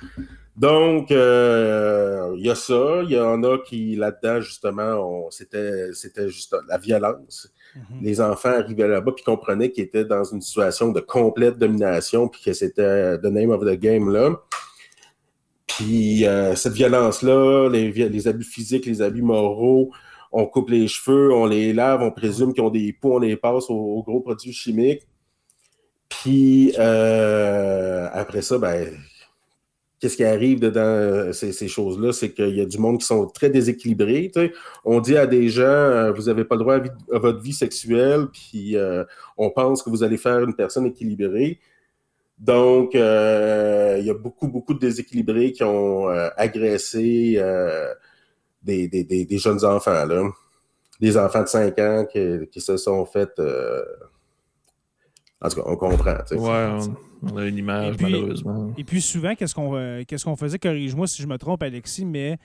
Donc, 0.57 1.11
euh, 1.11 2.35
il 2.39 2.47
y 2.47 2.51
a 2.51 2.55
ça. 2.55 3.03
Il 3.03 3.11
y 3.11 3.21
en 3.21 3.43
a 3.43 3.59
qui, 3.59 3.95
là-dedans, 3.97 4.41
justement, 4.41 5.29
c'était 5.31 6.29
juste 6.29 6.57
la 6.69 6.79
violence. 6.79 7.53
Mhm. 7.75 7.99
Les 8.03 8.21
enfants 8.21 8.51
arrivaient 8.51 8.89
là-bas 8.89 9.13
puis 9.13 9.25
comprenaient 9.25 9.71
qu'ils 9.71 9.85
étaient 9.85 10.05
dans 10.05 10.25
une 10.25 10.41
situation 10.41 10.93
de 10.93 11.01
complète 11.01 11.59
domination 11.59 12.29
puis 12.29 12.41
que 12.43 12.53
c'était 12.55 13.19
the 13.19 13.27
name 13.27 13.51
of 13.51 13.61
the 13.65 13.79
game 13.79 14.11
là. 14.11 14.31
Puis 15.67 16.27
euh, 16.27 16.55
cette 16.55 16.73
violence-là, 16.73 17.69
les, 17.69 17.93
les, 17.93 18.29
abus 18.29 18.45
physiques, 18.45 18.87
les 18.87 19.03
abus 19.03 19.21
moraux, 19.21 19.91
on 20.33 20.47
coupe 20.47 20.71
les 20.71 20.89
cheveux, 20.89 21.35
on 21.35 21.45
les 21.45 21.75
lave, 21.75 22.03
on 22.03 22.11
présume 22.11 22.55
qu'ils 22.55 22.63
ont 22.63 22.71
des 22.71 22.95
poux, 22.95 23.13
on 23.13 23.19
les 23.19 23.37
passe 23.37 23.69
aux, 23.69 24.03
gros 24.03 24.21
produits 24.21 24.55
chimiques. 24.55 25.07
Puis 26.09 26.73
euh, 26.79 28.09
après 28.13 28.41
ça, 28.41 28.57
ben, 28.57 28.89
qu'est-ce 30.07 30.17
qui 30.17 30.25
arrive 30.25 30.61
dedans 30.61 31.33
ces, 31.33 31.67
choses-là, 31.67 32.13
c'est 32.13 32.33
qu'il 32.33 32.57
y 32.57 32.61
a 32.61 32.65
du 32.65 32.79
monde 32.79 32.99
qui 32.99 33.07
sont 33.07 33.27
très 33.27 33.51
déséquilibrés. 33.51 34.31
On 34.85 35.01
dit 35.01 35.17
à 35.17 35.27
des 35.27 35.49
gens, 35.49 36.13
vous 36.13 36.23
n'avez 36.23 36.45
pas 36.45 36.55
le 36.55 36.61
droit 36.61 36.77
à, 36.77 37.19
votre 37.19 37.41
vie 37.41 37.53
sexuelle, 37.53 38.27
puis 38.33 38.77
on 39.37 39.51
pense 39.51 39.83
que 39.83 39.91
vous 39.91 40.05
allez 40.05 40.17
faire 40.17 40.39
une 40.45 40.55
personne 40.55 40.87
équilibrée. 40.87 41.59
Donc, 42.39 42.95
il 42.95 43.01
y 43.01 44.11
a 44.11 44.15
beaucoup, 44.15 44.47
beaucoup 44.47 44.75
de 44.75 44.79
déséquilibrés 44.79 45.51
qui 45.51 45.65
ont 45.65 46.07
agressé 46.37 47.43
des, 48.63 49.27
jeunes 49.39 49.65
enfants. 49.65 50.07
Là 50.07 50.31
des 51.01 51.19
enfants 51.19 51.43
de 51.43 51.49
5 51.49 51.79
ans 51.79 52.07
qui, 52.07 52.61
se 52.61 52.77
sont 52.77 53.05
fait. 53.05 53.31
En 55.43 55.49
tout 55.49 55.57
cas, 55.57 55.63
on 55.67 55.77
comprend. 55.77 56.15
Ouais, 56.31 56.79
on, 57.23 57.37
a 57.37 57.45
une 57.45 57.59
image, 57.59 57.97
malheureusement. 58.01 58.73
Et 58.79 58.85
puis 58.85 59.03
souvent, 59.03 59.35
qu'est-ce 59.35 59.55
qu'on 59.55 59.77
euh, 59.77 60.03
qu'est-ce 60.07 60.25
qu'on 60.25 60.37
faisait, 60.37 60.59
corrige-moi 60.59 61.07
si 61.07 61.23
je 61.23 61.27
me 61.27 61.37
trompe, 61.37 61.63
Alexis, 61.63 62.07
mais 62.07 62.39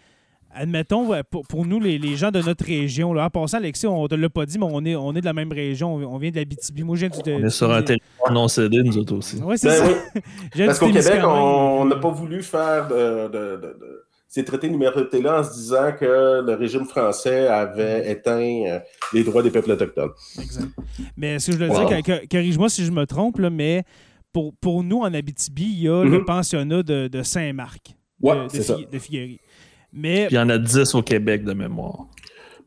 admettons, 0.54 1.10
pour, 1.50 1.66
nous, 1.66 1.80
les, 1.80 2.16
gens 2.18 2.32
de 2.32 2.42
notre 2.42 2.66
région, 2.66 3.14
là, 3.14 3.26
en 3.26 3.30
passant, 3.30 3.58
Alexis, 3.58 3.88
on 3.88 4.04
ne 4.04 4.08
te 4.08 4.16
l'a 4.16 4.30
pas 4.30 4.46
dit, 4.46 4.60
mais 4.60 4.68
on 4.70 4.84
est, 4.84 4.96
on 4.96 5.16
est 5.16 5.22
de 5.22 5.26
la 5.26 5.34
même 5.34 5.52
région, 5.54 5.96
on 5.96 6.18
vient 6.18 6.32
de 6.32 6.36
la 6.36 6.44
BTB. 6.44 6.82
Moi, 6.82 6.98
je 6.98 7.06
viens 7.06 7.10
de, 7.10 7.32
on 7.32 7.46
est 7.46 7.50
sur 7.50 7.72
un 7.72 7.82
territoire 7.82 8.34
non 8.34 8.50
cédé, 8.50 8.84
nous 8.84 8.98
autres 8.98 9.16
aussi. 9.16 9.38
Ouais, 9.38 9.56
c'est 9.56 9.70
ben 9.70 9.96
ça. 10.54 10.66
Parce 10.66 10.80
qu'au 10.80 10.88
Québec, 10.88 11.22
on 11.24 11.86
n'a 11.86 11.96
pas 11.96 12.12
voulu 12.12 12.44
faire 12.44 12.90
de 12.90 13.32
ces 14.32 14.46
traités 14.46 14.70
numérotés-là 14.70 15.42
en 15.42 15.44
se 15.44 15.54
disant 15.54 15.92
que 16.00 16.42
le 16.42 16.54
régime 16.54 16.86
français 16.86 17.48
avait 17.48 18.10
éteint 18.10 18.64
euh, 18.66 18.80
les 19.14 19.26
droits 19.26 19.44
des 19.44 19.52
peuples 19.52 19.72
autochtones. 19.72 20.12
Exact. 20.42 20.70
Mais 21.18 21.38
ce 21.38 21.52
que 21.52 21.58
je 21.58 21.66
veux 21.66 21.68
dire, 21.68 22.22
corrige-moi 22.32 22.70
si 22.70 22.86
je 22.86 22.92
me 22.92 23.06
trompe, 23.06 23.40
mais 23.40 23.84
pour, 24.32 24.54
pour 24.56 24.86
nous, 24.86 25.00
en 25.00 25.14
Abitibi, 25.14 25.64
il 25.64 25.82
y 25.82 25.90
a 25.90 26.06
le 26.06 26.20
mhm. 26.20 26.26
pensionnat 26.26 26.82
de, 26.82 27.22
Saint-Marc, 27.24 27.94
de, 28.22 28.90
de, 28.90 29.00
Figuerie. 29.00 29.42
Mais... 29.92 30.28
Puis 30.28 30.36
il 30.36 30.40
y 30.40 30.42
en 30.42 30.48
a 30.48 30.58
10 30.58 30.96
au 30.96 31.02
Québec 31.02 31.44
de 31.44 31.52
mémoire. 31.52 32.08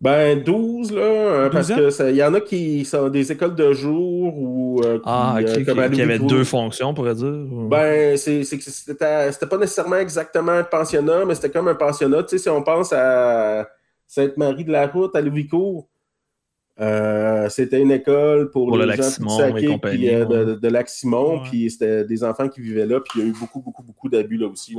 Ben, 0.00 0.42
12, 0.42 0.92
là, 0.92 1.00
euh, 1.00 1.50
parce 1.50 1.68
qu'il 1.68 2.16
y 2.16 2.22
en 2.22 2.34
a 2.34 2.40
qui 2.40 2.84
sont 2.84 3.08
des 3.08 3.32
écoles 3.32 3.54
de 3.54 3.72
jour 3.72 4.36
ou. 4.36 4.80
Euh, 4.84 4.98
ah, 5.04 5.36
qui, 5.38 5.44
euh, 5.44 5.88
qui, 5.88 6.02
avaient 6.02 6.18
deux 6.18 6.44
fonctions, 6.44 6.88
on 6.90 6.94
pourrait 6.94 7.14
dire. 7.14 7.32
Ben, 7.68 8.16
c'était 8.16 9.46
pas 9.48 9.58
nécessairement 9.58 9.96
exactement 9.96 10.52
un 10.52 10.64
pensionnat, 10.64 11.24
mais 11.24 11.34
c'était 11.34 11.50
comme 11.50 11.68
un 11.68 11.74
pensionnat. 11.74 12.22
Tu 12.24 12.30
sais, 12.30 12.38
si 12.38 12.48
on 12.48 12.62
pense 12.62 12.92
à 12.92 13.68
Sainte-Marie-de-la-Route, 14.06 15.14
à 15.16 15.20
Louiscourt, 15.20 15.88
c'était 17.48 17.80
une 17.80 17.92
école 17.92 18.50
pour, 18.50 18.76
les 18.76 18.96
gens 18.96 19.02
de, 19.02 19.78
puis, 19.78 20.08
de, 20.08 20.54
de 20.54 20.68
Lac-Simon, 20.68 21.40
puis 21.44 21.70
c'était 21.70 22.04
des 22.04 22.24
enfants 22.24 22.48
qui 22.48 22.60
vivaient 22.60 22.86
là, 22.86 23.00
puis 23.00 23.20
il 23.20 23.24
y 23.24 23.24
a 23.26 23.30
eu 23.30 23.34
beaucoup, 23.38 23.60
beaucoup, 23.60 23.82
beaucoup 23.82 24.08
d'abus 24.08 24.36
là 24.36 24.48
aussi. 24.48 24.76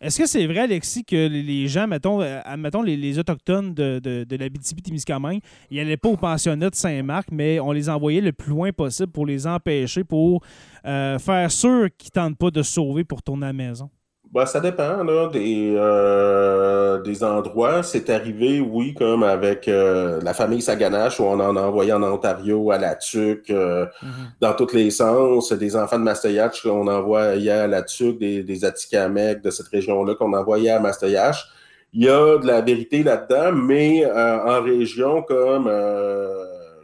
Est-ce 0.00 0.18
que 0.18 0.26
c'est 0.26 0.46
vrai, 0.46 0.60
Alexis, 0.60 1.04
que 1.04 1.26
les 1.26 1.66
gens, 1.66 1.88
mettons, 1.88 2.20
euh, 2.22 2.40
mettons 2.56 2.82
les, 2.82 3.18
Autochtones 3.18 3.74
de, 3.74 3.98
de, 3.98 4.22
de 4.22 4.36
la 4.36 4.48
BTB-Témiscamingue, 4.48 5.40
ils 5.72 5.78
n'allaient 5.78 5.96
pas 5.96 6.08
au 6.08 6.16
pensionnat 6.16 6.70
de 6.70 6.74
Saint-Marc, 6.76 7.30
mais 7.32 7.58
on 7.58 7.72
les 7.72 7.88
envoyait 7.88 8.20
le 8.20 8.32
plus 8.32 8.50
loin 8.50 8.70
possible 8.70 9.10
pour 9.10 9.26
les 9.26 9.44
empêcher, 9.44 10.04
pour 10.04 10.44
euh, 10.86 11.18
faire 11.18 11.50
sûr 11.50 11.88
qu'ils 11.98 12.12
ne 12.14 12.28
tentent 12.28 12.38
pas 12.38 12.52
de 12.52 12.62
sauver 12.62 13.02
pour 13.02 13.24
tourner 13.24 13.46
à 13.46 13.48
la 13.48 13.52
maison? 13.52 13.90
Bah, 14.30 14.44
ça 14.44 14.60
dépend 14.60 15.02
là, 15.04 15.28
des, 15.28 15.74
euh, 15.74 17.00
des 17.00 17.24
endroits. 17.24 17.82
C'est 17.82 18.10
arrivé, 18.10 18.60
oui, 18.60 18.92
comme 18.92 19.22
avec 19.22 19.68
euh, 19.68 20.20
la 20.22 20.34
famille 20.34 20.60
Saganache, 20.60 21.18
où 21.18 21.24
on 21.24 21.40
en 21.40 21.56
a 21.56 21.62
envoyé 21.62 21.94
en 21.94 22.02
Ontario, 22.02 22.70
à 22.70 22.76
la 22.76 22.94
TUC, 22.94 23.48
euh, 23.48 23.86
mm-hmm. 23.86 24.08
dans 24.40 24.52
tous 24.52 24.74
les 24.74 24.90
sens. 24.90 25.50
Des 25.52 25.74
enfants 25.76 25.98
de 25.98 26.04
Mastoyach 26.04 26.62
qu'on 26.62 26.88
envoyait 26.88 27.50
à 27.50 27.66
la 27.66 27.82
TUC, 27.82 28.18
des, 28.18 28.42
des 28.42 28.64
Atikamekw 28.66 29.40
de 29.40 29.50
cette 29.50 29.68
région-là 29.68 30.14
qu'on 30.14 30.34
envoyait 30.34 30.70
à 30.70 30.80
Mastoyach. 30.80 31.46
Il 31.94 32.04
y 32.04 32.08
a 32.10 32.36
de 32.36 32.46
la 32.46 32.60
vérité 32.60 33.02
là-dedans, 33.02 33.52
mais 33.52 34.04
en 34.04 34.62
région 34.62 35.22
comme, 35.22 35.64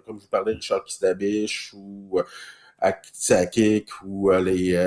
comme 0.07 0.16
je 0.18 0.22
vous 0.22 0.30
parlais, 0.30 0.55
Richard 0.55 0.82
Kistabiche 0.82 1.74
ou 1.76 2.20
à 2.80 2.92
ou 4.07 4.30
les, 4.30 4.78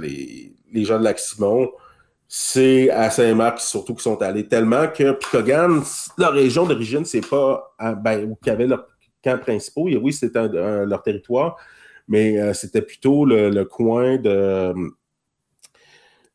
les, 0.00 0.52
les 0.72 0.84
gens 0.84 0.98
de 0.98 1.04
Lac-Simon, 1.04 1.70
c'est 2.34 2.88
à 2.88 3.10
Saint-Marc 3.10 3.60
surtout 3.60 3.94
qui 3.94 4.02
sont 4.02 4.22
allés 4.22 4.48
tellement 4.48 4.88
que 4.88 5.12
Picogan, 5.12 5.82
leur 6.16 6.32
région 6.32 6.64
d'origine, 6.64 7.04
c'est 7.04 7.20
pas 7.20 7.74
ben, 8.02 8.24
où 8.24 8.38
il 8.42 8.48
y 8.48 8.50
avait 8.50 8.66
leurs 8.66 8.86
camps 9.22 9.36
principaux. 9.36 9.82
oui, 9.84 10.14
c'était 10.14 10.48
leur 10.48 11.02
territoire, 11.02 11.58
mais 12.08 12.40
euh, 12.40 12.54
c'était 12.54 12.80
plutôt 12.80 13.26
le, 13.26 13.64
coin 13.64 14.16
de, 14.16 14.72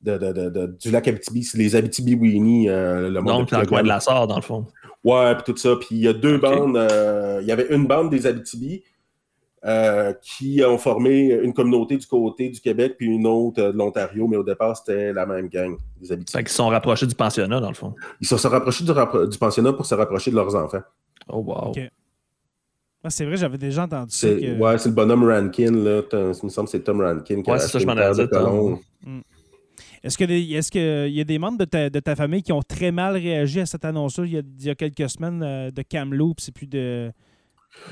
du 0.04 0.92
lac 0.92 1.08
Abitibi, 1.08 1.50
les 1.56 1.76
Abitibi-Winnie. 1.76 2.70
Euh, 2.70 3.10
le 3.10 3.20
Donc, 3.20 3.50
dans 3.50 3.62
le 3.62 3.66
coin 3.66 3.82
de 3.82 3.88
la 3.88 4.00
Sarre, 4.00 4.28
dans 4.28 4.36
le 4.36 4.44
fond. 4.44 4.68
Ouais, 5.04 5.34
puis 5.34 5.52
tout 5.52 5.58
ça. 5.58 5.78
Puis 5.78 5.88
il 5.94 6.02
y 6.02 6.08
a 6.08 6.14
deux 6.14 6.38
bandes. 6.38 6.78
Euh, 6.78 7.40
il 7.42 7.48
y 7.48 7.52
avait 7.52 7.74
une 7.76 7.88
bande 7.88 8.12
des 8.12 8.28
Abitibi, 8.28 8.84
euh, 9.66 10.14
qui 10.22 10.62
ont 10.64 10.78
formé 10.78 11.34
une 11.34 11.52
communauté 11.52 11.98
du 11.98 12.06
côté 12.06 12.50
du 12.50 12.62
Québec 12.62 12.96
puis 12.98 13.08
une 13.08 13.26
autre 13.26 13.64
de 13.64 13.78
l'Ontario, 13.78 14.28
mais 14.28 14.38
au 14.38 14.44
départ, 14.44 14.78
c'était 14.78 15.12
la 15.12 15.26
même 15.26 15.48
gang 15.48 15.76
des 16.00 16.12
habitants. 16.12 16.40
Ils 16.40 16.48
se 16.48 16.54
sont 16.54 16.68
rapprochés 16.68 17.08
du 17.08 17.16
pensionnat, 17.16 17.60
dans 17.60 17.70
le 17.70 17.76
fond. 17.76 17.96
Ils 18.22 18.28
se 18.28 18.38
sont 18.38 18.50
rapprochés 18.50 18.84
du, 18.84 19.38
pensionnat 19.40 19.74
pour 19.74 19.86
se 19.86 19.96
rapprocher 19.96 20.30
de 20.30 20.36
leurs 20.36 20.56
enfants. 20.56 20.84
Oh, 21.28 21.40
wow. 21.40 21.74
Ah, 23.04 23.10
c'est 23.10 23.26
vrai, 23.26 23.38
j'avais 23.38 23.58
déjà 23.58 23.84
entendu 23.84 24.14
ça. 24.14 24.28
Ouais, 24.28 24.78
c'est 24.78 24.90
le 24.90 24.96
bonhomme 24.96 25.24
Rankin, 25.24 25.72
là. 25.72 26.02
Il 26.12 26.18
me 26.20 26.50
semble 26.50 26.68
que 26.68 26.72
c'est 26.72 26.84
Tom 26.84 27.02
Rankin 27.02 27.42
qui 27.42 27.50
ouais, 27.50 27.60
c'est 27.60 27.70
ça, 27.70 27.80
je 27.80 27.86
m'en 27.86 27.98
ai 27.98 28.14
dit. 28.14 28.28
Mm. 29.06 29.22
Est-ce 30.04 30.18
qu'il 30.18 30.32
est 30.32 31.12
y 31.12 31.22
a 31.22 31.24
des 31.24 31.40
membres 31.40 31.58
de 31.58 32.00
ta, 32.00 32.16
famille 32.16 32.44
qui 32.44 32.52
ont 32.52 32.62
très 32.62 32.92
mal 32.92 33.16
réagi 33.16 33.62
à 33.62 33.66
cette 33.66 33.86
annonce-là 33.86 34.26
il, 34.26 34.44
y 34.60 34.70
a 34.70 34.76
quelques 34.76 35.10
semaines 35.10 35.42
euh, 35.44 35.72
de 35.72 35.82
Kamloops 35.82 36.50
et 36.50 36.52
puis 36.52 36.68
de 36.68 37.12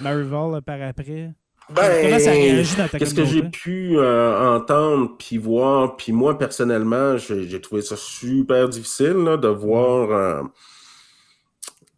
Marival 0.02 0.62
par 0.62 0.82
après? 0.82 1.34
Ben, 1.70 2.20
Qu'est-ce 2.20 3.16
que 3.16 3.26
j'ai 3.26 3.44
pu 3.44 3.98
euh, 3.98 4.56
entendre 4.56 5.16
puis 5.18 5.38
voir, 5.38 5.96
puis 5.98 6.12
moi 6.12 6.38
personnellement, 6.38 7.18
j'ai 7.18 7.60
trouvé 7.60 7.82
ça 7.82 7.96
super 7.98 8.70
difficile 8.70 9.38
de 9.42 9.48
voir 9.48 10.12
euh, 10.12 10.44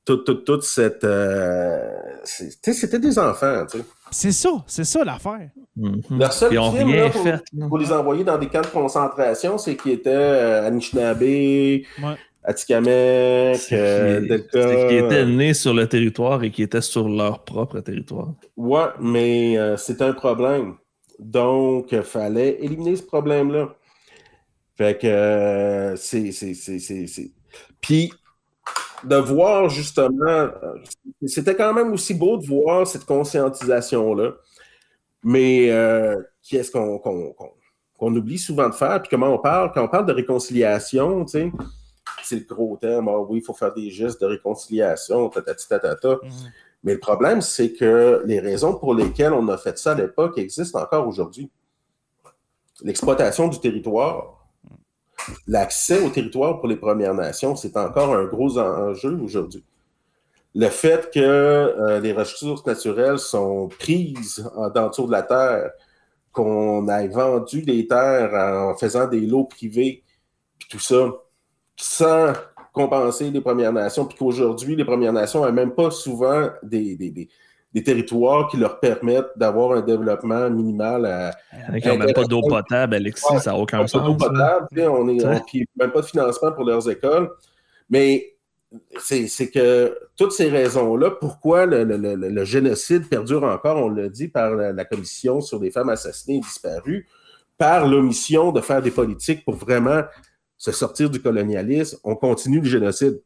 toute, 0.06 0.64
cette. 0.64 1.04
Euh, 1.04 1.80
c'était 2.24 3.00
des 3.00 3.20
enfants, 3.20 3.66
tu 3.70 3.80
sais. 3.80 3.86
C'est 4.10 4.32
ça, 4.32 4.50
c'est 4.68 4.86
ça 4.86 5.04
l'affaire. 5.04 5.50
Mm-hmm. 5.78 6.18
Leur 6.18 6.32
seul 6.32 6.50
crime 6.50 7.12
pour, 7.12 7.68
pour, 7.68 7.78
les 7.78 7.92
envoyer 7.92 8.24
dans 8.24 8.38
des 8.38 8.48
camps 8.48 8.62
de 8.62 8.68
concentration, 8.68 9.58
c'est 9.58 9.76
qu'ils 9.76 9.92
étaient 9.92 10.14
à 10.14 10.64
Anishinaabe, 10.66 11.84
euh, 12.48 14.22
Delta. 14.22 14.88
qui 14.88 14.96
étaient 14.96 15.26
nés 15.26 15.54
sur 15.54 15.74
le 15.74 15.88
territoire 15.88 16.44
et 16.44 16.52
qui 16.52 16.64
étaient 16.64 16.82
sur 16.82 17.10
leur 17.10 17.44
propre 17.44 17.82
territoire. 17.82 18.34
Ouais, 18.56 18.88
mais 19.02 19.58
euh, 19.58 19.76
c'est 19.76 20.02
un 20.02 20.14
problème. 20.14 20.76
Donc, 21.20 21.92
il 21.92 22.04
fallait 22.04 22.58
éliminer 22.64 22.96
ce 22.96 23.04
problème-là. 23.04 23.76
Fait 24.78 24.98
que 24.98 25.08
euh, 25.08 25.96
c'est. 25.96 26.32
Puis, 27.82 28.14
de 29.04 29.16
voir 29.16 29.70
justement. 29.70 30.50
C'était 31.26 31.56
quand 31.56 31.74
même 31.74 31.92
aussi 31.92 32.14
beau 32.14 32.38
de 32.38 32.46
voir 32.46 32.88
cette 32.88 33.06
conscientisation-là. 33.06 34.34
Mais 35.24 35.68
qu'est-ce 36.48 36.72
qu'on 36.72 38.16
oublie 38.16 38.38
souvent 38.38 38.70
de 38.70 38.76
faire? 38.76 39.02
Puis 39.02 39.10
comment 39.10 39.34
on 39.34 39.40
parle? 39.40 39.72
Quand 39.74 39.84
on 39.84 39.90
parle 39.90 40.06
de 40.06 40.14
réconciliation, 40.14 41.26
tu 41.26 41.32
sais 41.32 41.52
c'est 42.28 42.36
le 42.36 42.46
gros 42.46 42.78
terme, 42.78 43.08
ah 43.10 43.20
oui, 43.20 43.40
il 43.40 43.44
faut 43.44 43.54
faire 43.54 43.74
des 43.74 43.90
gestes 43.90 44.22
de 44.22 44.26
réconciliation, 44.26 45.32
mhm. 45.36 46.22
Mais 46.84 46.94
le 46.94 47.00
problème, 47.00 47.42
c'est 47.42 47.74
que 47.74 48.22
les 48.26 48.40
raisons 48.40 48.76
pour 48.76 48.94
lesquelles 48.94 49.34
on 49.34 49.48
a 49.48 49.58
fait 49.58 49.78
ça 49.78 49.92
à 49.92 49.96
l'époque 49.96 50.38
existent 50.38 50.82
encore 50.82 51.08
aujourd'hui. 51.08 51.50
L'exploitation 52.84 53.48
du 53.48 53.60
territoire, 53.60 54.48
l'accès 55.48 56.04
au 56.04 56.10
territoire 56.10 56.60
pour 56.60 56.68
les 56.70 56.76
Premières 56.76 57.16
Nations, 57.16 57.56
c'est 57.56 57.76
encore 57.76 58.14
un 58.16 58.26
gros 58.26 58.58
enjeu 58.60 59.20
aujourd'hui. 59.20 59.64
Le 60.54 60.70
fait 60.70 61.12
que 61.12 61.20
euh, 61.20 62.00
les 62.00 62.14
ressources 62.14 62.66
naturelles 62.66 63.20
sont 63.20 63.68
prises 63.68 64.50
en 64.56 64.70
dessous 64.70 65.08
de 65.08 65.12
la 65.12 65.24
terre, 65.24 65.72
qu'on 66.32 66.88
ait 66.88 67.08
vendu 67.08 67.64
des 67.64 67.88
terres 67.88 68.34
en 68.34 68.76
faisant 68.76 69.08
des 69.08 69.22
lots 69.22 69.46
privés, 69.46 70.04
puis 70.60 70.70
tout 70.70 70.80
ça, 70.80 71.12
sans 71.78 72.34
compenser 72.74 73.30
les 73.32 73.42
Premières 73.42 73.74
Nations, 73.74 74.06
puis 74.06 74.18
qu'aujourd'hui, 74.18 74.76
les 74.76 74.86
Premières 74.86 75.14
Nations 75.14 75.46
n'ont 75.46 75.52
même 75.52 75.72
pas 75.72 75.92
souvent 75.92 76.50
des, 76.64 76.96
des, 76.96 77.30
des, 77.74 77.84
territoires 77.84 78.48
qui 78.50 78.58
leur 78.58 78.80
permettent 78.80 79.32
d'avoir 79.36 79.78
un 79.78 79.82
développement 79.82 80.50
minimal 80.50 81.06
à. 81.06 81.32
Ils 81.74 81.88
n'ont 81.88 81.98
même 81.98 82.14
pas 82.14 82.26
d'eau 82.26 82.42
potable, 82.42 82.96
Alexis, 82.96 83.40
ça 83.40 83.52
n'a 83.52 83.58
aucun 83.58 83.86
sens. 83.88 84.02
Pas 84.02 84.08
d'eau 84.08 84.16
potable, 84.16 84.82
on 84.90 85.08
est, 85.10 85.24
même 85.76 85.92
pas 85.92 86.02
de 86.02 86.06
financement 86.06 86.52
pour 86.52 86.66
leurs 86.66 86.90
écoles. 86.90 87.30
Mais 87.90 88.34
c'est 89.00 89.50
que 89.50 89.98
toutes 90.18 90.34
ces 90.34 90.50
raisons-là, 90.50 91.12
pourquoi 91.12 91.66
le, 91.66 91.84
le, 91.84 92.16
le, 92.16 92.46
génocide 92.46 93.08
perdure 93.08 93.44
encore, 93.44 93.78
on 93.78 93.90
l'a 93.90 94.10
dit 94.10 94.28
par 94.28 94.52
la, 94.52 94.72
la, 94.74 94.86
Commission 94.86 95.40
sur 95.40 95.60
les 95.60 95.72
femmes 95.72 95.90
assassinées 95.90 96.38
et 96.38 96.42
disparues, 96.42 97.08
par 97.58 97.88
l'omission 97.88 98.52
de 98.52 98.62
faire 98.62 98.82
des 98.82 98.92
politiques 98.92 99.46
pour 99.46 99.56
vraiment 99.56 100.02
se 100.58 100.72
sortir 100.72 101.10
du 101.10 101.22
colonialisme, 101.22 101.98
on 102.04 102.16
continue 102.16 102.60
le 102.60 102.68
génocide. 102.68 103.22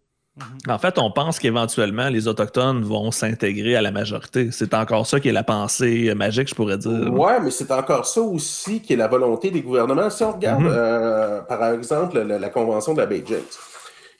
En 0.68 0.80
fait, 0.80 0.98
on 0.98 1.12
pense 1.12 1.40
qu'éventuellement, 1.40 2.08
les 2.08 2.28
Autochtones 2.28 2.84
vont 2.84 3.12
s'intégrer 3.12 3.76
à 3.76 3.82
la 3.82 3.92
majorité. 3.92 4.50
C'est 4.52 4.74
encore 4.74 5.06
ça 5.06 5.20
qui 5.20 5.28
est 5.28 5.34
la 5.34 5.44
pensée 5.44 6.14
magique, 6.16 6.48
je 6.48 6.56
pourrais 6.56 6.78
dire. 6.78 7.12
Oui, 7.12 7.34
mais 7.44 7.52
c'est 7.52 7.70
encore 7.72 8.06
ça 8.06 8.22
aussi 8.22 8.82
qui 8.82 8.94
est 8.94 8.98
la 8.98 9.10
volonté 9.10 9.52
des 9.52 9.62
gouvernements. 9.62 10.10
Si 10.10 10.24
on 10.24 10.32
regarde, 10.32 10.64
mm-hmm. 10.64 10.72
euh, 10.72 11.42
par 11.42 11.74
exemple, 11.74 12.20
la, 12.22 12.50
Convention 12.50 12.94
de 12.94 13.00
la 13.00 13.08
Bay 13.08 13.24
James, 13.28 13.42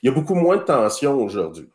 il 0.02 0.10
y 0.10 0.12
a 0.12 0.14
beaucoup 0.14 0.34
moins 0.34 0.58
de 0.58 0.62
tensions 0.62 1.14
aujourd'hui. 1.14 1.68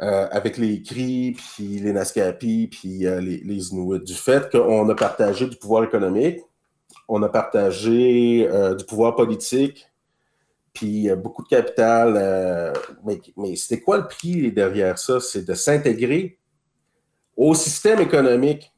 Euh, 0.00 0.28
avec 0.30 0.56
les 0.56 0.80
Cris, 0.80 1.32
puis 1.36 1.80
les 1.80 1.92
Naskapi, 1.92 2.68
puis 2.68 3.06
euh, 3.06 3.20
les, 3.20 3.38
les, 3.38 3.68
Inuits, 3.68 4.00
du 4.00 4.14
fait 4.14 4.50
qu'on 4.50 4.88
a 4.88 4.94
partagé 4.94 5.46
du 5.46 5.56
pouvoir 5.56 5.84
économique, 5.84 6.38
on 7.12 7.22
a 7.22 7.28
partagé 7.28 8.48
du 8.78 8.84
pouvoir 8.84 9.16
politique, 9.16 9.90
puis 10.72 11.08
beaucoup 11.16 11.42
de 11.42 11.48
capital. 11.48 12.14
Euh, 12.16 12.72
mais, 13.36 13.56
c'était 13.56 13.80
quoi 13.80 13.98
le 13.98 14.06
prix 14.06 14.52
derrière 14.52 14.98
ça? 14.98 15.20
C'est 15.20 15.44
de 15.44 15.54
s'intégrer 15.54 16.38
au 17.36 17.54
système 17.54 18.00
économique 18.00 18.72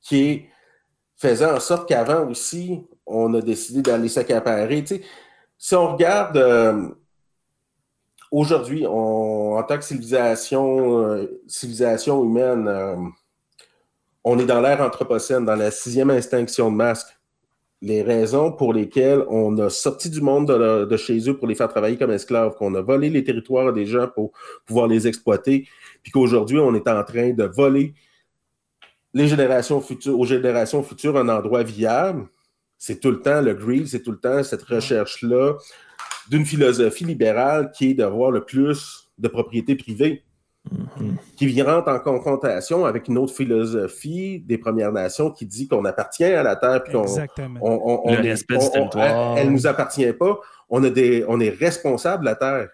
qui 0.00 0.44
faisait 1.16 1.46
en 1.46 1.60
sorte 1.60 1.88
qu'avant 1.88 2.28
aussi, 2.28 2.86
on 3.06 3.32
a 3.34 3.40
décidé 3.40 3.82
d'aller 3.82 4.08
s'accaparer. 4.08 4.84
si 5.58 5.74
on 5.74 5.92
regarde 5.92 6.36
euh, 6.36 6.88
aujourd'hui, 8.30 8.86
en 8.86 9.62
tant 9.62 9.76
que 9.76 9.84
civilisation, 9.84 11.00
euh, 11.00 11.42
humaine, 12.06 13.12
on 14.24 14.38
est 14.38 14.46
dans 14.46 14.60
l'ère 14.60 14.80
anthropocène, 14.80 15.44
dans 15.44 15.56
la 15.56 15.70
sixième 15.70 16.10
extinction 16.10 16.70
de 16.70 16.76
masque 16.76 17.18
les 17.84 18.00
raisons 18.00 18.50
pour 18.50 18.72
lesquelles 18.72 19.22
on 19.28 19.58
a 19.58 19.68
sorti 19.68 20.08
du 20.08 20.22
monde 20.22 20.46
de, 20.46 20.96
chez 20.96 21.28
eux 21.28 21.36
pour 21.36 21.46
les 21.46 21.54
faire 21.54 21.68
travailler 21.68 21.98
comme 21.98 22.10
esclaves, 22.10 22.54
qu'on 22.54 22.74
a 22.74 22.80
volé 22.80 23.10
les 23.10 23.22
territoires 23.22 23.74
des 23.74 23.84
gens 23.84 24.08
pour 24.08 24.32
pouvoir 24.64 24.86
les 24.86 25.06
exploiter, 25.06 25.68
puis 26.02 26.10
qu'aujourd'hui, 26.10 26.58
on 26.58 26.74
est 26.74 26.88
en 26.88 27.04
train 27.04 27.34
de 27.34 27.44
voler 27.44 27.92
les 29.12 29.28
générations 29.28 29.82
futures, 29.82 30.18
aux 30.18 30.24
générations 30.24 30.82
futures 30.82 31.16
un 31.18 31.28
endroit 31.28 31.62
viable, 31.62 32.26
c'est 32.78 33.00
tout 33.00 33.10
le 33.10 33.20
temps 33.20 33.42
le 33.42 33.52
greed, 33.52 33.86
c'est 33.86 34.02
tout 34.02 34.12
le 34.12 34.18
temps 34.18 34.42
cette 34.42 34.62
recherche-là 34.62 35.54
d'une 36.30 36.46
philosophie 36.46 37.04
libérale 37.04 37.70
qui 37.70 37.90
est 37.90 37.94
d'avoir 37.94 38.30
le 38.30 38.44
plus 38.44 39.10
de 39.18 39.28
propriété 39.28 39.76
privée. 39.76 40.24
Mhm. 40.72 41.18
qui 41.36 41.60
rentre 41.60 41.88
en 41.88 41.98
confrontation 41.98 42.86
avec 42.86 43.08
une 43.08 43.18
autre 43.18 43.34
philosophie 43.34 44.40
des 44.40 44.56
Premières 44.56 44.92
Nations 44.92 45.30
qui 45.30 45.44
dit 45.44 45.68
qu'on 45.68 45.84
appartient 45.84 46.24
à 46.24 46.42
la 46.42 46.56
Terre, 46.56 46.82
puis 46.82 46.96
on, 46.96 47.04
on, 47.60 48.10
le 48.10 48.22
territoire. 48.22 49.36
Elle 49.36 49.48
ne 49.48 49.52
nous 49.52 49.66
appartient 49.66 50.10
pas. 50.14 50.38
On, 50.70 50.82
a 50.82 50.88
des, 50.88 51.22
on 51.28 51.38
est 51.38 51.50
responsable 51.50 52.24
de 52.24 52.30
la 52.30 52.36
Terre. 52.36 52.68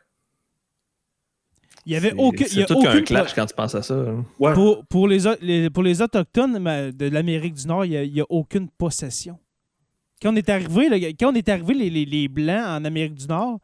Il 1.85 1.93
y 1.95 1.97
avait 1.97 2.13
aucun. 2.17 2.45
C'est 2.47 2.67
tout 2.67 2.81
qu'un 2.81 3.03
clash 3.03 3.35
quand 3.35 3.47
tu 3.47 3.55
penses 3.55 3.75
à 3.75 3.83
ça. 3.83 3.95
Hein. 3.95 4.25
Pour, 4.55 4.85
pour, 4.87 5.09
les, 5.09 5.71
pour 5.71 5.83
les 5.83 6.01
Autochtones 6.01 6.93
de 6.93 7.09
l'Amérique 7.09 7.55
du 7.55 7.67
Nord, 7.67 7.85
il 7.87 8.13
n'y 8.13 8.21
a, 8.21 8.27
aucune 8.29 8.69
possession. 8.69 9.37
Quand 10.23 10.33
on 10.33 10.37
est 10.37 10.49
arrivé, 10.49 11.15
quand 11.19 11.33
on 11.33 11.35
est 11.35 11.49
arrivé 11.49 11.75
les, 11.75 12.05
les, 12.05 12.29
Blancs 12.29 12.67
en 12.67 12.85
Amérique 12.85 13.15
du 13.15 13.27
Nord, 13.27 13.59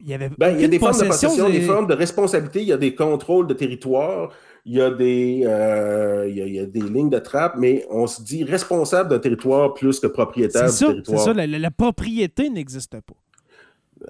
il 0.00 0.08
y 0.08 0.14
avait 0.14 0.30
ben, 0.36 0.50
il 0.50 0.62
y 0.62 0.64
a 0.64 0.68
des 0.68 0.78
formes 0.78 0.98
de 0.98 1.06
possession, 1.06 1.48
des 1.48 1.60
formes 1.60 1.86
de 1.86 1.94
responsabilité, 1.94 2.62
il 2.62 2.68
y 2.68 2.72
a 2.72 2.76
des 2.76 2.94
contrôles 2.94 3.46
de 3.46 3.54
territoire, 3.54 4.30
il 4.64 4.74
y 4.74 4.80
a 4.80 4.90
des, 4.90 5.42
euh, 5.44 6.26
il, 6.28 6.36
y 6.36 6.58
a, 6.58 6.66
des 6.66 6.80
lignes 6.80 7.10
de 7.10 7.18
trappe, 7.18 7.54
mais 7.56 7.86
on 7.90 8.06
se 8.06 8.22
dit 8.22 8.44
responsable 8.44 9.10
d'un 9.10 9.18
territoire 9.18 9.74
plus 9.74 10.00
que 10.00 10.06
propriétaire 10.06 10.70
du 10.70 10.76
territoire. 10.76 11.18
C'est 11.18 11.24
ça, 11.24 11.46
la, 11.46 11.70
propriété 11.70 12.50
n'existe 12.50 12.92
pas. 12.92 13.14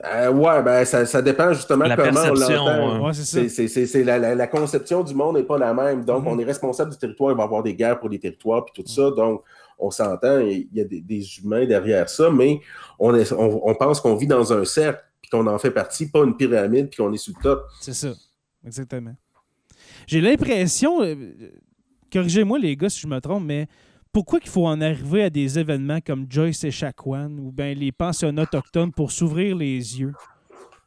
Euh, 0.04 0.30
ouais, 0.30 0.62
ben 0.62 0.84
ça, 0.84 1.04
ça, 1.04 1.20
dépend 1.20 1.52
justement 1.52 1.84
comment 1.96 2.20
on 2.20 2.34
l'entend. 2.34 3.12
c'est 3.12 4.04
la, 4.04 4.34
la, 4.36 4.46
conception 4.46 5.02
du 5.02 5.14
monde 5.14 5.36
n'est 5.36 5.42
pas 5.42 5.58
la 5.58 5.74
même. 5.74 6.04
Donc, 6.04 6.24
mm-hmm. 6.24 6.28
on 6.28 6.38
est 6.38 6.44
responsable 6.44 6.92
du 6.92 6.96
territoire, 6.98 7.32
il 7.32 7.36
va 7.36 7.42
y 7.42 7.46
avoir 7.46 7.62
des 7.64 7.74
guerres 7.74 7.98
pour 7.98 8.08
les 8.08 8.20
territoires, 8.20 8.64
puis 8.64 8.82
tout 8.82 8.88
ça. 8.88 9.10
Donc, 9.10 9.42
on 9.80 9.90
s'entend, 9.90 10.38
il 10.40 10.68
y 10.72 10.80
a 10.80 10.84
des, 10.84 11.38
humains 11.38 11.66
derrière 11.66 12.08
ça, 12.08 12.30
mais 12.30 12.60
on, 13.00 13.14
est, 13.16 13.32
on 13.32 13.74
pense 13.74 14.00
qu'on 14.00 14.14
vit 14.14 14.28
dans 14.28 14.52
un 14.52 14.64
cercle 14.64 15.02
qu'on 15.28 15.46
en 15.46 15.58
fait 15.58 15.70
partie, 15.70 16.08
pas 16.08 16.24
une 16.24 16.36
pyramide, 16.36 16.88
puis 16.88 16.98
qu'on 16.98 17.12
est 17.12 17.18
sous 17.18 17.32
le 17.36 17.42
top. 17.42 17.66
C'est 17.80 17.94
ça, 17.94 18.12
exactement. 18.64 19.14
J'ai 20.06 20.20
l'impression, 20.20 21.02
euh, 21.02 21.14
corrigez-moi 22.12 22.58
les 22.58 22.76
gars 22.76 22.88
si 22.88 23.00
je 23.00 23.06
me 23.06 23.20
trompe, 23.20 23.44
mais 23.44 23.68
pourquoi 24.12 24.40
qu'il 24.40 24.50
faut 24.50 24.66
en 24.66 24.80
arriver 24.80 25.24
à 25.24 25.30
des 25.30 25.58
événements 25.58 26.00
comme 26.04 26.26
Joyce 26.28 26.64
et 26.64 26.70
Chacuan 26.70 27.38
ou 27.38 27.52
bien 27.52 27.74
les 27.74 27.92
pensionnats 27.92 28.42
autochtones 28.42 28.92
pour 28.92 29.12
s'ouvrir 29.12 29.56
les 29.56 30.00
yeux? 30.00 30.14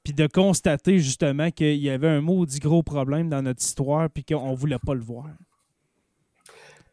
Puis 0.03 0.13
de 0.13 0.27
constater 0.27 0.99
justement 0.99 1.49
qu'il 1.49 1.77
y 1.77 1.89
avait 1.89 2.09
un 2.09 2.19
maudit 2.19 2.59
gros 2.59 2.83
problème 2.83 3.29
dans 3.29 3.41
notre 3.41 3.61
histoire 3.61 4.09
puis 4.09 4.25
qu'on 4.25 4.51
ne 4.51 4.55
voulait 4.55 4.79
pas 4.85 4.93
le 4.93 5.01
voir. 5.01 5.27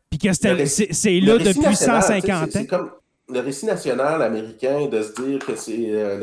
Puis 0.09 0.19
que 0.19 0.33
c'est 0.33 1.21
là 1.21 1.39
depuis 1.39 1.75
150 1.75 2.57
ans. 2.57 2.65
comme 2.67 2.91
le 3.29 3.41
récit 3.41 3.67
national 3.67 4.23
américain 4.23 4.87
de 4.87 5.03
se 5.03 5.21
dire 5.21 5.39
que 5.45 5.57
c'est 5.57 5.91
euh, 5.91 6.19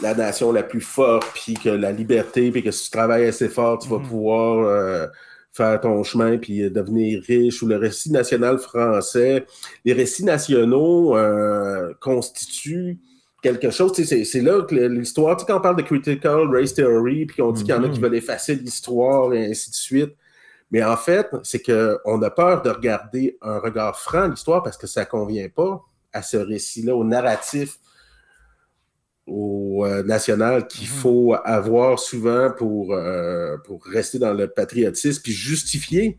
la 0.00 0.14
nation 0.14 0.52
la 0.52 0.62
plus 0.62 0.80
forte, 0.80 1.26
puis 1.34 1.54
que 1.54 1.68
la 1.68 1.92
liberté, 1.92 2.50
puis 2.50 2.62
que 2.62 2.70
si 2.70 2.84
tu 2.84 2.90
travailles 2.90 3.26
assez 3.26 3.48
fort, 3.48 3.78
tu 3.78 3.88
vas 3.88 3.98
mm. 3.98 4.08
pouvoir 4.08 4.66
euh, 4.66 5.06
faire 5.52 5.80
ton 5.80 6.02
chemin, 6.02 6.38
puis 6.38 6.70
devenir 6.70 7.22
riche, 7.26 7.62
ou 7.62 7.66
le 7.66 7.76
récit 7.76 8.12
national 8.12 8.58
français. 8.58 9.46
Les 9.84 9.92
récits 9.92 10.24
nationaux 10.24 11.16
euh, 11.16 11.92
constituent 12.00 12.98
quelque 13.42 13.70
chose, 13.70 13.92
c'est 13.94 14.40
là 14.40 14.62
que 14.62 14.74
l'histoire, 14.74 15.36
tu 15.36 15.42
sais, 15.42 15.46
quand 15.46 15.58
on 15.58 15.62
parle 15.62 15.76
de 15.76 15.82
critical 15.82 16.48
race 16.50 16.74
theory, 16.74 17.26
puis 17.26 17.36
qu'on 17.36 17.52
dit 17.52 17.62
qu'il 17.62 17.74
y 17.74 17.76
en 17.76 17.82
a 17.84 17.88
qui 17.88 17.98
mm-hmm. 17.98 18.02
veulent 18.02 18.14
effacer 18.16 18.54
l'histoire, 18.56 19.32
et 19.32 19.46
ainsi 19.46 19.70
de 19.70 19.76
suite. 19.76 20.16
Mais 20.70 20.82
en 20.82 20.96
fait, 20.96 21.28
c'est 21.44 21.62
qu'on 21.62 22.22
a 22.22 22.30
peur 22.30 22.62
de 22.62 22.70
regarder 22.70 23.38
un 23.40 23.58
regard 23.58 23.98
franc 23.98 24.22
à 24.22 24.28
l'histoire 24.28 24.62
parce 24.64 24.76
que 24.76 24.88
ça 24.88 25.02
ne 25.02 25.06
convient 25.06 25.48
pas 25.48 25.80
à 26.12 26.22
ce 26.22 26.36
récit-là, 26.36 26.96
au 26.96 27.04
narratif 27.04 27.78
au 29.26 29.84
euh, 29.84 30.02
national 30.04 30.66
qu'il 30.68 30.88
mhm. 30.88 30.94
faut 30.94 31.36
avoir 31.44 31.98
souvent 31.98 32.50
pour, 32.56 32.94
euh, 32.94 33.56
pour 33.64 33.84
rester 33.84 34.18
dans 34.18 34.32
le 34.32 34.48
patriotisme, 34.48 35.20
puis 35.22 35.32
justifier 35.32 36.18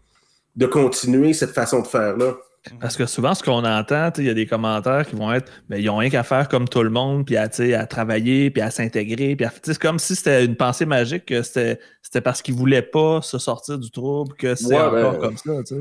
de 0.55 0.65
continuer 0.65 1.33
cette 1.33 1.51
façon 1.51 1.81
de 1.81 1.87
faire-là. 1.87 2.35
Parce 2.81 2.97
que 2.97 3.05
souvent, 3.05 3.33
ce 3.33 3.43
qu'on 3.43 3.63
entend, 3.63 4.11
il 4.17 4.25
y 4.25 4.29
a 4.29 4.33
des 4.33 4.45
commentaires 4.45 5.07
qui 5.07 5.15
vont 5.15 5.31
être 5.31 5.49
mais 5.69 5.81
ils 5.81 5.89
ont 5.89 5.97
rien 5.97 6.09
qu'à 6.09 6.23
faire 6.23 6.49
comme 6.49 6.67
tout 6.67 6.83
le 6.83 6.89
monde, 6.89 7.25
puis 7.25 7.37
à, 7.37 7.47
à 7.79 7.85
travailler, 7.85 8.49
puis 8.51 8.61
à 8.61 8.71
s'intégrer. 8.71 9.37
C'est 9.63 9.77
comme 9.77 9.99
si 9.99 10.15
c'était 10.15 10.43
une 10.43 10.57
pensée 10.57 10.85
magique 10.85 11.25
que 11.25 11.43
c'était 11.43 11.79
parce 12.21 12.41
qu'ils 12.41 12.55
ne 12.55 12.59
voulaient 12.59 12.81
pas 12.81 13.21
se 13.21 13.37
sortir 13.37 13.77
du 13.77 13.89
trouble, 13.89 14.35
que 14.35 14.55
c'est 14.55 14.75
encore 14.75 15.13
ben, 15.13 15.19
comme 15.19 15.37
ça. 15.37 15.75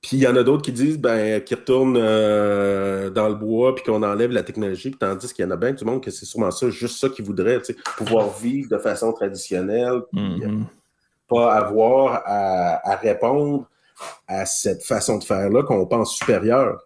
Puis 0.00 0.16
il 0.16 0.20
y 0.20 0.28
en 0.28 0.36
a 0.36 0.42
d'autres 0.44 0.62
qui 0.62 0.72
disent 0.72 0.98
ben, 0.98 1.42
qu'ils 1.42 1.56
retournent 1.56 1.98
euh, 1.98 3.10
dans 3.10 3.28
le 3.28 3.34
bois 3.34 3.74
puis 3.74 3.84
qu'on 3.84 4.02
enlève 4.02 4.30
la 4.30 4.44
technologie, 4.44 4.90
puis 4.90 4.98
tandis 4.98 5.32
qu'il 5.34 5.44
y 5.44 5.48
en 5.48 5.50
a 5.50 5.56
bien 5.56 5.72
du 5.72 5.84
monde 5.84 6.02
que 6.02 6.10
c'est 6.10 6.24
sûrement 6.24 6.52
ça, 6.52 6.70
juste 6.70 6.98
ça 7.00 7.08
qu'ils 7.08 7.24
voudraient, 7.24 7.60
pouvoir 7.96 8.30
vivre 8.38 8.68
de 8.70 8.78
façon 8.78 9.12
traditionnelle, 9.12 10.02
puis 10.12 10.22
euh, 10.22 10.48
mm-hmm. 10.48 10.64
pas 11.28 11.52
avoir 11.52 12.22
à, 12.24 12.96
répondre 12.96 13.68
à 14.28 14.46
cette 14.46 14.84
façon 14.84 15.18
de 15.18 15.24
faire-là 15.24 15.64
qu'on 15.64 15.84
pense 15.86 16.14
supérieure. 16.14 16.78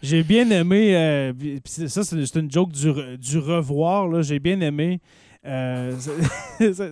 J'ai 0.00 0.22
bien 0.22 0.48
aimé, 0.50 0.96
euh, 0.96 1.32
ça 1.64 2.04
c'est 2.04 2.36
une 2.36 2.48
joke 2.48 2.70
du, 2.70 2.92
du 3.16 3.38
revoir, 3.38 4.22
j'ai 4.22 4.38
bien 4.38 4.60
aimé. 4.60 5.00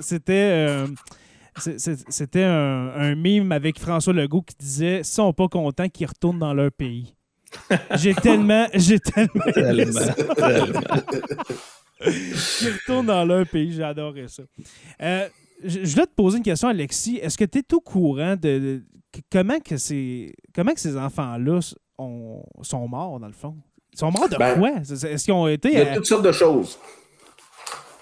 C'était 0.01 0.87
c'était 1.57 2.45
un, 2.45 2.93
un 2.95 3.15
mime 3.15 3.53
avec 3.53 3.79
François 3.79 4.13
Legault 4.13 4.43
qui 4.43 4.55
disait 4.59 4.99
Ils 4.99 5.05
sont 5.05 5.33
pas 5.33 5.49
contents 5.49 5.89
qu'ils 5.89 6.07
retournent 6.07 6.39
dans 6.39 6.55
leur 6.55 6.71
pays. 6.73 7.17
J'ai 7.95 8.15
tellement. 8.23 8.67
J'ai 8.75 9.01
tellement. 9.01 9.45
Qu'ils 12.03 12.73
retournent 12.73 13.07
dans 13.07 13.25
leur 13.25 13.47
pays, 13.47 13.73
j'ai 13.73 13.83
adoré 13.83 14.29
ça. 14.29 14.43
Euh, 15.03 15.29
je, 15.65 15.79
voulais 15.79 16.07
te 16.07 16.15
poser 16.15 16.39
une 16.39 16.45
question, 16.45 16.69
Alexis. 16.69 17.17
Est-ce 17.17 17.39
que 17.39 17.45
tu 17.45 17.59
es 17.59 17.75
au 17.75 17.81
courant 17.81 18.37
de, 18.37 18.83
comment 19.31 19.59
que 19.61 19.77
ces 19.77 20.35
comment 20.55 20.73
que 20.73 20.81
ces 20.81 20.97
enfants-là 20.97 21.61
sont 21.61 22.89
morts, 22.89 23.21
dans 23.21 23.27
le 23.27 23.33
fond? 23.33 23.57
Ils 23.93 23.99
sont 23.99 24.11
morts 24.11 24.29
de 24.29 24.37
ben, 24.37 24.59
quoi? 24.59 24.71
Est-ce 24.81 25.25
qu'ils 25.25 25.33
ont 25.33 25.49
été. 25.49 25.71
Il 25.73 25.79
y 25.79 25.81
a 25.81 25.95
toutes 25.95 26.07
sortes 26.07 26.25
de 26.25 26.33
choses. 26.33 26.79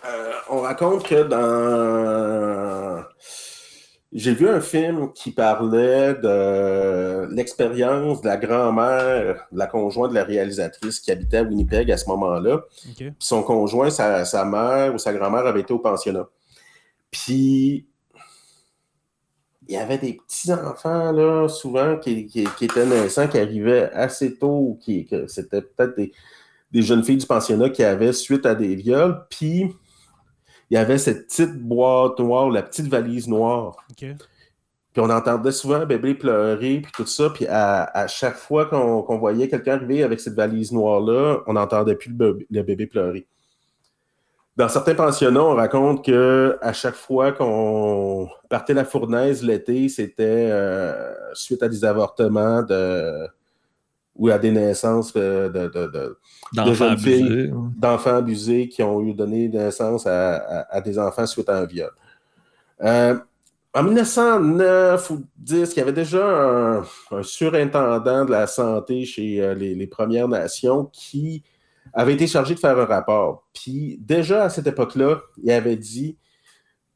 Euh, 0.05 0.33
on 0.51 0.61
raconte 0.61 1.05
que 1.05 1.23
dans 1.23 3.05
j'ai 4.15 4.33
vu 4.33 4.49
un 4.49 4.61
film 4.61 5.13
qui 5.13 5.33
parlait 5.33 6.15
de 6.15 7.27
l'expérience 7.35 8.23
de 8.23 8.29
la 8.29 8.37
grand-mère, 8.37 9.49
de 9.51 9.59
la 9.59 9.67
conjointe 9.67 10.11
de 10.11 10.15
la 10.15 10.23
réalisatrice 10.23 11.01
qui 11.01 11.11
habitait 11.11 11.39
à 11.39 11.43
Winnipeg 11.43 11.91
à 11.91 11.97
ce 11.97 12.09
moment-là. 12.09 12.63
Son 13.19 13.43
conjoint, 13.43 13.91
sa, 13.91 14.45
mère 14.45 14.95
ou 14.95 14.99
sa 14.99 15.13
grand-mère 15.13 15.45
avait 15.47 15.63
été 15.63 15.73
au 15.73 15.81
pensionnat. 15.81 16.29
Puis, 17.11 17.89
il 19.67 19.75
y 19.75 19.77
avait 19.77 19.99
des 19.99 20.13
petits-enfants, 20.13 21.11
là, 21.11 21.49
souvent, 21.49 21.99
qui, 21.99 22.31
étaient 22.61 22.87
naissants, 22.87 23.27
qui 23.27 23.39
arrivaient 23.39 23.91
assez 23.93 24.37
tôt, 24.39 24.79
qui, 24.81 25.09
c'était 25.27 25.63
peut-être 25.63 25.97
des 25.97 26.83
jeunes 26.83 27.03
filles 27.03 27.17
du 27.17 27.27
pensionnat 27.27 27.69
qui 27.71 27.83
avaient 27.83 28.13
suite 28.13 28.47
à 28.47 28.55
des 28.55 28.77
viols. 28.77 29.27
Puis, 29.29 29.75
il 30.71 30.75
y 30.75 30.77
avait 30.77 30.99
cette 30.99 31.27
petite 31.27 31.59
boîte 31.59 32.19
noire, 32.19 32.51
la 32.51 32.63
petite 32.63 32.89
valise 32.89 33.29
noire. 33.29 33.77
Puis 33.97 35.03
on 35.03 35.11
entendait 35.11 35.53
souvent 35.53 35.77
un 35.77 35.87
bébé 35.87 36.15
pleurer, 36.15 36.81
puis 36.81 36.93
tout 36.95 37.07
ça. 37.07 37.31
Puis 37.31 37.47
à, 37.49 38.07
chaque 38.09 38.37
fois 38.37 38.67
qu'on 38.67 39.19
voyait 39.19 39.49
quelqu'un 39.49 39.75
arriver 39.75 40.03
avec 40.03 40.21
cette 40.21 40.35
valise 40.35 40.73
noire-là, 40.73 41.41
on 41.47 41.55
n'entendait 41.55 41.97
plus 41.97 42.11
le 42.11 42.63
bébé, 42.63 42.87
pleurer. 42.87 43.27
Dans 44.57 44.69
certains 44.69 44.95
pensionnats, 44.95 45.43
on 45.43 45.57
raconte 45.57 46.05
que 46.05 46.57
à 46.63 46.73
chaque 46.73 46.95
fois 46.95 47.33
qu'on 47.33 48.29
partait 48.49 48.75
la 48.75 48.85
fournaise 48.85 49.43
l'été, 49.43 49.89
c'était 49.89 50.49
euh, 50.49 51.13
suite 51.35 51.61
à 51.65 51.69
des 51.69 51.85
avortements 51.85 52.63
de, 52.63 53.27
ou 54.17 54.29
à 54.29 54.39
des 54.39 54.51
naissances 54.51 55.13
de, 55.13 55.49
de, 55.49 56.19
d'enfants 56.53 56.91
abusés, 56.91 57.51
d'enfants 57.77 58.17
abusés 58.17 58.69
qui 58.69 58.83
ont 58.83 59.03
eu 59.03 59.13
donné 59.13 59.49
naissance 59.49 60.07
à, 60.07 60.81
des 60.85 60.99
enfants 60.99 61.27
suite 61.27 61.49
à 61.49 61.59
un 61.59 61.65
viol. 61.65 61.91
Euh, 62.83 63.19
en 63.77 63.83
1909 63.83 65.11
ou 65.11 65.25
10, 65.37 65.73
il 65.73 65.79
y 65.79 65.83
avait 65.83 65.93
déjà 65.93 66.25
un, 66.25 66.85
surintendant 67.23 68.25
de 68.25 68.31
la 68.31 68.47
santé 68.47 69.05
chez 69.05 69.43
euh, 69.43 69.55
les, 69.55 69.87
Premières 69.89 70.29
Nations 70.29 70.85
qui 70.93 71.43
avait 71.93 72.15
été 72.15 72.29
chargé 72.29 72.55
de 72.55 72.61
faire 72.61 72.79
un 72.79 72.85
rapport. 72.85 73.45
Puis 73.53 73.99
déjà 74.01 74.45
à 74.45 74.49
cette 74.49 74.69
époque-là, 74.69 75.21
il 75.43 75.51
avait 75.51 75.77
dit 75.77 76.17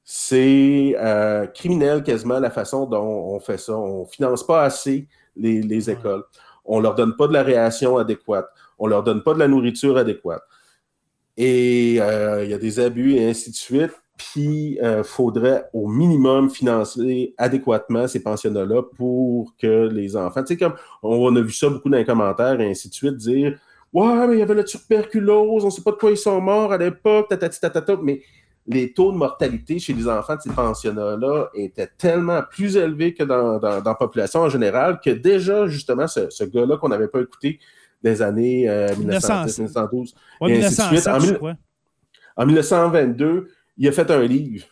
c'est 0.05 0.95
euh, 0.99 1.47
criminel 1.49 2.03
quasiment 2.03 2.39
la 2.39 2.51
façon 2.51 2.87
dont 2.87 3.35
on 3.35 3.41
fait 3.41 3.59
ça. 3.59 3.77
On 3.77 4.03
ne 4.03 4.07
finance 4.07 4.47
pas 4.47 4.63
assez 4.63 5.09
les, 5.37 5.91
écoles. 5.91 6.25
On 6.69 6.79
ne 6.79 6.83
leur 6.83 6.95
donne 6.95 7.17
pas 7.17 7.27
de 7.27 7.33
la 7.33 7.43
réaction 7.43 7.97
adéquate. 7.97 8.49
On 8.79 8.87
ne 8.87 8.91
leur 8.91 9.03
donne 9.03 9.23
pas 9.23 9.35
de 9.35 9.39
la 9.39 9.49
nourriture 9.49 9.97
adéquate. 9.97 10.43
Et 11.37 11.97
euh, 12.01 12.45
il 12.45 12.51
y 12.51 12.55
a 12.55 12.59
des 12.59 12.79
abus 12.81 13.15
et 13.15 13.29
ainsi 13.29 13.51
de 13.51 13.57
suite. 13.57 13.93
Puis, 14.17 14.77
il 14.77 14.81
euh, 14.83 15.05
faudrait 15.05 15.67
au 15.73 15.87
minimum 15.89 16.51
financer 16.51 17.35
adéquatement 17.39 18.09
ces 18.09 18.21
pensionnats-là 18.21 18.83
pour 18.97 19.55
que 19.57 19.89
les 19.89 20.17
enfants, 20.17 20.43
tu 20.43 20.55
sais, 20.55 20.57
comme 20.57 20.75
on 21.03 21.35
a 21.37 21.41
vu 21.41 21.53
ça 21.53 21.69
beaucoup 21.69 21.89
dans 21.89 21.99
les 21.99 22.05
commentaires 22.05 22.61
et 22.61 22.69
ainsi 22.69 22.89
de 22.89 22.95
suite, 22.95 23.17
dire 23.17 23.59
Ouais, 23.93 24.27
mais 24.27 24.35
il 24.35 24.39
y 24.41 24.43
avait 24.43 24.55
la 24.55 24.65
tuberculose, 24.65 25.63
on 25.63 25.69
ne 25.69 25.71
sait 25.71 25.83
pas 25.83 25.93
de 25.93 25.97
quoi 25.97 26.11
ils 26.11 26.17
sont 26.17 26.41
morts 26.41 26.73
à 26.73 26.79
l'époque, 26.79 27.33
mais 28.03 28.21
les 28.69 28.93
taux 28.93 29.13
de 29.13 29.17
mortalité 29.17 29.79
chez 29.79 29.95
les 29.95 30.07
enfants 30.09 30.37
de 30.37 30.43
ces 30.43 30.51
pensionnats-là 30.51 31.49
étaient 31.55 31.89
tellement 31.97 32.43
plus 32.43 32.77
élevés 32.77 33.15
que 33.15 33.25
dans, 33.25 33.59
la 33.59 33.95
population 33.95 34.41
en 34.41 34.51
général 34.51 35.01
que 35.03 35.11
déjà, 35.11 35.67
justement, 35.67 36.07
ce 36.07 36.45
gars-là 36.45 36.77
qu'on 36.77 36.91
n'avait 36.91 37.09
pas 37.09 37.21
écouté 37.21 37.59
des 38.03 38.21
années 38.23 38.69
1910, 38.99 39.59
1912. 39.59 40.15
en, 42.37 42.47
1922, 42.47 43.49
il 43.79 43.89
a 43.89 43.93
fait 43.93 44.11
un 44.11 44.23
livre, 44.23 44.67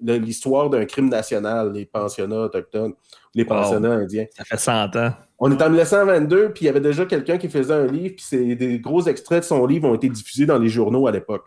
l'histoire 0.00 0.70
d'un 0.70 0.84
crime 0.84 1.08
national, 1.08 1.72
les 1.72 1.86
pensionnats 1.86 2.42
autochtones, 2.42 2.94
les 3.34 3.44
pensionnats 3.44 3.94
indiens. 3.94 4.26
Ça 4.30 4.44
fait 4.44 4.56
100 4.56 4.96
ans. 4.96 5.12
On 5.40 5.50
est 5.50 5.60
en 5.60 5.68
1922, 5.68 6.52
puis 6.52 6.64
il 6.64 6.66
y 6.66 6.68
avait 6.68 6.80
déjà 6.80 7.04
quelqu'un 7.04 7.36
qui 7.36 7.48
faisait 7.48 7.74
un 7.74 7.86
livre, 7.86 8.14
puis 8.16 8.56
des 8.56 8.78
gros 8.78 9.02
extraits 9.02 9.40
de 9.40 9.44
son 9.44 9.66
livre 9.66 9.88
ont 9.88 9.94
été 9.94 10.08
diffusés 10.08 10.46
dans 10.46 10.58
les 10.58 10.68
journaux 10.68 11.08
à 11.08 11.12
l'époque. 11.12 11.44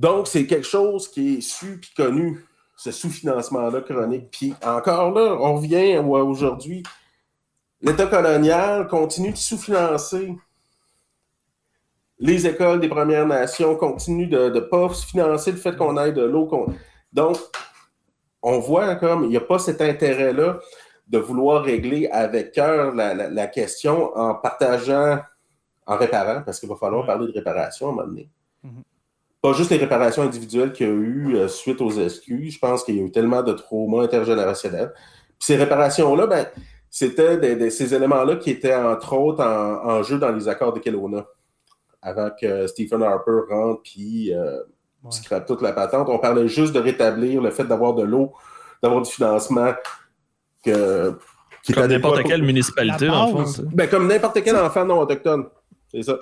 Donc, 0.00 0.28
c'est 0.28 0.46
quelque 0.46 0.66
chose 0.66 1.08
qui 1.08 1.34
est 1.34 1.40
su 1.42 1.78
puis 1.78 1.92
connu, 1.94 2.42
ce 2.74 2.90
sous-financement-là 2.90 3.82
chronique. 3.82 4.30
Puis 4.30 4.54
encore 4.64 5.10
là, 5.10 5.36
on 5.38 5.56
revient 5.56 5.98
aujourd'hui, 5.98 6.82
l'État 7.82 8.06
colonial 8.06 8.88
continue 8.88 9.32
de 9.32 9.36
sous-financer 9.36 10.34
les 12.18 12.46
écoles 12.46 12.80
des 12.80 12.88
Premières 12.88 13.26
Nations, 13.26 13.76
continue 13.76 14.26
de 14.26 14.48
ne 14.48 14.60
pas 14.60 14.88
financer 14.88 15.52
le 15.52 15.58
fait 15.58 15.76
qu'on 15.76 15.98
aille 15.98 16.14
de 16.14 16.22
l'eau. 16.22 16.48
Donc, 17.12 17.36
on 18.40 18.58
voit 18.58 18.94
comme 18.96 19.24
il 19.24 19.28
n'y 19.28 19.36
a 19.36 19.42
pas 19.42 19.58
cet 19.58 19.82
intérêt-là 19.82 20.60
de 21.08 21.18
vouloir 21.18 21.62
régler 21.62 22.08
avec 22.08 22.52
cœur 22.52 22.94
la, 22.94 23.46
question 23.48 24.16
en 24.16 24.34
partageant, 24.34 25.20
en 25.84 25.96
réparant, 25.98 26.40
parce 26.40 26.58
qu'il 26.58 26.70
va 26.70 26.76
falloir 26.76 27.04
parler 27.04 27.26
de 27.26 27.32
réparation 27.32 27.88
à 27.88 27.90
un 27.90 27.94
moment 27.96 28.08
donné. 28.08 28.30
Pas 29.42 29.52
juste 29.54 29.70
les 29.70 29.78
réparations 29.78 30.22
individuelles 30.22 30.72
qu'il 30.72 30.86
y 30.86 30.90
a 30.90 30.92
eu 30.92 31.36
euh, 31.36 31.48
suite 31.48 31.80
aux 31.80 31.90
excuses. 31.90 32.54
Je 32.54 32.58
pense 32.58 32.84
qu'il 32.84 32.96
y 32.96 33.00
a 33.00 33.02
eu 33.02 33.10
tellement 33.10 33.42
de 33.42 33.52
traumas 33.52 34.02
intergénérationnels. 34.02 34.92
Puis 34.94 35.46
ces 35.46 35.56
réparations-là, 35.56 36.26
ben, 36.26 36.46
c'était 36.90 37.70
ces 37.70 37.94
éléments-là 37.94 38.36
qui 38.36 38.50
étaient 38.50 38.74
entre 38.74 39.14
autres 39.14 39.42
en, 39.42 40.02
jeu 40.02 40.18
dans 40.18 40.30
les 40.30 40.48
accords 40.48 40.72
de 40.72 40.80
Kelowna. 40.80 41.26
Avant 42.02 42.30
que 42.38 42.66
Stephen 42.66 43.02
Harper 43.02 43.40
rentre 43.48 43.82
puis 43.82 44.34
euh, 44.34 44.60
scrape 45.08 45.46
toute 45.46 45.62
la 45.62 45.72
patente. 45.72 46.08
On 46.08 46.18
parlait 46.18 46.48
juste 46.48 46.74
de 46.74 46.80
rétablir 46.80 47.40
le 47.40 47.50
fait 47.50 47.64
d'avoir 47.64 47.94
de 47.94 48.02
l'eau, 48.02 48.32
d'avoir 48.82 49.02
du 49.02 49.10
financement 49.10 49.72
que, 50.64 51.14
comme 51.72 51.86
n'importe 51.86 52.22
quelle 52.24 52.42
municipalité, 52.42 53.08
en 53.08 53.44
fait. 53.46 53.62
Ben, 53.62 53.88
comme 53.88 54.06
n'importe 54.06 54.42
quel 54.42 54.56
enfant 54.56 54.84
non 54.84 55.00
autochtone. 55.00 55.46
C'est 55.90 56.02
ça. 56.02 56.18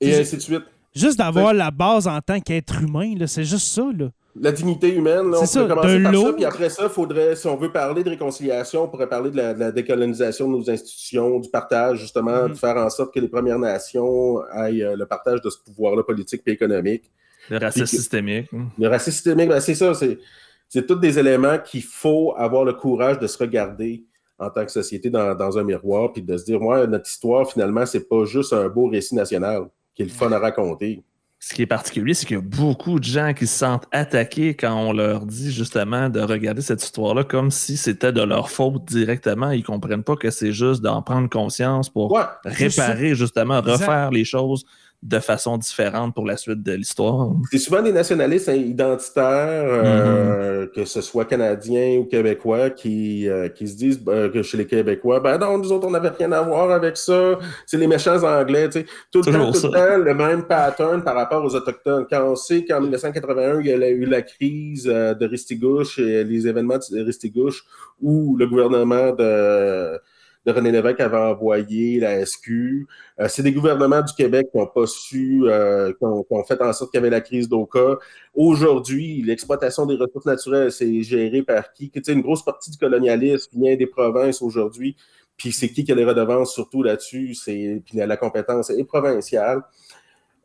Et 0.00 0.14
ainsi 0.14 0.36
de 0.36 0.42
suite. 0.42 0.64
Juste 0.96 1.18
d'avoir 1.18 1.54
la 1.54 1.70
base 1.70 2.08
en 2.08 2.20
tant 2.20 2.40
qu'être 2.40 2.82
humain, 2.82 3.14
c'est 3.26 3.44
juste 3.44 3.68
ça. 3.68 3.84
Là 3.96 4.08
la 4.40 4.52
dignité 4.52 4.94
humaine, 4.94 5.30
là, 5.30 5.38
on 5.40 5.46
ça, 5.46 5.64
commencer 5.66 6.02
par 6.02 6.14
ça, 6.14 6.32
puis 6.32 6.44
après 6.44 6.68
ça, 6.68 6.88
faudrait, 6.88 7.36
si 7.36 7.46
on 7.46 7.56
veut 7.56 7.72
parler 7.72 8.04
de 8.04 8.10
réconciliation, 8.10 8.84
on 8.84 8.88
pourrait 8.88 9.08
parler 9.08 9.30
de 9.30 9.36
la, 9.36 9.72
décolonisation 9.72 10.46
de 10.50 10.56
nos 10.56 10.70
institutions, 10.70 11.40
du 11.40 11.48
partage, 11.48 12.00
justement, 12.00 12.44
mhm. 12.44 12.50
de 12.50 12.54
faire 12.54 12.76
en 12.76 12.90
sorte 12.90 13.14
que 13.14 13.20
les 13.20 13.28
Premières 13.28 13.58
Nations 13.58 14.42
aient 14.48 14.82
euh, 14.82 14.96
le 14.96 15.06
partage 15.06 15.40
de 15.40 15.50
ce 15.50 15.58
pouvoir-là 15.64 16.02
politique 16.02 16.42
et 16.46 16.52
économique. 16.52 17.10
Le 17.48 17.58
racisme 17.58 17.86
systémique. 17.86 18.48
Hein. 18.52 18.66
Le 18.78 18.88
racisme 18.88 19.12
systémique, 19.12 19.48
ben, 19.48 19.60
c'est 19.60 19.74
ça, 19.74 19.92
c'est 19.94 20.86
tous 20.86 20.96
des 20.96 21.18
éléments 21.18 21.58
qu'il 21.58 21.82
faut 21.82 22.34
avoir 22.36 22.64
le 22.64 22.72
courage 22.72 23.18
de 23.18 23.26
se 23.26 23.38
regarder 23.38 24.04
en 24.38 24.50
tant 24.50 24.66
que 24.66 24.72
société 24.72 25.08
dans, 25.08 25.58
un 25.58 25.64
miroir, 25.64 26.12
puis 26.12 26.20
de 26.20 26.36
se 26.36 26.44
dire, 26.44 26.60
ouais, 26.60 26.86
notre 26.86 27.08
histoire, 27.08 27.50
finalement, 27.50 27.86
c'est 27.86 28.06
pas 28.06 28.26
juste 28.26 28.52
un 28.52 28.68
beau 28.68 28.88
récit 28.88 29.14
national 29.14 29.68
qui 29.96 30.02
est 30.02 30.06
le 30.06 30.12
fun 30.12 30.30
à 30.30 30.38
raconter. 30.38 31.02
Ce 31.38 31.54
qui 31.54 31.62
est 31.62 31.66
particulier, 31.66 32.14
c'est 32.14 32.26
qu'il 32.26 32.36
y 32.36 32.38
a 32.38 32.42
beaucoup 32.42 32.98
de 32.98 33.04
gens 33.04 33.32
qui 33.34 33.46
se 33.46 33.58
sentent 33.58 33.86
attaqués 33.92 34.54
quand 34.54 34.74
on 34.74 34.92
leur 34.92 35.26
dit 35.26 35.52
justement 35.52 36.08
de 36.08 36.20
regarder 36.20 36.62
cette 36.62 36.82
histoire-là 36.82 37.24
comme 37.24 37.50
si 37.50 37.76
c'était 37.76 38.12
de 38.12 38.22
leur 38.22 38.50
faute 38.50 38.84
directement. 38.86 39.50
Ils 39.50 39.60
ne 39.60 39.64
comprennent 39.64 40.02
pas 40.02 40.16
que 40.16 40.30
c'est 40.30 40.52
juste 40.52 40.82
d'en 40.82 41.02
prendre 41.02 41.28
conscience 41.28 41.90
pour 41.90 42.18
réparer, 42.44 43.14
justement, 43.14 43.60
refaire 43.60 44.10
les 44.10 44.24
choses 44.24 44.64
de 45.06 45.20
façon 45.20 45.56
différente 45.56 46.14
pour 46.14 46.26
la 46.26 46.36
suite 46.36 46.62
de 46.62 46.72
l'histoire. 46.72 47.30
C'est 47.52 47.58
souvent 47.58 47.80
des 47.80 47.92
nationalistes 47.92 48.48
identitaires, 48.48 49.24
euh, 49.64 50.64
mm-hmm. 50.64 50.70
que 50.72 50.84
ce 50.84 51.00
soit 51.00 51.24
canadiens 51.24 51.98
ou 51.98 52.04
québécois, 52.04 52.70
qui, 52.70 53.28
euh, 53.28 53.48
qui 53.48 53.68
se 53.68 53.76
disent 53.76 54.00
euh, 54.08 54.28
que 54.28 54.42
chez 54.42 54.56
les 54.56 54.66
Québécois, 54.66 55.20
ben 55.20 55.38
non, 55.38 55.58
nous 55.58 55.70
autres, 55.70 55.86
on 55.86 55.92
n'avait 55.92 56.08
rien 56.08 56.32
à 56.32 56.42
voir 56.42 56.72
avec 56.72 56.96
ça. 56.96 57.38
C'est 57.66 57.76
les 57.76 57.86
méchants 57.86 58.20
anglais. 58.24 58.68
Tu 58.68 58.80
sais. 58.80 58.86
Tout 59.12 59.22
le 59.24 59.32
temps, 59.32 59.52
tout 59.52 59.66
le 59.68 59.72
temps, 59.72 59.98
le 59.98 60.14
même 60.14 60.42
pattern 60.42 61.02
par 61.04 61.14
rapport 61.14 61.44
aux 61.44 61.54
Autochtones. 61.54 62.06
Quand 62.10 62.32
on 62.32 62.34
sait 62.34 62.64
qu'en 62.64 62.80
1981, 62.80 63.60
il 63.60 63.66
y 63.66 63.72
a 63.72 63.88
eu 63.88 64.06
la 64.06 64.22
crise 64.22 64.84
de 64.84 65.26
Ristigouche 65.26 66.00
et 66.00 66.24
les 66.24 66.48
événements 66.48 66.78
de 66.78 67.04
Ristigouche 67.04 67.64
où 68.00 68.36
le 68.36 68.46
gouvernement 68.48 69.12
de 69.12 70.00
René 70.52 70.70
Lévesque 70.70 71.00
avait 71.00 71.16
envoyé 71.16 72.00
la 72.00 72.24
SQ. 72.24 72.86
Euh, 73.20 73.26
c'est 73.28 73.42
des 73.42 73.52
gouvernements 73.52 74.02
du 74.02 74.12
Québec 74.14 74.48
qui 74.52 74.58
n'ont 74.58 74.66
pas 74.66 74.86
su, 74.86 75.42
euh, 75.44 75.92
qui, 75.92 76.04
ont, 76.04 76.44
fait 76.44 76.60
en 76.60 76.72
sorte 76.72 76.90
qu'il 76.90 76.98
y 76.98 77.02
avait 77.02 77.10
la 77.10 77.20
crise 77.20 77.48
d'Oka. 77.48 77.98
Aujourd'hui, 78.34 79.22
l'exploitation 79.22 79.86
des 79.86 79.96
ressources 79.96 80.26
naturelles, 80.26 80.70
c'est 80.70 81.02
géré 81.02 81.42
par 81.42 81.72
qui? 81.72 81.90
Tu 81.90 82.00
sais, 82.04 82.12
une 82.12 82.22
grosse 82.22 82.44
partie 82.44 82.70
du 82.70 82.78
colonialisme 82.78 83.58
vient 83.58 83.76
des 83.76 83.86
provinces 83.86 84.40
aujourd'hui. 84.42 84.96
Puis 85.36 85.52
c'est 85.52 85.68
qui 85.68 85.84
qui 85.84 85.92
a 85.92 85.94
les 85.94 86.04
redevances 86.04 86.54
surtout 86.54 86.82
là-dessus? 86.82 87.36
Puis 87.44 87.82
la, 87.94 88.16
compétence 88.16 88.70
est 88.70 88.84
provinciale. 88.84 89.62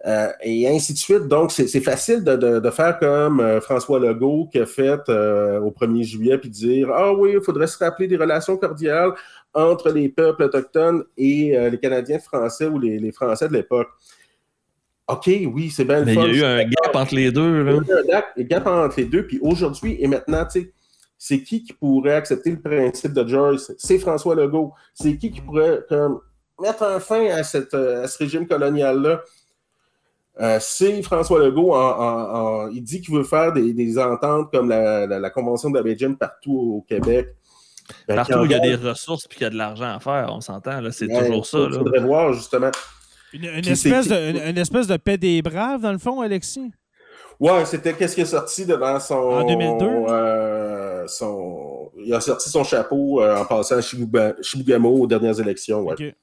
Euh, 0.07 0.31
et 0.41 0.67
ainsi 0.67 0.93
de 0.93 0.97
suite. 0.97 1.27
Donc, 1.27 1.51
c'est 1.51 1.79
facile 1.79 2.23
de, 2.23 2.69
faire 2.71 2.97
comme 2.97 3.61
François 3.61 3.99
Legault 3.99 4.49
qui 4.51 4.59
a 4.59 4.65
fait 4.65 4.99
au 5.09 5.69
1er 5.69 6.03
juillet, 6.03 6.37
puis 6.39 6.49
dire 6.49 6.89
Ah 6.91 7.13
oui, 7.13 7.33
il 7.35 7.41
faudrait 7.41 7.67
se 7.67 7.77
rappeler 7.77 8.07
des 8.07 8.17
relations 8.17 8.57
cordiales 8.57 9.13
entre 9.53 9.89
les 9.91 10.09
peuples 10.09 10.43
autochtones 10.43 11.03
et 11.17 11.57
euh, 11.57 11.69
les 11.69 11.79
Canadiens 11.79 12.19
français 12.19 12.67
ou 12.67 12.79
les, 12.79 13.11
Français 13.11 13.47
de 13.47 13.53
l'époque. 13.53 13.89
OK, 15.07 15.27
oui, 15.27 15.69
c'est 15.69 15.83
bien 15.83 16.05
Mais 16.05 16.13
il 16.13 16.19
y 16.19 16.43
a 16.43 16.57
eu 16.57 16.61
un 16.61 16.63
gap 16.63 16.95
entre 16.95 17.15
les 17.15 17.31
deux. 17.31 17.65
Il 17.85 17.87
y 17.87 17.91
a 17.91 18.19
eu 18.19 18.41
un 18.41 18.43
gap 18.43 18.67
entre 18.67 18.99
les 18.99 19.05
deux. 19.05 19.27
Puis 19.27 19.39
aujourd'hui 19.41 19.97
et 19.99 20.07
maintenant, 20.07 20.45
tu 20.45 20.61
sais, 20.61 20.73
c'est 21.17 21.43
qui 21.43 21.63
qui 21.63 21.73
pourrait 21.73 22.15
accepter 22.15 22.51
le 22.51 22.59
principe 22.61 23.13
de 23.13 23.27
Joyce? 23.27 23.73
C'est 23.77 23.99
François 23.99 24.35
Legault. 24.35 24.73
C'est 24.93 25.17
qui 25.17 25.31
qui 25.31 25.41
pourrait 25.41 25.81
mettre 26.59 26.83
un 26.83 26.99
fin 26.99 27.25
à, 27.27 27.43
cette, 27.43 27.73
euh, 27.73 28.07
ce 28.07 28.17
régime 28.17 28.47
colonial-là? 28.47 29.21
Euh, 30.39 30.57
c'est 30.61 31.01
François 31.01 31.39
Legault, 31.39 31.75
il 32.73 32.81
dit 32.81 33.01
qu'il 33.01 33.13
veut 33.13 33.23
faire 33.23 33.51
des, 33.51 33.99
ententes 33.99 34.49
comme 34.51 34.69
la, 34.69 35.29
Convention 35.29 35.69
d'Abidjan 35.69 36.15
partout 36.15 36.77
au 36.77 36.85
Québec. 36.87 37.35
Ben, 38.07 38.15
Partout 38.15 38.39
où 38.39 38.45
il 38.45 38.51
y 38.51 38.55
a 38.55 38.59
des 38.59 38.75
ressources 38.75 39.25
et 39.25 39.33
qu'il 39.33 39.43
y 39.43 39.45
a 39.45 39.49
de 39.49 39.57
l'argent 39.57 39.95
à 39.95 39.99
faire, 39.99 40.29
on 40.31 40.41
s'entend, 40.41 40.81
c'est 40.91 41.07
toujours 41.07 41.45
ça. 41.45 41.59
Il 41.69 41.73
faudrait 41.73 42.01
voir 42.01 42.33
justement. 42.33 42.71
Une, 43.33 43.45
espèce 43.45 44.09
de, 44.09 44.49
une, 44.49 44.57
espèce 44.57 44.87
de 44.87 44.97
paix 44.97 45.17
des 45.17 45.41
braves, 45.41 45.81
dans 45.81 45.93
le 45.93 45.97
fond, 45.97 46.19
Alexis? 46.19 46.71
Ouais, 47.39 47.65
c'était 47.65 47.93
qu'est-ce 47.93 48.15
qui 48.15 48.21
est 48.21 48.25
sorti 48.25 48.65
devant 48.65 48.99
son. 48.99 49.15
En 49.15 49.47
2002? 49.47 49.85
Euh, 49.85 51.07
son, 51.07 51.91
il 51.97 52.13
a 52.13 52.19
sorti 52.19 52.49
son 52.49 52.63
chapeau 52.63 53.21
euh, 53.21 53.37
en 53.37 53.45
passant 53.45 53.77
à 53.77 53.81
Chibougamau 53.81 55.01
aux 55.01 55.07
dernières 55.07 55.39
élections. 55.39 55.81
Ouais. 55.81 56.13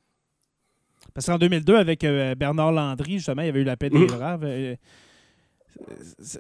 Parce 1.15 1.27
qu'en 1.27 1.39
2002, 1.39 1.77
avec 1.77 2.05
euh, 2.05 2.35
Bernard 2.35 2.73
Landry, 2.73 3.15
justement, 3.15 3.43
il 3.43 3.47
y 3.47 3.49
avait 3.49 3.61
eu 3.61 3.65
la 3.65 3.77
paix 3.77 3.91
des 3.91 3.99
mmh. 3.99 4.07
braves. 4.07 4.47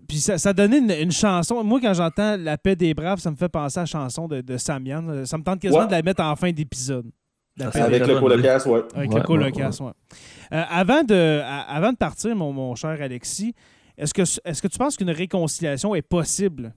Puis 0.09 0.19
ça, 0.19 0.39
ça 0.39 0.53
donnait 0.53 1.03
une, 1.03 1.13
chanson. 1.13 1.63
Moi, 1.65 1.81
quand 1.81 1.95
j'entends 1.95 2.37
La 2.37 2.59
paix 2.59 2.77
des 2.77 2.95
braves, 2.95 3.19
ça 3.19 3.31
me 3.31 3.37
fait 3.37 3.49
penser 3.49 3.79
à 3.79 3.83
la 3.83 3.87
chanson 3.87 4.29
de, 4.29 4.41
de 4.41 4.57
Samian. 4.57 5.25
Ça 5.25 5.39
me 5.39 5.43
tente 5.43 5.61
quasiment 5.61 5.87
de 5.87 5.93
la 5.93 6.03
mettre 6.03 6.23
en 6.23 6.37
fin 6.37 6.51
d'épisode. 6.53 7.07
Avec 7.61 8.07
le 8.07 8.21
colocasse, 8.21 8.67
oui. 8.67 8.81
Avec 8.95 9.15
le 9.15 9.21
colocasse, 9.23 9.81
oui. 9.81 9.91
Euh, 10.53 10.63
avant, 10.71 11.03
de, 11.03 11.43
avant 11.69 11.93
de 11.93 11.97
partir, 11.97 12.35
mon, 12.37 12.53
mon 12.53 12.75
cher 12.75 12.97
Alexis, 13.01 13.55
est-ce 13.97 14.15
que, 14.15 14.23
est 14.23 14.61
que 14.61 14.69
tu 14.69 14.79
penses 14.79 14.97
qu'une 14.97 15.11
réconciliation 15.11 15.95
est 15.95 16.03
possible? 16.03 16.73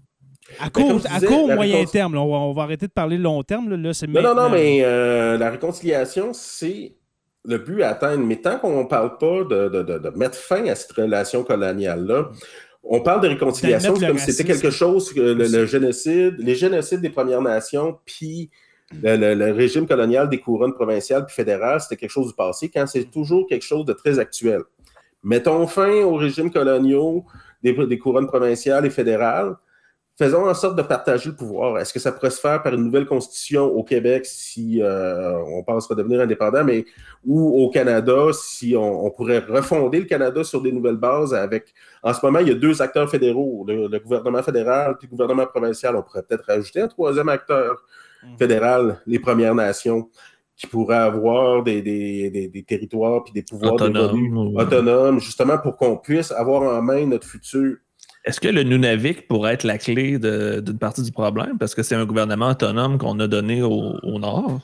À 0.60 0.70
ben, 0.70 0.72
court, 0.72 1.02
à 1.10 1.20
court 1.20 1.48
moyen 1.54 1.86
terme, 1.86 2.18
on, 2.18 2.54
va, 2.54 2.64
arrêter 2.64 2.88
de 2.88 2.92
parler 2.92 3.18
de 3.18 3.22
long 3.22 3.44
terme. 3.44 3.70
Là, 3.70 3.78
non, 3.78 4.22
non, 4.22 4.36
non, 4.36 4.50
mais 4.50 4.82
euh, 4.84 5.38
la 5.38 5.52
réconciliation, 5.52 6.34
c'est 6.34 6.96
le 7.46 7.58
but 7.58 7.82
à 7.82 7.90
atteindre. 7.90 8.24
Mais 8.26 8.38
tant 8.38 8.60
qu'on 8.60 8.84
ne 8.84 8.88
parle 8.88 9.18
pas 9.18 9.44
de, 9.44 9.70
de, 9.70 9.84
de, 9.84 10.10
mettre 10.16 10.36
fin 10.36 10.66
à 10.68 10.76
cette 10.76 10.92
relation 10.92 11.44
coloniale-là, 11.44 12.30
on 12.84 13.02
parle 13.02 13.22
de 13.22 13.28
réconciliation 13.28 13.94
comme 13.94 14.18
si 14.18 14.32
c'était 14.32 14.54
quelque 14.54 14.72
chose, 14.72 15.14
que 15.14 15.22
le, 15.22 15.66
génocide, 15.66 16.36
les 16.40 16.56
génocides 16.56 17.02
des 17.02 17.10
Premières 17.10 17.42
Nations, 17.42 17.98
puis 18.06 18.50
le, 19.04 19.52
régime 19.52 19.88
colonial 19.88 20.30
des 20.30 20.40
couronnes 20.40 20.74
provinciales 20.74 21.26
puis 21.26 21.36
fédérales, 21.36 21.80
c'était 21.82 21.96
quelque 21.98 22.12
chose 22.12 22.28
du 22.30 22.34
passé, 22.34 22.70
quand 22.70 22.88
c'est 22.88 23.06
toujours 23.06 23.48
quelque 23.48 23.64
chose 23.64 23.86
de 23.86 23.94
très 23.94 24.20
actuel. 24.20 24.62
Mettons 25.24 25.68
fin 25.68 26.04
aux 26.04 26.16
régimes 26.16 26.52
coloniaux 26.52 27.24
des, 27.62 27.74
des 27.74 28.00
couronnes 28.00 28.28
provinciales 28.28 28.86
et 28.86 28.90
fédérales, 28.90 29.56
faisons 30.22 30.48
en 30.48 30.54
sorte 30.54 30.76
de 30.76 30.84
partager 30.84 31.30
le 31.30 31.36
pouvoir. 31.36 31.80
Est-ce 31.80 31.92
que 31.92 32.00
ça 32.00 32.12
pourrait 32.12 32.30
se 32.30 32.40
faire 32.40 32.62
par 32.62 32.76
une 32.76 32.84
nouvelle 32.84 33.08
constitution 33.08 33.64
au 33.64 33.84
Québec 33.84 34.24
si 34.28 34.80
euh, 34.80 35.36
on 35.48 35.64
pense 35.64 35.88
redevenir 35.88 36.22
indépendant, 36.22 36.64
mais 36.64 36.86
ou 37.26 37.64
au 37.64 37.70
Canada 37.72 38.28
si 38.32 38.76
on, 38.78 39.10
pourrait 39.10 39.40
refonder 39.40 40.00
le 40.00 40.06
Canada 40.06 40.44
sur 40.44 40.62
des 40.62 40.72
nouvelles 40.72 40.98
bases 40.98 41.34
avec. 41.34 41.74
En 42.04 42.14
ce 42.14 42.24
moment, 42.24 42.38
il 42.38 42.50
y 42.50 42.52
a 42.52 42.56
deux 42.56 42.84
acteurs 42.84 43.10
fédéraux, 43.10 43.66
le, 43.68 43.98
gouvernement 44.00 44.44
fédéral 44.44 44.96
puis 45.00 45.08
le 45.08 45.12
gouvernement 45.12 45.48
provincial. 45.48 45.96
On 45.96 46.04
pourrait 46.04 46.22
peut-être 46.22 46.46
rajouter 46.46 46.82
un 46.82 46.88
troisième 46.88 47.30
acteur 47.30 47.84
mmh. 48.24 48.38
fédéral, 48.38 49.02
les 49.08 49.20
Premières 49.20 49.56
Nations 49.56 50.08
qui 50.56 50.68
pourraient 50.68 50.98
avoir 50.98 51.64
des, 51.64 51.82
des, 51.82 52.64
territoires 52.64 53.24
puis 53.24 53.34
des 53.34 53.42
pouvoirs 53.42 53.74
autonomes, 53.74 55.20
justement 55.20 55.58
pour 55.58 55.78
qu'on 55.78 55.98
puisse 55.98 56.32
avoir 56.32 56.62
en 56.62 56.82
main 56.84 57.08
notre 57.08 57.26
futur. 57.26 57.78
Est-ce 58.24 58.40
que 58.40 58.48
le 58.48 58.64
Nunavik 58.64 59.28
pourrait 59.28 59.56
être 59.56 59.64
la 59.64 59.78
clé 59.78 60.20
d'une 60.20 60.78
partie 60.78 61.02
du 61.02 61.12
problème? 61.12 61.58
Parce 61.58 61.74
que 61.74 61.82
c'est 61.82 61.96
un 61.96 62.06
gouvernement 62.06 62.50
autonome 62.50 62.98
qu'on 62.98 63.20
a 63.20 63.28
donné 63.28 63.64
au, 63.64 64.20
Nord. 64.20 64.60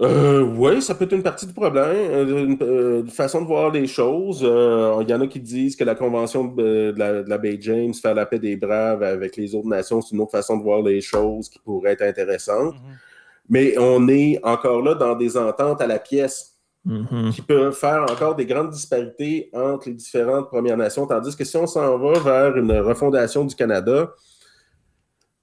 Euh, 0.00 0.42
oui, 0.42 0.80
ça 0.82 0.94
peut 0.94 1.04
être 1.04 1.12
une 1.12 1.22
partie 1.22 1.46
du 1.46 1.52
problème, 1.52 1.84
euh, 1.86 2.56
euh, 2.60 3.00
une, 3.00 3.10
façon 3.10 3.42
de 3.42 3.46
voir 3.46 3.72
les 3.72 3.86
choses. 3.86 4.42
Il 4.42 5.10
y 5.10 5.14
en 5.14 5.20
a 5.20 5.26
qui 5.26 5.40
disent 5.40 5.74
que 5.74 5.84
la 5.84 5.96
convention 5.96 6.44
de, 6.44 6.94
la, 6.96 7.38
Bay 7.38 7.58
James, 7.60 7.94
faire 7.94 8.14
la 8.14 8.26
paix 8.26 8.38
des 8.38 8.56
braves 8.56 9.02
avec 9.02 9.36
les 9.36 9.54
autres 9.54 9.68
nations, 9.68 10.00
c'est 10.00 10.14
une 10.14 10.20
autre 10.20 10.32
façon 10.32 10.56
de 10.56 10.62
voir 10.62 10.82
les 10.82 11.00
choses 11.00 11.48
qui 11.48 11.58
pourrait 11.58 11.92
être 11.92 12.02
intéressante. 12.02 12.74
Mm-hmm. 12.74 13.08
Mais 13.48 13.78
on 13.78 14.06
est 14.08 14.38
encore 14.44 14.82
là 14.82 14.94
dans 14.94 15.14
des 15.14 15.36
ententes 15.36 15.80
à 15.80 15.86
la 15.86 15.98
pièce. 15.98 16.57
Mm-hmm. 16.88 17.32
qui 17.32 17.42
peuvent 17.42 17.74
faire 17.74 18.06
encore 18.10 18.34
des 18.34 18.46
grandes 18.46 18.70
disparités 18.70 19.50
entre 19.52 19.90
les 19.90 19.94
différentes 19.94 20.48
Premières 20.48 20.78
Nations. 20.78 21.06
Tandis 21.06 21.36
que 21.36 21.44
si 21.44 21.54
on 21.58 21.66
s'en 21.66 21.98
va 21.98 22.18
vers 22.18 22.56
une 22.56 22.72
refondation 22.78 23.44
du 23.44 23.54
Canada, 23.54 24.10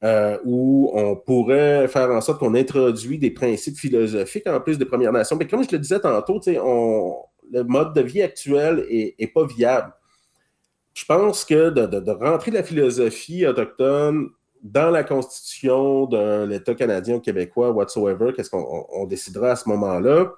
euh, 0.03 0.39
où 0.43 0.91
on 0.93 1.15
pourrait 1.15 1.87
faire 1.87 2.09
en 2.09 2.19
sorte 2.19 2.39
qu'on 2.39 2.55
introduit 2.55 3.19
des 3.19 3.29
principes 3.29 3.77
philosophiques 3.77 4.47
en 4.47 4.59
plus 4.59 4.79
des 4.79 4.85
Premières 4.85 5.11
Nations. 5.11 5.35
Mais 5.35 5.47
comme 5.47 5.63
je 5.63 5.71
le 5.71 5.77
disais 5.77 5.99
tantôt, 5.99 6.41
le 6.47 7.63
mode 7.63 7.93
de 7.93 8.01
vie 8.01 8.23
actuel 8.23 8.83
n'est 8.89 9.27
pas 9.27 9.45
viable. 9.45 9.93
Je 10.95 11.05
pense 11.05 11.45
que 11.45 11.69
de, 11.69 12.11
rentrer 12.11 12.51
la 12.51 12.63
philosophie 12.63 13.45
autochtone 13.45 14.29
dans 14.63 14.89
la 14.89 15.03
constitution 15.03 16.07
de 16.07 16.45
l'État 16.45 16.73
canadien 16.73 17.17
ou 17.17 17.19
québécois, 17.19 17.71
whatsoever, 17.71 18.33
qu'est-ce 18.35 18.49
qu'on 18.49 19.05
décidera 19.05 19.51
à 19.51 19.55
ce 19.55 19.69
moment-là, 19.69 20.33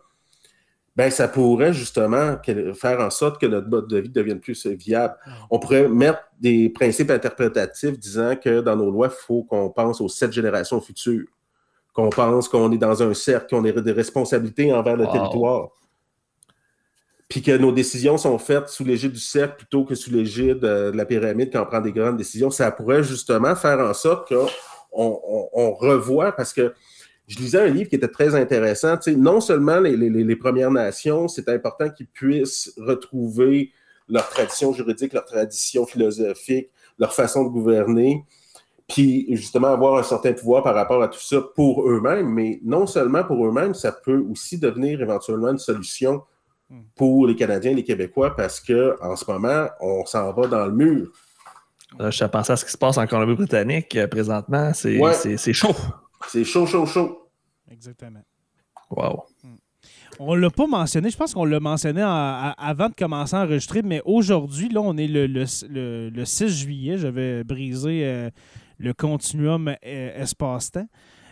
ben, 0.98 1.12
ça 1.12 1.28
pourrait 1.28 1.74
justement 1.74 2.38
faire 2.74 3.00
en 3.02 3.12
sorte 3.12 3.40
que 3.40 3.46
notre 3.46 3.70
mode 3.70 3.88
de 3.88 4.00
vie 4.00 4.10
devienne 4.10 4.40
plus 4.40 4.66
viable. 4.66 5.16
On 5.52 5.60
pourrait 5.60 5.88
mettre 5.88 6.24
des 6.42 6.70
principes 6.70 7.12
interprétatifs 7.12 8.00
disant 8.00 8.36
que 8.36 8.62
dans 8.62 8.76
nos 8.76 8.90
lois, 8.90 9.10
il 9.12 9.26
faut 9.26 9.44
qu'on 9.44 9.70
pense 9.70 10.02
aux 10.02 10.10
sept 10.10 10.34
générations 10.34 10.82
futures, 10.82 11.28
qu'on 11.94 12.10
pense 12.10 12.50
qu'on 12.50 12.72
est 12.72 12.80
dans 12.80 13.04
un 13.04 13.14
cercle, 13.14 13.46
qu'on 13.52 13.64
a 13.64 13.72
des 13.72 13.92
responsabilités 13.92 14.74
envers 14.74 14.98
le 14.98 15.06
territoire, 15.06 15.70
puis 17.30 17.44
que 17.44 17.56
nos 17.56 17.72
décisions 17.72 18.18
sont 18.18 18.40
faites 18.40 18.70
sous 18.70 18.84
l'égide 18.84 19.12
du 19.12 19.20
cercle 19.20 19.58
plutôt 19.58 19.86
que 19.86 19.94
sous 19.94 20.10
l'égide 20.10 20.62
de 20.62 20.92
la 20.96 21.06
pyramide 21.06 21.52
quand 21.54 21.62
on 21.62 21.68
prend 21.68 21.82
des 21.82 21.92
grandes 21.92 22.18
décisions. 22.18 22.50
Ça 22.50 22.72
pourrait 22.72 23.04
justement 23.04 23.56
faire 23.56 23.80
en 23.82 23.94
sorte 23.94 24.28
qu'on 24.30 24.48
on 24.92 25.74
revoit, 25.76 26.32
parce 26.32 26.54
que 26.54 26.74
je 27.28 27.40
lisais 27.40 27.60
un 27.60 27.68
livre 27.68 27.90
qui 27.90 27.96
était 27.96 28.08
très 28.08 28.36
intéressant. 28.36 28.98
non 29.18 29.42
seulement 29.42 29.80
les, 29.80 30.36
Premières 30.36 30.72
Nations, 30.72 31.28
c'est 31.28 31.50
important 31.50 31.90
qu'ils 31.90 32.08
puissent 32.08 32.74
retrouver 32.78 33.72
leur 34.08 34.30
tradition 34.30 34.72
juridique, 34.72 35.14
leur 35.14 35.26
tradition 35.26 35.86
philosophique, 35.86 36.70
leur 36.98 37.14
façon 37.14 37.44
de 37.44 37.50
gouverner, 37.50 38.24
puis 38.88 39.28
justement 39.36 39.68
avoir 39.68 39.98
un 39.98 40.04
certain 40.04 40.32
pouvoir 40.32 40.64
par 40.64 40.74
rapport 40.74 41.04
à 41.04 41.10
tout 41.10 41.20
ça 41.20 41.42
pour 41.42 41.90
eux-mêmes, 41.90 42.30
mais 42.30 42.62
non 42.64 42.88
seulement 42.88 43.26
pour 43.26 43.46
eux-mêmes, 43.46 43.74
ça 43.74 43.92
peut 43.92 44.26
aussi 44.32 44.58
devenir 44.58 45.02
éventuellement 45.02 45.50
une 45.50 45.58
solution 45.58 46.24
pour 46.96 47.28
les 47.28 47.36
Canadiens 47.36 47.72
et 47.72 47.76
les 47.76 47.84
Québécois 47.84 48.36
parce 48.36 48.62
qu'en 48.62 49.16
ce 49.16 49.30
moment, 49.30 49.68
on 49.82 50.06
s'en 50.06 50.32
va 50.32 50.48
dans 50.48 50.66
le 50.66 50.72
mur. 50.72 51.12
Euh, 52.00 52.12
je 52.12 52.24
pensé 52.26 52.52
à 52.54 52.56
ce 52.58 52.66
qui 52.66 52.72
se 52.72 52.78
passe 52.78 52.98
en 52.98 53.08
Colombie-Britannique 53.08 53.96
euh, 53.96 54.08
présentement. 54.08 54.72
C'est 54.74 55.54
chaud. 55.54 55.76
C'est 56.28 56.44
chaud, 56.44 56.66
chaud, 56.66 56.86
chaud. 56.86 57.30
Exactement. 57.70 58.24
Wow. 58.90 59.24
Hmm. 59.44 59.56
On 60.20 60.36
ne 60.36 60.42
l'a 60.42 60.50
pas 60.50 60.66
mentionné, 60.66 61.10
je 61.10 61.18
pense 61.18 61.34
qu'on 61.34 61.46
l'a 61.46 61.60
mentionné 61.60 62.02
avant 62.02 62.90
de 62.90 62.96
commencer 62.96 63.36
à 63.36 63.42
enregistrer, 63.42 63.82
mais 63.84 64.02
aujourd'hui, 64.04 64.70
là, 64.70 64.82
on 64.82 64.98
est 64.98 65.08
le, 65.08 65.28
le, 65.28 66.26
6 66.26 66.48
juillet. 66.50 66.98
J'avais 66.98 67.44
brisé 67.44 68.02
euh, 68.04 68.30
le 68.80 68.94
continuum 68.94 69.68
euh, 69.86 70.22
espace-temps. 70.22 70.88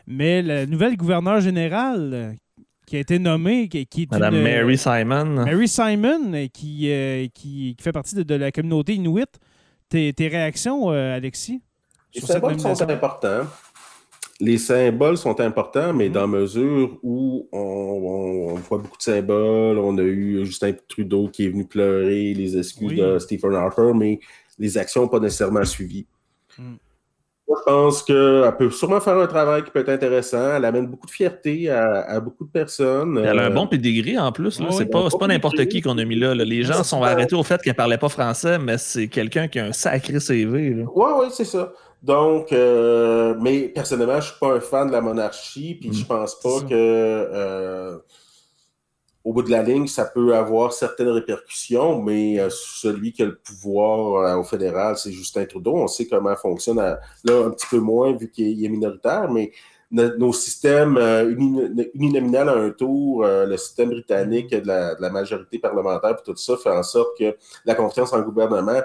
Mais 0.08 0.44
la 0.44 0.68
nouvelle 0.68 0.98
gouverneure 0.98 1.42
générale 1.42 2.12
euh, 2.14 2.34
qui 2.86 2.98
a 2.98 3.00
été 3.00 3.18
nommée, 3.18 3.68
qui, 3.68 3.80
est 3.80 4.12
Madame 4.12 4.44
Mary 4.44 4.78
Simon. 4.78 5.26
Mary 5.46 5.68
Simon, 5.68 6.48
qui, 6.54 6.92
qui, 7.34 7.76
fait 7.82 7.92
partie 7.92 8.24
de, 8.24 8.36
la 8.36 8.52
communauté 8.52 8.94
Inuit. 8.94 9.30
Tes, 9.90 10.14
tes 10.14 10.28
réactions, 10.28 10.90
Alexis? 10.90 11.62
Les 12.14 12.22
symboles 12.22 12.60
sont 12.60 12.82
importants 12.90 13.48
les 14.42 14.58
symboles 14.58 15.18
sont 15.18 15.40
importants, 15.40 15.94
mais 15.94 16.08
mhm. 16.08 16.14
dans 16.14 16.28
mesure 16.28 16.98
où 17.04 17.48
on, 17.52 18.56
voit 18.56 18.80
beaucoup 18.80 18.98
de 18.98 19.04
symboles, 19.04 19.78
on 19.78 19.98
a 19.98 20.02
eu 20.02 20.46
Justin 20.46 20.74
Trudeau 20.88 21.30
qui 21.30 21.46
est 21.46 21.50
venu 21.50 21.66
pleurer 21.66 22.34
les 22.34 22.58
excuses 22.58 22.98
de 22.98 23.20
Stephen 23.20 23.54
Harper, 23.54 23.92
mais 23.94 24.20
les 24.58 24.78
actions 24.78 25.04
n'ont 25.04 25.08
pas 25.08 25.20
nécessairement 25.20 25.64
suivi. 25.64 26.06
Mhm. 26.58 26.78
je 27.48 27.64
pense 27.66 28.02
qu'elle 28.04 28.56
peut 28.58 28.72
sûrement 28.72 29.02
faire 29.02 29.18
un 29.18 29.28
travail 29.28 29.64
qui 29.64 29.72
peut 29.72 29.80
être 29.80 29.90
intéressant. 29.90 30.56
Elle 30.56 30.66
amène 30.66 30.88
beaucoup 30.88 31.06
de 31.06 31.12
fierté 31.12 31.70
à, 31.70 32.20
beaucoup 32.20 32.46
de 32.46 32.50
personnes. 32.50 33.18
Elle 33.18 33.40
a 33.40 33.46
un 33.46 33.50
bon 33.50 33.68
pédigré 33.68 34.18
en 34.18 34.32
plus. 34.32 34.60
c'est 34.72 34.86
pas, 34.86 35.28
n'importe 35.28 35.66
qui 35.68 35.82
qu'on 35.82 35.98
a 35.98 36.06
mis 36.06 36.16
là, 36.16 36.34
Les 36.34 36.64
gens 36.64 36.84
sont 36.84 37.04
arrêtés 37.04 37.36
au 37.36 37.44
fait 37.44 37.62
qu'elle 37.62 37.76
parlait 37.76 37.98
pas 37.98 38.10
français, 38.10 38.58
mais 38.58 38.78
c'est 38.78 39.08
quelqu'un 39.08 39.48
qui 39.48 39.60
a 39.60 39.66
un 39.66 39.74
sacré 39.74 40.20
CV. 40.20 40.86
Oui, 40.94 41.12
oui, 41.20 41.28
c'est 41.32 41.46
ça. 41.46 41.72
Donc, 42.06 42.53
euh, 42.53 43.34
mais 43.41 43.68
personnellement, 43.68 44.22
je 44.22 44.28
ne 44.28 44.32
suis 44.32 44.39
pas 44.39 44.53
un 44.53 44.60
fan 44.60 44.88
de 44.88 44.91
la 44.91 45.01
monarchie, 45.01 45.74
puis 45.74 45.91
je 45.91 45.99
je 45.99 46.03
mm. 46.03 46.08
pense 46.08 46.39
pas 46.39 46.62
que 46.62 46.68
euh, 46.72 47.97
au 49.24 49.34
bout 49.34 49.41
de 49.41 49.49
la 49.49 49.64
ligne, 49.64 49.88
ça 49.88 50.06
peut 50.06 50.36
avoir 50.36 50.72
certaines 50.72 51.08
répercussions, 51.08 51.99
mais 51.99 52.39
euh, 52.39 52.49
celui 52.51 53.12
qui 53.12 53.24
a 53.24 53.26
le 53.26 53.38
pouvoir 53.38 54.39
au 54.39 54.43
fédéral, 54.43 54.97
c'est 54.97 55.12
Justin 55.12 55.45
Trudeau. 55.45 55.78
On 55.78 55.88
sait 55.88 56.06
comment 56.06 56.36
fonctionne 56.36 56.78
là 56.78 57.45
un 57.45 57.49
petit 57.49 57.66
peu 57.72 57.80
moins 57.80 58.16
vu 58.16 58.30
qu'il 58.30 58.64
est 58.64 58.70
minoritaire, 58.70 59.32
mais 59.32 59.51
nos 59.91 60.34
systèmes 60.34 60.97
uninominal 61.95 62.49
à 62.49 62.53
un 62.53 62.70
tour, 62.70 63.24
le 63.24 63.58
système 63.58 63.89
britannique 63.89 64.51
de 64.51 64.68
la, 64.68 64.93
de 64.93 65.01
la 65.01 65.10
majorité 65.10 65.58
parlementaire, 65.58 66.18
puis 66.18 66.34
tout 66.34 66.38
ça 66.38 66.58
fait 66.58 66.70
en 66.70 66.84
sorte 66.84 67.18
que 67.18 67.36
la 67.66 67.74
confiance 67.74 68.12
en 68.14 68.18
le 68.18 68.24
gouvernement 68.24 68.82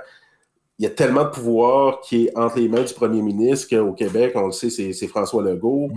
il 0.80 0.84
y 0.84 0.86
a 0.86 0.90
tellement 0.90 1.24
de 1.24 1.28
pouvoir 1.28 2.00
qui 2.00 2.24
est 2.24 2.38
entre 2.38 2.58
les 2.58 2.66
mains 2.66 2.82
du 2.82 2.94
premier 2.94 3.20
ministre 3.20 3.68
qu'au 3.68 3.92
Québec, 3.92 4.32
on 4.34 4.46
le 4.46 4.52
sait, 4.52 4.70
c'est 4.70 5.06
François 5.08 5.42
Legault, 5.42 5.90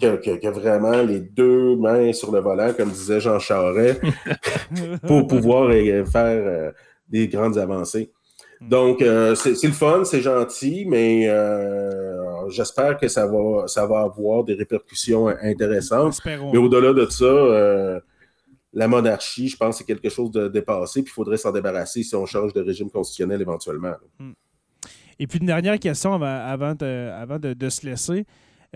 qui, 0.00 0.06
a, 0.06 0.50
vraiment 0.50 1.02
les 1.02 1.20
deux 1.20 1.76
mains 1.76 2.12
sur 2.12 2.32
le 2.32 2.40
volant, 2.40 2.72
comme 2.76 2.90
disait 2.90 3.20
Jean 3.20 3.38
Charest, 3.38 4.00
pour 5.06 5.28
pouvoir 5.28 5.70
euh, 5.70 6.04
faire 6.04 6.42
euh, 6.44 6.72
des 7.08 7.28
grandes 7.28 7.58
avancées. 7.58 8.10
Donc, 8.60 9.02
euh, 9.02 9.36
c'est 9.36 9.62
le 9.62 9.72
fun, 9.72 10.02
c'est 10.02 10.20
gentil, 10.20 10.84
mais 10.84 11.28
j'espère 12.48 12.98
que 12.98 13.06
ça 13.06 13.24
va, 13.24 13.68
ça 13.68 13.86
va 13.86 14.00
avoir 14.00 14.42
des 14.42 14.54
répercussions 14.54 15.28
intéressantes. 15.28 16.18
Mais 16.26 16.58
au-delà 16.58 16.92
de 16.92 17.06
ça, 17.08 18.00
la 18.72 18.88
monarchie, 18.88 19.48
je 19.48 19.56
pense, 19.56 19.78
c'est 19.78 19.84
quelque 19.84 20.08
chose 20.08 20.30
de 20.30 20.48
dépassé, 20.48 21.02
puis 21.02 21.10
il 21.10 21.14
faudrait 21.14 21.36
s'en 21.36 21.52
débarrasser 21.52 22.02
si 22.02 22.14
on 22.14 22.26
change 22.26 22.52
de 22.52 22.60
régime 22.60 22.90
constitutionnel 22.90 23.40
éventuellement. 23.40 23.94
Hmm. 24.18 24.32
Et 25.18 25.26
puis 25.26 25.38
une 25.40 25.46
dernière 25.46 25.78
question 25.78 26.14
avant, 26.14 26.74
de, 26.74 27.68
se 27.68 27.86
laisser. 27.86 28.24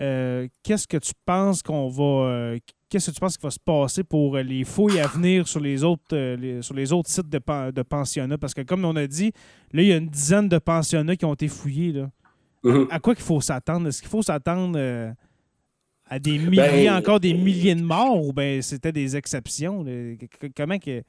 Euh, 0.01 0.47
qu'est-ce 0.63 0.87
que 0.87 0.97
tu 0.97 1.13
penses 1.25 1.61
qu'on 1.61 1.87
va. 1.87 2.03
Euh, 2.03 2.59
qu'est-ce 2.89 3.11
que 3.11 3.15
tu 3.15 3.19
penses 3.19 3.37
qu'il 3.37 3.47
va 3.47 3.51
se 3.51 3.59
passer 3.59 4.03
pour 4.03 4.37
les 4.37 4.63
fouilles 4.63 4.99
à 4.99 5.07
venir 5.07 5.47
sur 5.47 5.59
les 5.59 5.83
autres, 5.83 6.03
euh, 6.13 6.61
sur 6.61 6.73
les 6.73 6.91
autres 6.91 7.09
sites 7.09 7.29
de, 7.29 7.71
de, 7.71 7.81
pensionnats? 7.83 8.37
Parce 8.37 8.53
que 8.53 8.61
comme 8.61 8.83
on 8.83 8.95
a 8.95 9.07
dit, 9.07 9.31
là, 9.71 9.83
il 9.83 9.87
y 9.87 9.93
a 9.93 9.97
une 9.97 10.09
dizaine 10.09 10.49
de 10.49 10.57
pensionnats 10.57 11.15
qui 11.15 11.25
ont 11.25 11.33
été 11.33 11.47
fouillés. 11.47 11.93
Là. 11.93 12.09
Mm-hmm. 12.63 12.87
À, 12.89 12.99
quoi 12.99 13.13
qu'il 13.15 13.23
faut 13.23 13.39
s'attendre? 13.39 13.87
Est-ce 13.87 14.01
qu'il 14.01 14.09
faut 14.09 14.23
s'attendre 14.23 14.77
à 16.09 16.19
des 16.19 16.37
milliers, 16.37 16.85
ben, 16.85 16.95
encore 16.95 17.19
des 17.19 17.33
milliers 17.33 17.75
de 17.75 17.81
morts 17.81 18.25
ou 18.25 18.33
ben 18.33 18.61
c'était 18.61 18.91
des 18.91 19.15
exceptions? 19.15 19.85
Comment 20.55 20.79
que. 20.79 21.01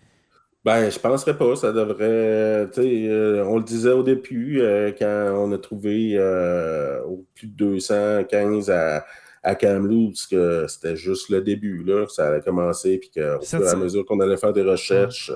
Ben, 0.65 0.89
je 0.89 0.99
penserais 0.99 1.37
pas. 1.37 1.57
Ça 1.57 1.73
devrait. 1.73 2.69
Euh, 2.79 3.45
on 3.47 3.59
le 3.59 3.65
disait 3.65 3.93
au 3.93 4.03
début, 4.03 4.61
euh, 4.61 4.93
quand 4.99 5.35
on 5.37 5.53
a 5.53 5.59
trouvé 5.59 6.13
euh, 6.15 7.01
plus 7.35 7.49
de 7.49 7.53
215 7.53 8.71
à, 8.71 9.05
à 9.43 9.55
Kamloops, 9.55 10.27
que 10.31 10.67
c'était 10.69 10.97
juste 10.97 11.29
le 11.29 11.43
début. 11.43 11.85
Là, 11.85 12.07
ça 12.09 12.29
allait 12.29 12.41
commencer, 12.41 12.99
puis 12.99 13.11
qu'au 13.11 13.45
fur 13.45 13.63
et 13.63 13.69
à 13.69 13.77
mesure 13.77 14.07
qu'on 14.07 14.21
allait 14.21 14.39
faire 14.39 14.55
des 14.55 14.63
recherches, 14.63 15.31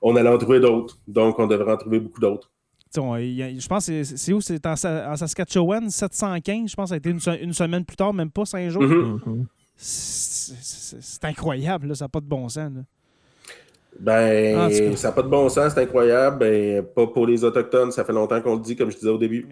on 0.00 0.14
allait 0.14 0.28
en 0.28 0.38
trouver 0.38 0.60
d'autres. 0.60 0.98
Donc, 1.08 1.38
on 1.40 1.48
devrait 1.48 1.72
en 1.72 1.76
trouver 1.76 1.98
beaucoup 1.98 2.20
d'autres 2.20 2.50
je 2.94 3.66
pense 3.66 3.86
que 3.86 4.04
c'est 4.04 4.32
où? 4.32 4.40
C'est 4.40 4.64
en, 4.66 4.76
Saskatchewan, 4.76 5.90
715. 5.90 6.70
Je 6.70 6.76
pense 6.76 6.84
que 6.84 6.88
ça 6.88 6.94
a 6.94 6.98
été 6.98 7.10
une, 7.10 7.52
semaine 7.52 7.84
plus 7.84 7.96
tard, 7.96 8.12
même 8.12 8.30
pas 8.30 8.44
cinq 8.44 8.68
jours. 8.68 8.82
Mm-hmm. 8.82 9.20
Mm-hmm. 9.20 9.44
C'est 9.76 11.24
incroyable, 11.24 11.94
ça 11.96 12.04
n'a 12.04 12.08
pas 12.08 12.20
de 12.20 12.26
bon 12.26 12.48
sens. 12.48 12.72
Ben, 13.98 14.96
ça 14.96 15.08
n'a 15.08 15.14
pas 15.14 15.22
de 15.22 15.28
bon 15.28 15.48
sens, 15.48 15.72
c'est 15.74 15.82
incroyable. 15.82 16.38
Ben, 16.38 16.82
pas 16.82 17.06
pour 17.06 17.26
les 17.26 17.44
Autochtones, 17.44 17.92
ça 17.92 18.04
fait 18.04 18.12
longtemps 18.12 18.40
qu'on 18.40 18.56
le 18.56 18.60
dit, 18.60 18.76
comme 18.76 18.90
je 18.90 18.96
disais 18.96 19.10
au 19.10 19.18
début. 19.18 19.46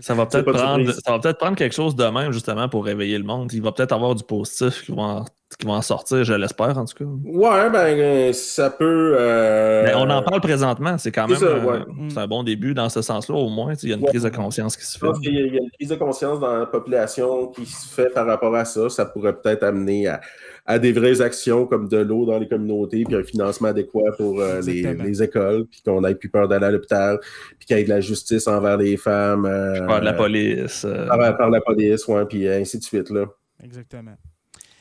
Ça 0.00 0.14
va 0.14 0.26
peut-être 0.26 0.50
prendre, 0.50 1.20
peut 1.20 1.34
prendre 1.34 1.56
quelque 1.56 1.74
chose 1.74 1.94
de 1.96 2.04
même, 2.04 2.32
justement, 2.32 2.68
pour 2.68 2.84
réveiller 2.84 3.18
le 3.18 3.24
monde. 3.24 3.52
Il 3.52 3.62
va 3.62 3.72
peut-être 3.72 3.92
avoir 3.92 4.14
du 4.14 4.24
positif 4.24 4.84
qui 4.84 4.92
va 4.92 5.02
en, 5.02 5.24
qui 5.58 5.66
en 5.66 5.82
sortir, 5.82 6.24
je 6.24 6.34
l'espère, 6.34 6.76
en 6.78 6.84
tout 6.84 6.94
cas. 6.96 7.10
Ouais, 7.24 7.70
ben, 7.70 7.98
euh, 7.98 8.32
ça 8.32 8.70
peut. 8.70 9.16
Euh, 9.18 9.84
Mais 9.84 9.94
on 9.94 10.10
en 10.10 10.22
parle 10.22 10.40
présentement. 10.40 10.98
C'est 10.98 11.12
quand 11.12 11.28
même 11.28 11.38
euh, 11.42 11.84
un 12.16 12.26
bon 12.26 12.42
début 12.42 12.74
dans 12.74 12.88
ce 12.88 13.02
sens-là, 13.02 13.34
au 13.34 13.48
moins. 13.48 13.74
Il 13.82 13.88
y 13.88 13.92
a 13.92 13.96
une 13.96 14.04
prise 14.04 14.22
de 14.22 14.28
conscience 14.30 14.76
qui 14.76 14.84
se 14.84 14.98
fait. 14.98 15.06
il 15.22 15.54
y 15.54 15.58
a 15.58 15.62
une 15.62 15.70
prise 15.70 15.88
de 15.88 15.96
conscience 15.96 16.40
dans 16.40 16.58
la 16.58 16.66
population 16.66 17.48
qui 17.48 17.66
se 17.66 17.86
fait 17.88 18.10
par 18.12 18.26
rapport 18.26 18.54
à 18.54 18.64
ça. 18.64 18.88
Ça 18.88 19.06
pourrait 19.06 19.34
peut-être 19.34 19.62
amener 19.62 20.08
à 20.08 20.20
à 20.66 20.78
des 20.78 20.92
vraies 20.92 21.20
actions 21.20 21.66
comme 21.66 21.88
de 21.88 21.98
l'eau 21.98 22.24
dans 22.24 22.38
les 22.38 22.48
communautés, 22.48 23.04
puis 23.04 23.14
un 23.14 23.22
financement 23.22 23.68
adéquat 23.68 24.12
pour 24.16 24.40
euh, 24.40 24.60
les, 24.62 25.22
écoles, 25.22 25.66
puis 25.66 25.82
qu'on 25.82 26.02
ait 26.04 26.14
plus 26.14 26.30
peur 26.30 26.48
d'aller 26.48 26.66
à 26.66 26.70
l'hôpital, 26.70 27.18
puis 27.58 27.66
qu'il 27.66 27.76
y 27.76 27.80
ait 27.80 27.84
de 27.84 27.90
la 27.90 28.00
justice 28.00 28.46
envers 28.46 28.78
les 28.78 28.96
femmes. 28.96 29.44
Euh, 29.44 29.86
par 29.86 30.00
la 30.02 30.14
police. 30.14 30.84
Euh. 30.84 31.06
Par, 31.06 31.50
la 31.50 31.60
police, 31.60 32.06
ouais, 32.08 32.24
puis 32.24 32.48
ainsi 32.48 32.78
de 32.78 32.84
suite. 32.84 33.10
Là. 33.10 33.26
Exactement. 33.62 34.16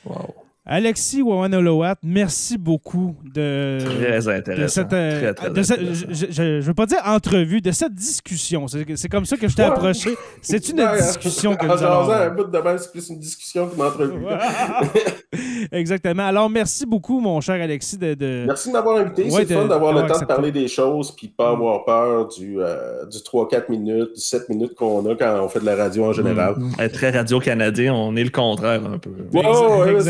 Wow. 0.06 0.43
Alexis 0.66 1.22
Wawanoloat, 1.22 1.98
merci 2.04 2.58
beaucoup 2.58 3.18
de, 3.36 3.80
très 3.84 4.30
intéressant. 4.30 4.84
Euh, 4.94 5.34
je 5.44 6.42
ne 6.42 6.62
veux 6.62 6.74
pas 6.74 6.86
dire 6.86 7.00
entrevue, 7.06 7.60
de 7.60 7.72
cette 7.72 7.94
discussion. 7.94 8.68
C'est 8.70 9.10
comme 9.10 9.26
ça 9.26 9.36
que 9.36 9.50
je 9.50 9.58
t'ai 9.58 9.64
approché. 9.64 10.16
C'est 10.42 10.70
une 10.70 10.78
discussion 10.96 11.58
que 11.58 11.66
nous 11.66 11.84
allons 11.84 12.10
un 12.10 12.30
bout 12.30 12.46
de 12.46 12.58
c'est 12.78 12.92
plus 12.94 13.10
une 13.10 13.20
discussion 13.20 13.68
qu'une 13.68 13.82
entrevue. 13.82 14.26
Exactement. 15.74 16.28
Alors, 16.28 16.50
merci 16.50 16.86
beaucoup, 16.86 17.20
mon 17.20 17.42
cher 17.42 17.62
Alexis. 17.62 17.98
De, 17.98 18.46
Merci 18.48 18.70
de 18.70 18.74
m'avoir 18.74 18.98
invité. 18.98 19.30
c'est 19.30 19.46
fun 19.46 19.66
d'avoir 19.66 19.92
le 19.92 20.08
temps 20.08 20.20
de 20.20 20.26
parler 20.26 20.52
des 20.54 20.70
choses 20.70 21.14
puis 21.14 21.28
de 21.28 21.34
ne 21.34 21.36
pas 21.36 21.52
mm. 21.52 21.56
avoir 21.56 21.84
peur 21.84 22.28
du, 22.30 22.62
euh, 22.62 23.06
du 23.06 23.18
3-4 23.18 23.70
minutes, 23.70 24.14
du 24.16 24.22
7 24.22 24.48
minutes 24.48 24.76
qu'on 24.76 25.06
a 25.12 25.16
quand 25.16 25.44
on 25.44 25.50
fait 25.50 25.60
de 25.60 25.66
la 25.66 25.76
radio 25.76 26.06
en 26.06 26.14
général. 26.14 26.56
Mm. 26.58 26.90
Très 26.94 27.10
radio-canadien, 27.10 27.94
on 27.94 28.16
est 28.16 28.24
le 28.24 28.30
contraire 28.30 28.82
un 28.86 28.98
peu. 28.98 29.12
Oui, 29.34 29.42
ouais, 29.42 30.02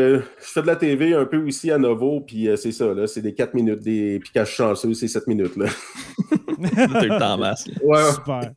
c'est 0.00 0.46
je 0.46 0.52
fais 0.52 0.62
de 0.62 0.66
la 0.66 0.76
TV 0.76 1.14
un 1.14 1.24
peu 1.24 1.38
aussi 1.38 1.70
à 1.70 1.78
Novo, 1.78 2.20
puis 2.20 2.48
euh, 2.48 2.56
c'est 2.56 2.72
ça, 2.72 2.92
là, 2.94 3.06
c'est 3.06 3.22
des 3.22 3.34
4 3.34 3.54
minutes. 3.54 3.80
Des... 3.80 4.18
Puis 4.20 4.30
quand 4.34 4.44
je 4.44 4.48
suis 4.48 4.56
chanceux, 4.56 4.94
c'est 4.94 5.08
7 5.08 5.26
minutes. 5.26 5.56
Là. 5.56 5.66
T'as 6.74 7.02
le 7.02 7.18
temps 7.18 7.38
masse. 7.38 7.64
Super. 7.64 8.52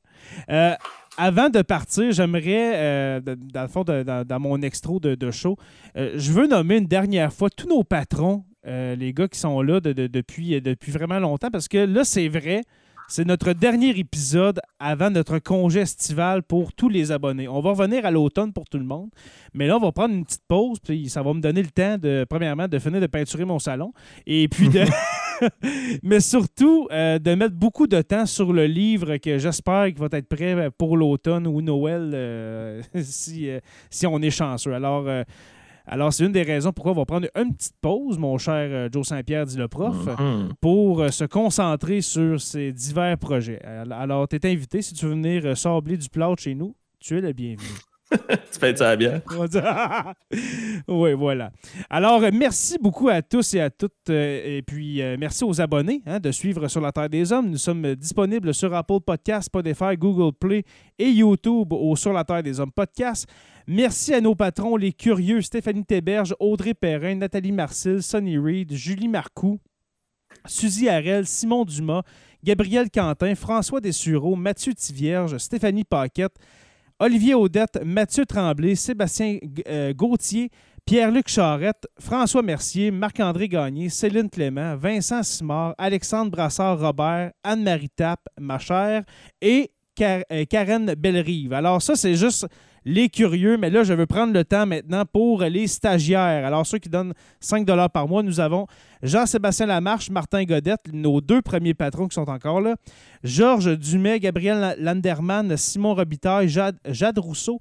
Euh, 0.49 0.73
avant 1.17 1.49
de 1.49 1.61
partir, 1.61 2.11
j'aimerais, 2.11 2.73
euh, 2.75 3.19
dans 3.21 3.61
le 3.61 3.67
fond, 3.67 3.83
dans, 3.83 4.39
mon 4.39 4.61
extro 4.61 4.99
de, 4.99 5.31
show, 5.31 5.57
je 5.95 6.31
veux 6.31 6.47
nommer 6.47 6.77
une 6.77 6.87
dernière 6.87 7.31
fois 7.31 7.49
tous 7.49 7.67
nos 7.67 7.83
patrons, 7.83 8.43
les 8.65 9.13
gars 9.13 9.27
qui 9.27 9.39
sont 9.39 9.61
là 9.61 9.79
depuis, 9.79 10.59
depuis 10.59 10.91
vraiment 10.91 11.19
longtemps, 11.19 11.51
parce 11.51 11.67
que 11.67 11.77
là, 11.77 12.03
c'est 12.03 12.27
vrai, 12.29 12.63
c'est 13.07 13.25
notre 13.25 13.53
dernier 13.53 13.97
épisode 13.97 14.59
avant 14.79 15.09
notre 15.09 15.39
congé 15.39 15.81
estival 15.81 16.43
pour 16.43 16.73
tous 16.73 16.89
les 16.89 17.11
abonnés. 17.11 17.47
On 17.47 17.61
va 17.61 17.71
revenir 17.71 18.05
à 18.05 18.11
l'automne 18.11 18.53
pour 18.53 18.65
tout 18.65 18.79
le 18.79 18.85
monde, 18.85 19.09
mais 19.53 19.67
là, 19.67 19.77
on 19.77 19.79
va 19.79 19.91
prendre 19.91 20.13
une 20.13 20.25
petite 20.25 20.43
pause, 20.47 20.79
puis 20.79 21.09
ça 21.09 21.21
va 21.21 21.33
me 21.33 21.41
donner 21.41 21.61
le 21.61 21.69
temps, 21.69 21.97
de, 21.97 22.25
premièrement, 22.29 22.67
de 22.67 22.79
finir 22.79 23.01
de 23.01 23.07
peinturer 23.07 23.45
mon 23.45 23.59
salon, 23.59 23.93
et 24.25 24.47
puis 24.47 24.69
de... 24.69 24.83
mais 26.03 26.19
surtout, 26.19 26.87
euh, 26.91 27.19
de 27.19 27.35
mettre 27.35 27.55
beaucoup 27.55 27.87
de 27.87 28.01
temps 28.01 28.25
sur 28.25 28.53
le 28.53 28.65
livre 28.65 29.17
que 29.17 29.37
j'espère 29.37 29.87
qu'il 29.87 29.99
va 29.99 30.07
être 30.11 30.27
prêt 30.27 30.69
pour 30.77 30.97
l'automne 30.97 31.47
ou 31.47 31.61
Noël, 31.61 32.11
euh, 32.13 32.81
si, 33.01 33.49
euh, 33.49 33.59
si 33.89 34.07
on 34.07 34.21
est 34.21 34.29
chanceux. 34.29 34.73
Alors, 34.73 35.05
alors, 35.85 36.13
c'est 36.13 36.25
une 36.25 36.31
des 36.31 36.43
raisons 36.43 36.71
pourquoi 36.71 36.93
on 36.93 36.95
va 36.95 37.05
prendre 37.05 37.27
une 37.35 37.53
petite 37.53 37.75
pause, 37.81 38.17
mon 38.17 38.37
cher 38.37 38.69
euh, 38.71 38.89
Joe 38.91 39.05
Saint-Pierre, 39.05 39.45
dit 39.45 39.57
le 39.57 39.67
prof, 39.67 40.05
mm-hmm. 40.05 40.53
pour 40.61 41.01
euh, 41.01 41.09
se 41.09 41.25
concentrer 41.25 42.01
sur 42.01 42.39
ces 42.39 42.71
divers 42.71 43.17
projets. 43.17 43.61
Alors, 43.61 44.27
tu 44.27 44.37
es 44.37 44.45
invité. 44.45 44.81
Si 44.81 44.93
tu 44.93 45.05
veux 45.05 45.11
venir 45.11 45.45
euh, 45.45 45.55
sabler 45.55 45.97
du 45.97 46.07
plat 46.07 46.33
chez 46.37 46.55
nous, 46.55 46.73
tu 46.99 47.17
es 47.17 47.21
le 47.21 47.33
bienvenu. 47.33 47.67
tu 48.51 48.59
fais 48.59 48.75
ça 48.75 48.95
bien. 48.95 49.21
oui, 50.87 51.13
voilà. 51.13 51.51
Alors, 51.89 52.21
merci 52.33 52.77
beaucoup 52.79 53.09
à 53.09 53.21
tous 53.21 53.53
et 53.53 53.61
à 53.61 53.69
toutes. 53.69 54.09
Et 54.09 54.61
puis, 54.65 55.01
merci 55.17 55.43
aux 55.43 55.59
abonnés 55.61 56.01
hein, 56.05 56.19
de 56.19 56.31
suivre 56.31 56.67
Sur 56.67 56.81
la 56.81 56.91
Terre 56.91 57.09
des 57.09 57.31
Hommes. 57.31 57.49
Nous 57.49 57.57
sommes 57.57 57.95
disponibles 57.95 58.53
sur 58.53 58.73
Apple 58.73 58.99
Podcasts, 59.05 59.47
Spotify, 59.47 59.97
Google 59.97 60.33
Play 60.39 60.63
et 60.99 61.09
YouTube 61.09 61.73
au 61.73 61.95
Sur 61.95 62.13
la 62.13 62.23
Terre 62.23 62.43
des 62.43 62.59
Hommes 62.59 62.71
podcast. 62.71 63.27
Merci 63.67 64.13
à 64.13 64.21
nos 64.21 64.35
patrons, 64.35 64.75
les 64.75 64.91
curieux 64.91 65.41
Stéphanie 65.41 65.85
Théberge, 65.85 66.35
Audrey 66.39 66.73
Perrin, 66.73 67.15
Nathalie 67.15 67.53
Marcil, 67.53 68.03
Sonny 68.03 68.37
Reed, 68.37 68.73
Julie 68.73 69.07
Marcoux, 69.07 69.59
Suzy 70.45 70.89
Harel, 70.89 71.25
Simon 71.25 71.63
Dumas, 71.63 72.03
Gabriel 72.43 72.89
Quentin, 72.89 73.35
François 73.35 73.79
Dessureau, 73.79 74.35
Mathieu 74.35 74.73
Tivierge, 74.73 75.37
Stéphanie 75.37 75.85
Paquette, 75.85 76.35
Olivier 77.03 77.33
Audette, 77.33 77.81
Mathieu 77.83 78.25
Tremblay, 78.25 78.75
Sébastien 78.75 79.37
euh, 79.67 79.93
Gauthier, 79.93 80.49
Pierre-Luc 80.85 81.27
Charrette, 81.27 81.85
François 81.99 82.41
Mercier, 82.41 82.91
Marc-André 82.91 83.49
Gagné, 83.49 83.89
Céline 83.89 84.29
Clément, 84.29 84.77
Vincent 84.77 85.21
Simard, 85.21 85.75
Alexandre 85.77 86.31
Brassard-Robert, 86.31 87.33
Anne-Marie 87.43 87.89
Tappe, 87.89 88.25
ma 88.39 88.57
chère, 88.57 89.03
et 89.41 89.69
euh, 89.99 90.45
Karen 90.49 90.93
Bellerive. 90.97 91.51
Alors 91.51 91.81
ça, 91.81 91.97
c'est 91.97 92.15
juste 92.15 92.47
les 92.85 93.09
curieux, 93.09 93.57
mais 93.57 93.69
là, 93.69 93.83
je 93.83 93.93
veux 93.93 94.05
prendre 94.05 94.33
le 94.33 94.43
temps 94.43 94.65
maintenant 94.65 95.05
pour 95.05 95.41
les 95.43 95.67
stagiaires. 95.67 96.45
Alors, 96.45 96.65
ceux 96.65 96.79
qui 96.79 96.89
donnent 96.89 97.13
5 97.39 97.65
par 97.91 98.07
mois, 98.07 98.23
nous 98.23 98.39
avons 98.39 98.67
Jean-Sébastien 99.01 99.67
Lamarche, 99.67 100.09
Martin 100.09 100.43
Godette, 100.43 100.91
nos 100.91 101.21
deux 101.21 101.41
premiers 101.41 101.73
patrons 101.73 102.07
qui 102.07 102.15
sont 102.15 102.29
encore 102.29 102.61
là, 102.61 102.75
Georges 103.23 103.77
Dumais, 103.77 104.19
Gabriel 104.19 104.75
Landerman, 104.79 105.55
Simon 105.57 105.93
Robitaille, 105.93 106.49
Jade, 106.49 107.17
Rousseau, 107.17 107.59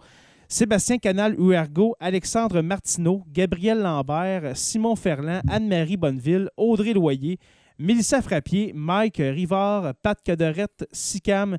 Sébastien 0.48 0.98
Canal-Huergo, 0.98 1.94
Alexandre 1.98 2.60
Martineau, 2.60 3.24
Gabriel 3.32 3.78
Lambert, 3.80 4.56
Simon 4.56 4.96
Ferland, 4.96 5.40
Anne-Marie 5.48 5.96
Bonneville, 5.96 6.50
Audrey 6.56 6.92
Loyer, 6.92 7.38
Mélissa 7.78 8.20
Frappier, 8.20 8.72
Mike 8.74 9.16
Rivard, 9.16 9.94
Pat 10.02 10.18
Cadorette, 10.22 10.86
Sicam, 10.92 11.56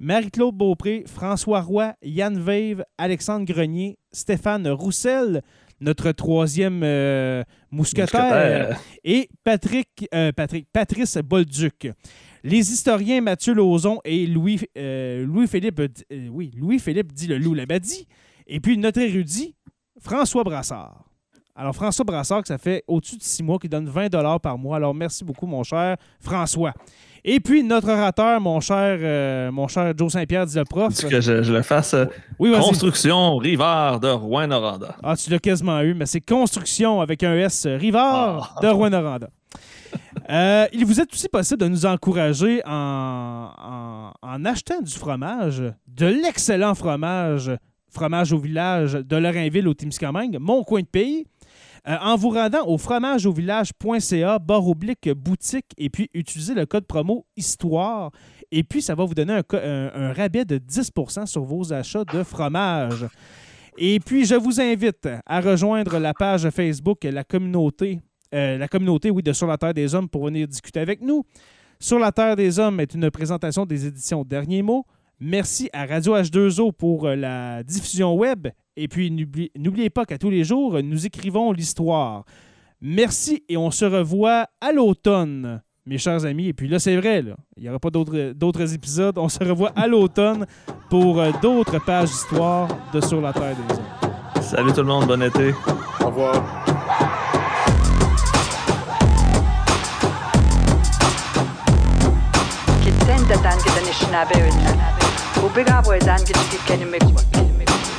Marie-Claude 0.00 0.56
Beaupré, 0.56 1.04
François 1.06 1.60
Roy, 1.60 1.94
Yann 2.02 2.38
Veive, 2.38 2.84
Alexandre 2.96 3.44
Grenier, 3.44 3.98
Stéphane 4.12 4.66
Roussel, 4.66 5.42
notre 5.80 6.10
troisième 6.12 6.80
euh, 6.82 7.44
mousquetaire, 7.70 8.80
et 9.04 9.28
Patrick, 9.44 10.08
euh, 10.14 10.32
Patrick, 10.32 10.66
Patrice 10.72 11.18
Bolduc. 11.18 11.92
Les 12.42 12.72
historiens 12.72 13.20
Mathieu 13.20 13.52
Lauzon 13.52 14.00
et 14.06 14.26
Louis, 14.26 14.60
Louis 14.74 15.46
Philippe, 15.46 15.82
oui, 16.30 16.50
Louis 16.56 16.78
Philippe 16.78 17.12
dit 17.12 17.26
le 17.26 17.36
loup 17.36 17.54
dit. 17.54 18.08
Et 18.46 18.58
puis 18.58 18.78
notre 18.78 19.00
érudit, 19.00 19.54
François 20.00 20.42
Brassard. 20.42 21.04
Alors, 21.54 21.74
François 21.74 22.06
Brassard, 22.06 22.46
ça 22.46 22.56
fait 22.56 22.82
au-dessus 22.88 23.18
de 23.18 23.22
six 23.22 23.42
mois, 23.42 23.58
qui 23.58 23.68
donne 23.68 23.86
20 23.86 24.08
par 24.38 24.56
mois. 24.56 24.76
Alors, 24.76 24.94
merci 24.94 25.24
beaucoup, 25.24 25.46
mon 25.46 25.62
cher 25.62 25.98
François. 26.18 26.72
Et 27.24 27.40
puis, 27.40 27.62
notre 27.62 27.90
orateur, 27.90 28.40
mon 28.40 28.60
cher, 28.60 28.98
euh, 29.00 29.50
mon 29.50 29.68
cher 29.68 29.92
Joe 29.96 30.12
Saint-Pierre, 30.12 30.46
dit 30.46 30.56
le 30.56 30.64
prof. 30.64 30.94
que 30.94 31.20
je, 31.20 31.52
le 31.52 31.62
fasse. 31.62 31.94
Euh, 31.94 32.06
oui, 32.38 32.52
Construction 32.52 33.36
Rivard 33.36 34.00
de 34.00 34.08
Rouen-Noranda. 34.08 34.96
Ah, 35.02 35.16
tu 35.16 35.30
l'as 35.30 35.38
quasiment 35.38 35.80
eu, 35.80 35.94
mais 35.94 36.06
c'est 36.06 36.20
Construction 36.20 37.00
avec 37.00 37.22
un 37.22 37.34
S 37.34 37.66
Rivard 37.66 38.54
ah. 38.56 38.60
de 38.62 38.68
Rouen-Noranda. 38.68 39.28
Euh, 40.30 40.66
il 40.72 40.86
vous 40.86 41.00
est 41.00 41.12
aussi 41.12 41.28
possible 41.28 41.60
de 41.60 41.68
nous 41.68 41.84
encourager 41.84 42.62
en, 42.64 44.12
en 44.22 44.44
achetant 44.44 44.80
du 44.80 44.92
fromage, 44.92 45.62
de 45.88 46.06
l'excellent 46.06 46.74
fromage, 46.74 47.50
fromage 47.90 48.32
au 48.32 48.38
village 48.38 48.92
de 48.92 49.16
Lorrainville 49.16 49.66
au 49.66 49.74
Témiscamingue, 49.74 50.38
mon 50.40 50.62
coin 50.62 50.80
de 50.80 50.86
pays. 50.86 51.26
Euh, 51.88 51.96
en 52.00 52.16
vous 52.16 52.30
rendant 52.30 52.66
au 52.66 52.76
fromageauvillage.ca, 52.76 54.38
barre 54.38 54.68
oblique 54.68 55.08
boutique, 55.10 55.72
et 55.78 55.88
puis 55.88 56.10
utilisez 56.12 56.54
le 56.54 56.66
code 56.66 56.86
promo 56.86 57.26
Histoire. 57.36 58.10
Et 58.50 58.62
puis, 58.64 58.82
ça 58.82 58.94
va 58.94 59.04
vous 59.04 59.14
donner 59.14 59.40
un, 59.52 60.12
rabais 60.12 60.44
de 60.44 60.58
10% 60.58 61.26
sur 61.26 61.42
vos 61.42 61.72
achats 61.72 62.04
de 62.04 62.22
fromage. 62.22 63.06
Et 63.78 63.98
puis, 64.00 64.24
je 64.24 64.34
vous 64.34 64.60
invite 64.60 65.08
à 65.24 65.40
rejoindre 65.40 65.98
la 65.98 66.12
page 66.12 66.48
Facebook, 66.50 67.04
la 67.04 67.24
communauté, 67.24 68.00
euh, 68.34 68.58
la 68.58 68.68
communauté, 68.68 69.10
oui, 69.10 69.22
de 69.22 69.32
Sur 69.32 69.46
la 69.46 69.56
Terre 69.56 69.74
des 69.74 69.94
Hommes 69.94 70.08
pour 70.08 70.26
venir 70.26 70.46
discuter 70.46 70.80
avec 70.80 71.00
nous. 71.00 71.24
Sur 71.78 71.98
la 71.98 72.12
Terre 72.12 72.36
des 72.36 72.58
Hommes 72.58 72.80
est 72.80 72.92
une 72.92 73.10
présentation 73.10 73.64
des 73.64 73.86
éditions 73.86 74.22
Derniers 74.22 74.62
mots. 74.62 74.84
Merci 75.18 75.70
à 75.72 75.86
Radio 75.86 76.16
H2O 76.16 76.72
pour 76.72 77.06
euh, 77.06 77.14
la 77.14 77.62
diffusion 77.62 78.14
web 78.14 78.48
et 78.82 78.88
puis, 78.88 79.10
n'oubliez 79.10 79.90
pas 79.90 80.06
qu'à 80.06 80.16
tous 80.16 80.30
les 80.30 80.42
jours, 80.42 80.82
nous 80.82 81.04
écrivons 81.04 81.52
l'histoire. 81.52 82.24
Merci 82.80 83.44
et 83.50 83.58
on 83.58 83.70
se 83.70 83.84
revoit 83.84 84.46
à 84.58 84.72
l'automne, 84.72 85.60
mes 85.84 85.98
chers 85.98 86.24
amis. 86.24 86.48
Et 86.48 86.54
puis 86.54 86.66
là, 86.66 86.78
c'est 86.78 86.96
vrai, 86.96 87.22
il 87.58 87.62
n'y 87.62 87.68
aura 87.68 87.78
pas 87.78 87.90
d'autres 87.90 88.74
épisodes. 88.74 89.18
On 89.18 89.28
se 89.28 89.44
revoit 89.44 89.72
à 89.76 89.86
l'automne 89.86 90.46
pour 90.88 91.20
euh, 91.20 91.30
d'autres 91.42 91.78
pages 91.84 92.08
d'histoire 92.08 92.68
de 92.94 93.02
Sur 93.02 93.20
la 93.20 93.34
Terre 93.34 93.54
des 93.54 93.74
Hommes. 93.74 94.42
Salut 94.42 94.72
tout 94.72 94.80
le 94.80 94.86
monde, 94.86 95.06
bon 95.06 95.22
été. 95.22 95.52
Au 96.00 96.06
revoir. 96.06 96.42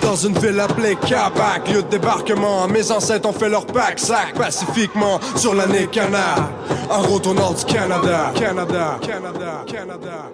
Dans 0.02 0.16
une 0.16 0.38
ville 0.40 0.60
appelée 0.60 0.96
Kabak, 0.96 1.70
lieu 1.70 1.84
de 1.84 1.88
débarquement, 1.88 2.68
mes 2.68 2.92
ancêtres 2.92 3.30
ont 3.30 3.34
fait 3.34 3.50
leur 3.50 3.66
pack 3.66 4.00
sac 4.00 4.34
pacifiquement 4.36 5.20
sur 5.36 5.54
l'année 5.54 5.88
canard. 5.88 6.50
Un 6.90 7.08
retour 7.08 7.34
nord 7.34 7.54
du 7.54 7.66
Canada, 7.66 8.32
Canada, 8.36 9.00
Canada, 9.02 9.64
Canada. 9.66 10.32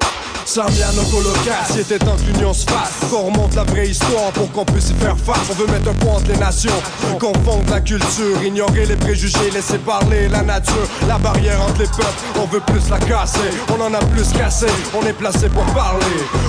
Sarmiano 0.47 1.01
Colocasse, 1.11 1.77
était 1.77 1.99
temps 1.99 2.15
que 2.15 2.31
l'union 2.31 2.53
se 2.53 2.65
fasse. 2.65 3.09
Qu'on 3.11 3.23
remonte 3.23 3.53
la 3.53 3.65
vraie 3.65 3.89
histoire 3.89 4.31
pour 4.31 4.49
qu'on 4.53 4.63
puisse 4.63 4.91
y 4.91 4.93
faire 4.93 5.17
face. 5.17 5.41
On 5.51 5.53
veut 5.53 5.67
mettre 5.67 5.89
un 5.89 5.93
point 5.93 6.13
entre 6.13 6.31
les 6.31 6.37
nations, 6.37 6.71
confondre 7.19 7.69
la 7.69 7.81
culture, 7.81 8.41
ignorer 8.41 8.85
les 8.85 8.95
préjugés, 8.95 9.51
laisser 9.53 9.77
parler 9.77 10.29
la 10.29 10.43
nature. 10.43 10.87
La 11.05 11.17
barrière 11.17 11.61
entre 11.61 11.79
les 11.81 11.87
peuples, 11.87 12.39
on 12.39 12.45
veut 12.45 12.61
plus 12.61 12.89
la 12.89 12.97
casser. 12.97 13.49
On 13.77 13.81
en 13.81 13.93
a 13.93 13.99
plus 13.99 14.31
cassé, 14.31 14.67
on 14.97 15.05
est 15.05 15.11
placé 15.11 15.49
pour 15.49 15.65
parler. 15.73 16.05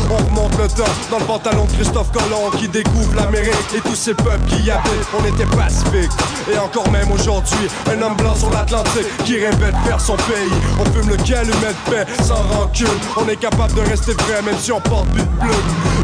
On 0.09 0.25
remonte 0.25 0.57
le 0.59 0.69
temps 0.69 0.85
dans 1.11 1.19
le 1.19 1.25
pantalon 1.25 1.65
de 1.65 1.73
Christophe 1.73 2.13
Colomb 2.13 2.51
qui 2.57 2.69
découvre 2.69 3.08
l'Amérique 3.17 3.75
et 3.75 3.81
tous 3.81 3.95
ces 3.95 4.15
peuples 4.15 4.45
qui 4.49 4.63
y 4.63 4.71
habitent. 4.71 5.09
On 5.19 5.25
était 5.25 5.47
pacifiques. 5.57 6.13
Et 6.53 6.59
encore 6.59 6.91
même 6.91 7.11
aujourd'hui, 7.11 7.69
un 7.87 8.03
homme 8.03 8.17
blanc 8.17 8.35
sur 8.35 8.51
l'Atlantique 8.51 9.07
qui 9.25 9.35
de 9.35 9.89
faire 9.89 10.01
son 10.01 10.17
pays. 10.17 10.53
On 10.81 10.85
fume 10.93 11.09
le 11.11 11.17
calumet 11.17 11.53
de 11.53 11.91
paix 11.91 12.07
sans 12.23 12.43
rancune. 12.55 12.87
On 13.17 13.29
est 13.29 13.37
capable 13.37 13.75
de 13.75 13.81
rester 13.81 14.13
vrai 14.13 14.43
même 14.43 14.59
si 14.59 14.73
on 14.73 14.81
porte 14.81 15.09
but 15.09 15.29
bleu. 15.41 15.55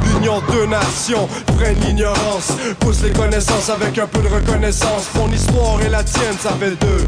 L'union 0.06 0.40
de 0.40 0.66
nations 0.66 1.28
freine 1.56 1.78
l'ignorance, 1.80 2.52
pousse 2.80 3.02
les 3.02 3.10
connaissances 3.10 3.70
avec 3.70 3.98
un 3.98 4.06
peu 4.06 4.20
de 4.20 4.28
reconnaissance. 4.28 5.08
Mon 5.14 5.30
histoire 5.30 5.80
et 5.82 5.88
la 5.88 6.02
tienne, 6.04 6.36
ça 6.40 6.50
fait 6.60 6.70
deux. 6.70 7.04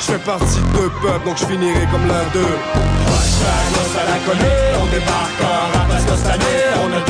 Je 0.00 0.12
fais 0.12 0.18
partie 0.18 0.60
de 0.60 0.78
deux 0.78 0.90
peuples, 1.02 1.24
donc 1.24 1.38
je 1.38 1.46
finirai 1.46 1.86
comme 1.90 2.06
l'un 2.06 2.24
d'eux. 2.32 2.56
on 4.80 4.86
débarque 4.86 5.42
en 5.42 6.16
cette 6.16 6.26
année 6.26 6.60
on 6.82 7.09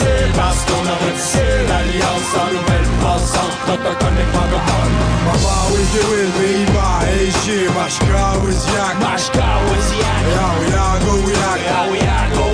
se 0.00 0.06
mixer 0.06 0.32
parce 0.36 0.64
qu'on 0.64 0.86
a 0.86 0.96
retissé 1.06 1.44
l'alliance 1.68 2.30
en 2.36 2.48
nouvelle 2.52 2.88
France 3.00 3.32
entre 3.44 3.72
autochtones 3.74 4.18
et 4.18 4.28
francophones. 4.32 4.96
Mama 5.26 5.56
with 5.72 5.94
you 5.94 6.04
will 6.10 6.32
be 6.40 6.52
my 6.72 7.00
Asia, 7.20 7.70
Mashka 7.76 8.24
with 8.44 8.62
Yak, 8.74 8.96
Mashka 9.00 9.48
with 9.68 9.88
Yak, 10.00 10.22
Yao 10.34 10.56
Yago 10.72 11.14
Yak. 11.28 11.58
Yeah, 11.60 11.90
we 11.92 11.98
are, 12.00 12.28
go, 12.34 12.44
we 12.44 12.49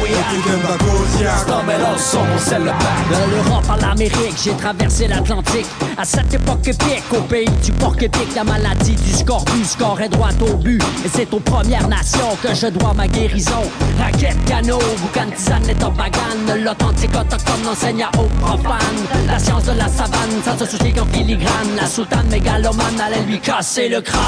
De 3.11 3.31
l'Europe 3.31 3.65
à 3.71 3.77
l'Amérique, 3.77 4.37
j'ai 4.43 4.53
traversé 4.53 5.09
l'Atlantique. 5.09 5.67
À 5.97 6.05
cette 6.05 6.33
époque 6.33 6.67
épique, 6.67 7.05
au 7.13 7.21
pays 7.23 7.49
du 7.65 7.73
porc 7.73 7.97
épique, 8.01 8.35
la 8.35 8.45
maladie 8.45 8.95
du 8.95 9.13
scorbut, 9.13 9.65
score 9.65 10.01
est 10.01 10.09
droit 10.09 10.31
au 10.41 10.55
but. 10.57 10.83
Et 11.05 11.09
c'est 11.13 11.33
aux 11.33 11.41
Premières 11.41 11.89
Nations 11.89 12.37
que 12.43 12.55
je 12.55 12.67
dois 12.69 12.93
ma 12.95 13.09
guérison. 13.09 13.63
Raquette, 13.99 14.43
canot, 14.47 14.79
boucan, 14.99 15.31
tisane 15.35 15.69
et 15.69 15.75
tobagane. 15.75 16.63
L'authentique 16.65 17.15
autochtone 17.15 17.69
enseigne 17.71 18.05
à 18.05 18.11
haut 18.19 18.29
profane. 18.41 18.79
La 19.27 19.39
science 19.39 19.65
de 19.65 19.73
la 19.73 19.89
savane, 19.89 20.43
sans 20.45 20.59
se 20.59 20.67
soucier 20.67 20.93
qu'en 20.93 21.07
filigrane. 21.07 21.77
La 21.77 21.87
soutane 21.87 22.29
mégalomane 22.29 23.01
allait 23.01 23.23
lui 23.27 23.41
casser 23.41 23.89
le 23.89 24.01
crâne. 24.01 24.21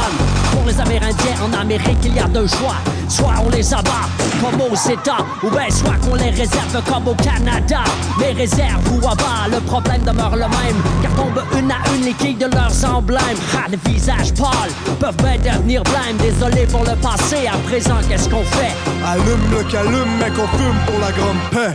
Pour 0.52 0.64
les 0.66 0.80
Amérindiens 0.80 1.36
en 1.42 1.60
Amérique, 1.60 1.98
il 2.04 2.14
y 2.14 2.20
a 2.20 2.28
deux 2.28 2.46
choix. 2.46 2.76
Soit 3.08 3.34
on 3.44 3.48
les 3.48 3.72
abat, 3.72 4.06
comme 4.40 4.60
aux 4.60 4.90
États, 4.90 5.24
ou 5.42 5.50
bien 5.50 5.70
soit 5.78 5.96
qu'on 6.02 6.14
les 6.14 6.30
réserve 6.30 6.82
comme 6.90 7.08
au 7.08 7.14
Canada. 7.14 7.84
Mais 8.18 8.32
réserve 8.32 8.82
ou 8.92 8.98
abat, 9.06 9.46
le 9.50 9.60
problème 9.60 10.02
demeure 10.02 10.34
le 10.34 10.48
même. 10.56 10.78
Car 11.02 11.12
tombent 11.14 11.44
une 11.58 11.70
à 11.70 11.80
une 11.94 12.04
les 12.04 12.14
quilles 12.14 12.36
de 12.36 12.46
leurs 12.46 12.78
emblèmes. 12.84 13.40
Ah, 13.54 13.66
les 13.70 13.78
visages 13.90 14.32
pâles 14.34 14.74
peuvent 14.98 15.16
bien 15.22 15.54
devenir 15.54 15.82
blêmes. 15.84 16.18
Désolé 16.18 16.66
pour 16.66 16.82
le 16.82 16.96
passé, 16.96 17.46
à 17.46 17.56
présent, 17.68 17.98
qu'est-ce 18.08 18.28
qu'on 18.28 18.44
fait? 18.56 18.74
Allume 19.06 19.46
le 19.50 19.62
calume, 19.70 20.12
mais 20.18 20.30
qu'on 20.30 20.48
fume 20.58 20.80
pour 20.86 20.98
la 21.00 21.12
grande 21.12 21.42
paix. 21.50 21.74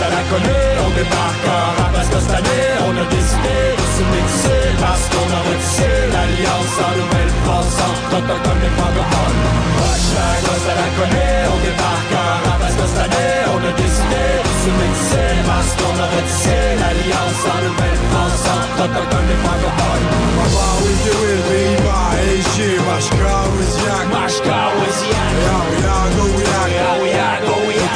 ça 0.00 0.08
la 0.08 0.22
connaît, 0.30 0.70
on 0.86 0.90
débarque 0.96 1.46
en 1.46 1.82
rap 1.82 1.92
parce 1.94 2.08
que 2.08 2.20
cette 2.20 2.36
année, 2.40 2.68
on 2.88 2.92
a 2.96 3.06
décidé 3.12 3.56
de 3.76 3.86
se 3.96 4.02
mixer 4.12 4.64
parce 4.80 5.06
qu'on 5.12 5.28
a 5.28 5.40
retissé 5.48 5.88
l'alliance 6.12 6.74
en 6.80 6.92
Nouvelle-France 6.96 7.76
entre 7.84 8.18
autochtones 8.18 8.64
et 8.64 8.72
francophones. 8.78 9.40
ça 10.64 10.74
la 10.74 10.88
connaît, 10.98 11.44
on 11.52 11.63
retissé 16.14 16.56
l'alliance 16.80 17.42
en 17.52 17.58
Nouvelle-France 17.66 18.44
autochtones 18.84 19.30
et 19.34 19.40
francophones. 19.44 20.06
With 20.82 21.00
you 21.06 21.14
will 21.22 21.42
be 21.50 21.64
my 21.82 22.14
Mashka 22.88 23.36
with 23.56 23.74
Yak, 23.84 24.06
Mashka 24.14 24.58
with 24.80 25.00
Yak, 25.10 25.34
Yao 25.44 25.64
Yago 25.84 26.26
Yak, 26.38 26.68
yeah, 26.70 27.02
we 27.02 27.10
are, 27.12 27.40
go, 27.42 27.54
we 27.66 27.74
are. 27.74 27.94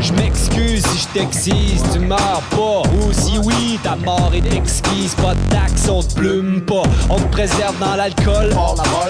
Je 0.00 0.12
m'excuse 0.14 0.79
si 0.90 0.98
je 0.98 1.08
t'excise, 1.08 1.82
tu 1.92 1.98
meurs 2.00 2.42
pas. 2.50 2.82
Ou 2.90 3.12
si 3.12 3.38
oui, 3.38 3.78
ta 3.82 3.96
mort 3.96 4.32
est 4.34 4.54
exquise. 4.54 5.14
Pas 5.14 5.34
de 5.34 5.40
taxe, 5.48 5.88
on 5.88 6.02
te 6.02 6.14
plume 6.14 6.60
pas. 6.62 6.82
On 7.08 7.16
te 7.16 7.28
préserve 7.30 7.78
dans 7.78 7.96
l'alcool. 7.96 8.54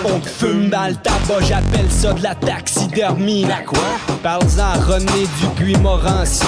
On 0.04 0.18
te 0.18 0.28
fume 0.28 0.68
dans 0.68 0.88
le 0.88 0.94
tabac, 0.96 1.40
j'appelle 1.42 1.90
ça 1.90 2.12
de 2.12 2.22
la 2.22 2.34
taxidermie. 2.34 3.44
La 3.44 3.62
quoi? 3.62 3.78
Parle-en 4.22 4.80
René 4.80 5.26
Dupuis-Morancy. 5.40 6.46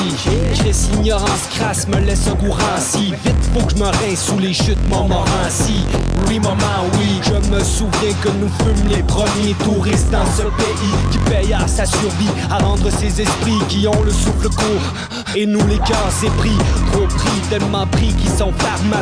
Chris 0.55 0.89
ignorance 0.95 1.49
crasse 1.55 1.89
me 1.89 1.99
laisse 1.99 2.28
un 2.28 2.37
courant 2.37 2.78
si 2.78 3.12
Vite, 3.24 3.35
faut 3.55 3.64
que 3.66 3.72
je 3.72 3.83
me 3.83 3.87
rince 3.87 4.24
sous 4.26 4.39
les 4.39 4.53
chutes 4.53 4.89
Montmorency. 4.89 5.85
Oui, 6.28 6.39
maman, 6.39 6.87
oui, 6.99 7.20
je 7.22 7.51
me 7.51 7.62
souviens 7.62 8.14
que 8.22 8.28
nous 8.28 8.49
fûmes 8.49 8.89
les 8.89 9.03
premiers 9.03 9.55
touristes 9.64 10.11
dans 10.11 10.24
ce 10.26 10.43
pays 10.43 10.93
qui 11.11 11.18
paye 11.30 11.53
à 11.53 11.66
sa 11.66 11.85
survie, 11.85 12.30
à 12.51 12.59
rendre 12.59 12.91
ses 12.91 13.20
esprits 13.20 13.59
qui 13.68 13.87
ont 13.87 14.03
le 14.03 14.11
souffle 14.11 14.49
court. 14.49 15.22
Et 15.35 15.47
nous 15.47 15.66
les 15.66 15.79
cœurs 15.79 16.12
c'est 16.20 16.33
pris, 16.37 16.57
trop 16.93 17.07
pris, 17.07 17.41
tellement 17.51 17.87
pris 17.87 18.12
qu'ils 18.14 18.31
sont 18.31 18.53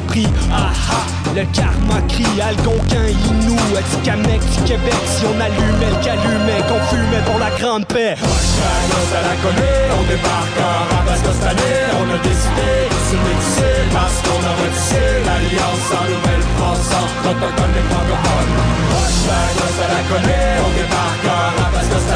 pris. 0.09 0.27
Ah 0.53 0.71
ah, 0.91 1.07
le 1.35 1.45
karma 1.53 2.01
crie, 2.09 2.41
Algonquin, 2.41 3.07
Inou, 3.09 3.57
Atikamek, 3.77 4.41
Québec. 4.65 4.95
Si 5.07 5.25
on 5.27 5.41
allumait 5.41 5.91
le 5.91 6.05
calumet, 6.05 6.61
qu'on 6.69 6.81
fumait 6.89 7.25
pour 7.27 7.39
la 7.39 7.51
grande 7.59 7.87
paix. 7.87 8.17
ça 8.17 9.21
la 9.23 9.37
connaît, 9.43 9.89
on 9.99 10.03
débarque 10.09 10.61
en 10.61 11.01
année, 11.47 11.81
on 12.01 12.07
a 12.15 12.19
décidé 12.19 12.71
se 13.11 13.17
mixer 13.17 13.75
Parce 13.93 14.19
qu'on 14.23 14.43
a 14.45 14.53
retissé 14.63 15.03
l'alliance 15.27 15.87
en 15.99 16.05
nouvelle 16.05 16.45
France 16.57 16.91
Autochtone 17.27 17.75
et 17.81 17.87
francophone 17.91 18.53
Hashtag 18.95 19.55
ça 19.79 19.87
la 19.89 20.03
connaît, 20.11 20.53
on 20.67 20.71
débarque 20.79 21.27
en 21.27 21.61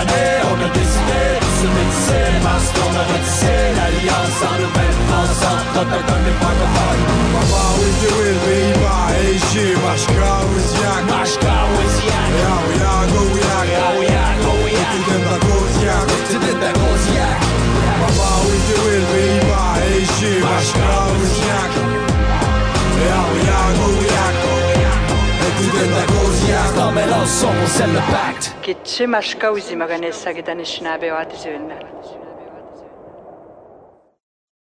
année 0.01 0.31
on 0.51 0.57
a 0.65 0.69
décidé 0.69 1.04
mixer 1.67 2.29
Parce 2.43 2.69
qu'on 2.75 2.93
a 2.95 3.05
retissé 3.09 3.55
l'alliance 3.77 4.39
en 4.45 4.57
nouvelle 4.61 4.97
France 5.09 5.41
Autochtone 5.75 6.27
et 6.29 6.37
francophone 6.41 7.03
Papa, 7.35 7.63
we 7.81 7.89
do 8.01 8.13
it, 8.29 8.37
viva, 8.45 8.97
shit, 9.51 9.77
Mashka, 9.85 10.33
Wiziak 10.53 11.05
Mashka, 11.11 11.55
Wiziak 11.77 12.29
Yeah, 12.39 12.61
we 12.69 12.77
are, 12.93 13.07
go, 13.13 13.21
we 13.35 13.41
are 13.43 13.67
Yeah, 13.67 13.99
we 13.99 14.07
are, 14.07 14.37
go, 14.45 14.53
we 14.65 14.73
are 14.77 14.95
Studenta 14.95 15.37
Koziak 15.45 16.07
Studenta 16.29 16.71
Koziak 16.79 17.39
Papa, 18.01 18.29
we 18.47 18.57
do 18.69 18.79
it, 18.95 19.05
viva, 19.11 19.63
shit, 20.17 20.43
Mashka, 20.45 20.89
Wiziak 21.19 21.73
Yeah, 23.03 23.25
we 23.33 23.41
are, 23.49 24.44
go, 25.55 25.63
we 25.63 25.79
are 25.79 25.85
Studenta 25.85 26.07
Koziak 26.07 26.77
Non 26.77 26.93
mais 26.93 27.07
là, 27.07 27.27
son, 27.27 27.49
on 27.49 27.67
scelle 27.67 27.91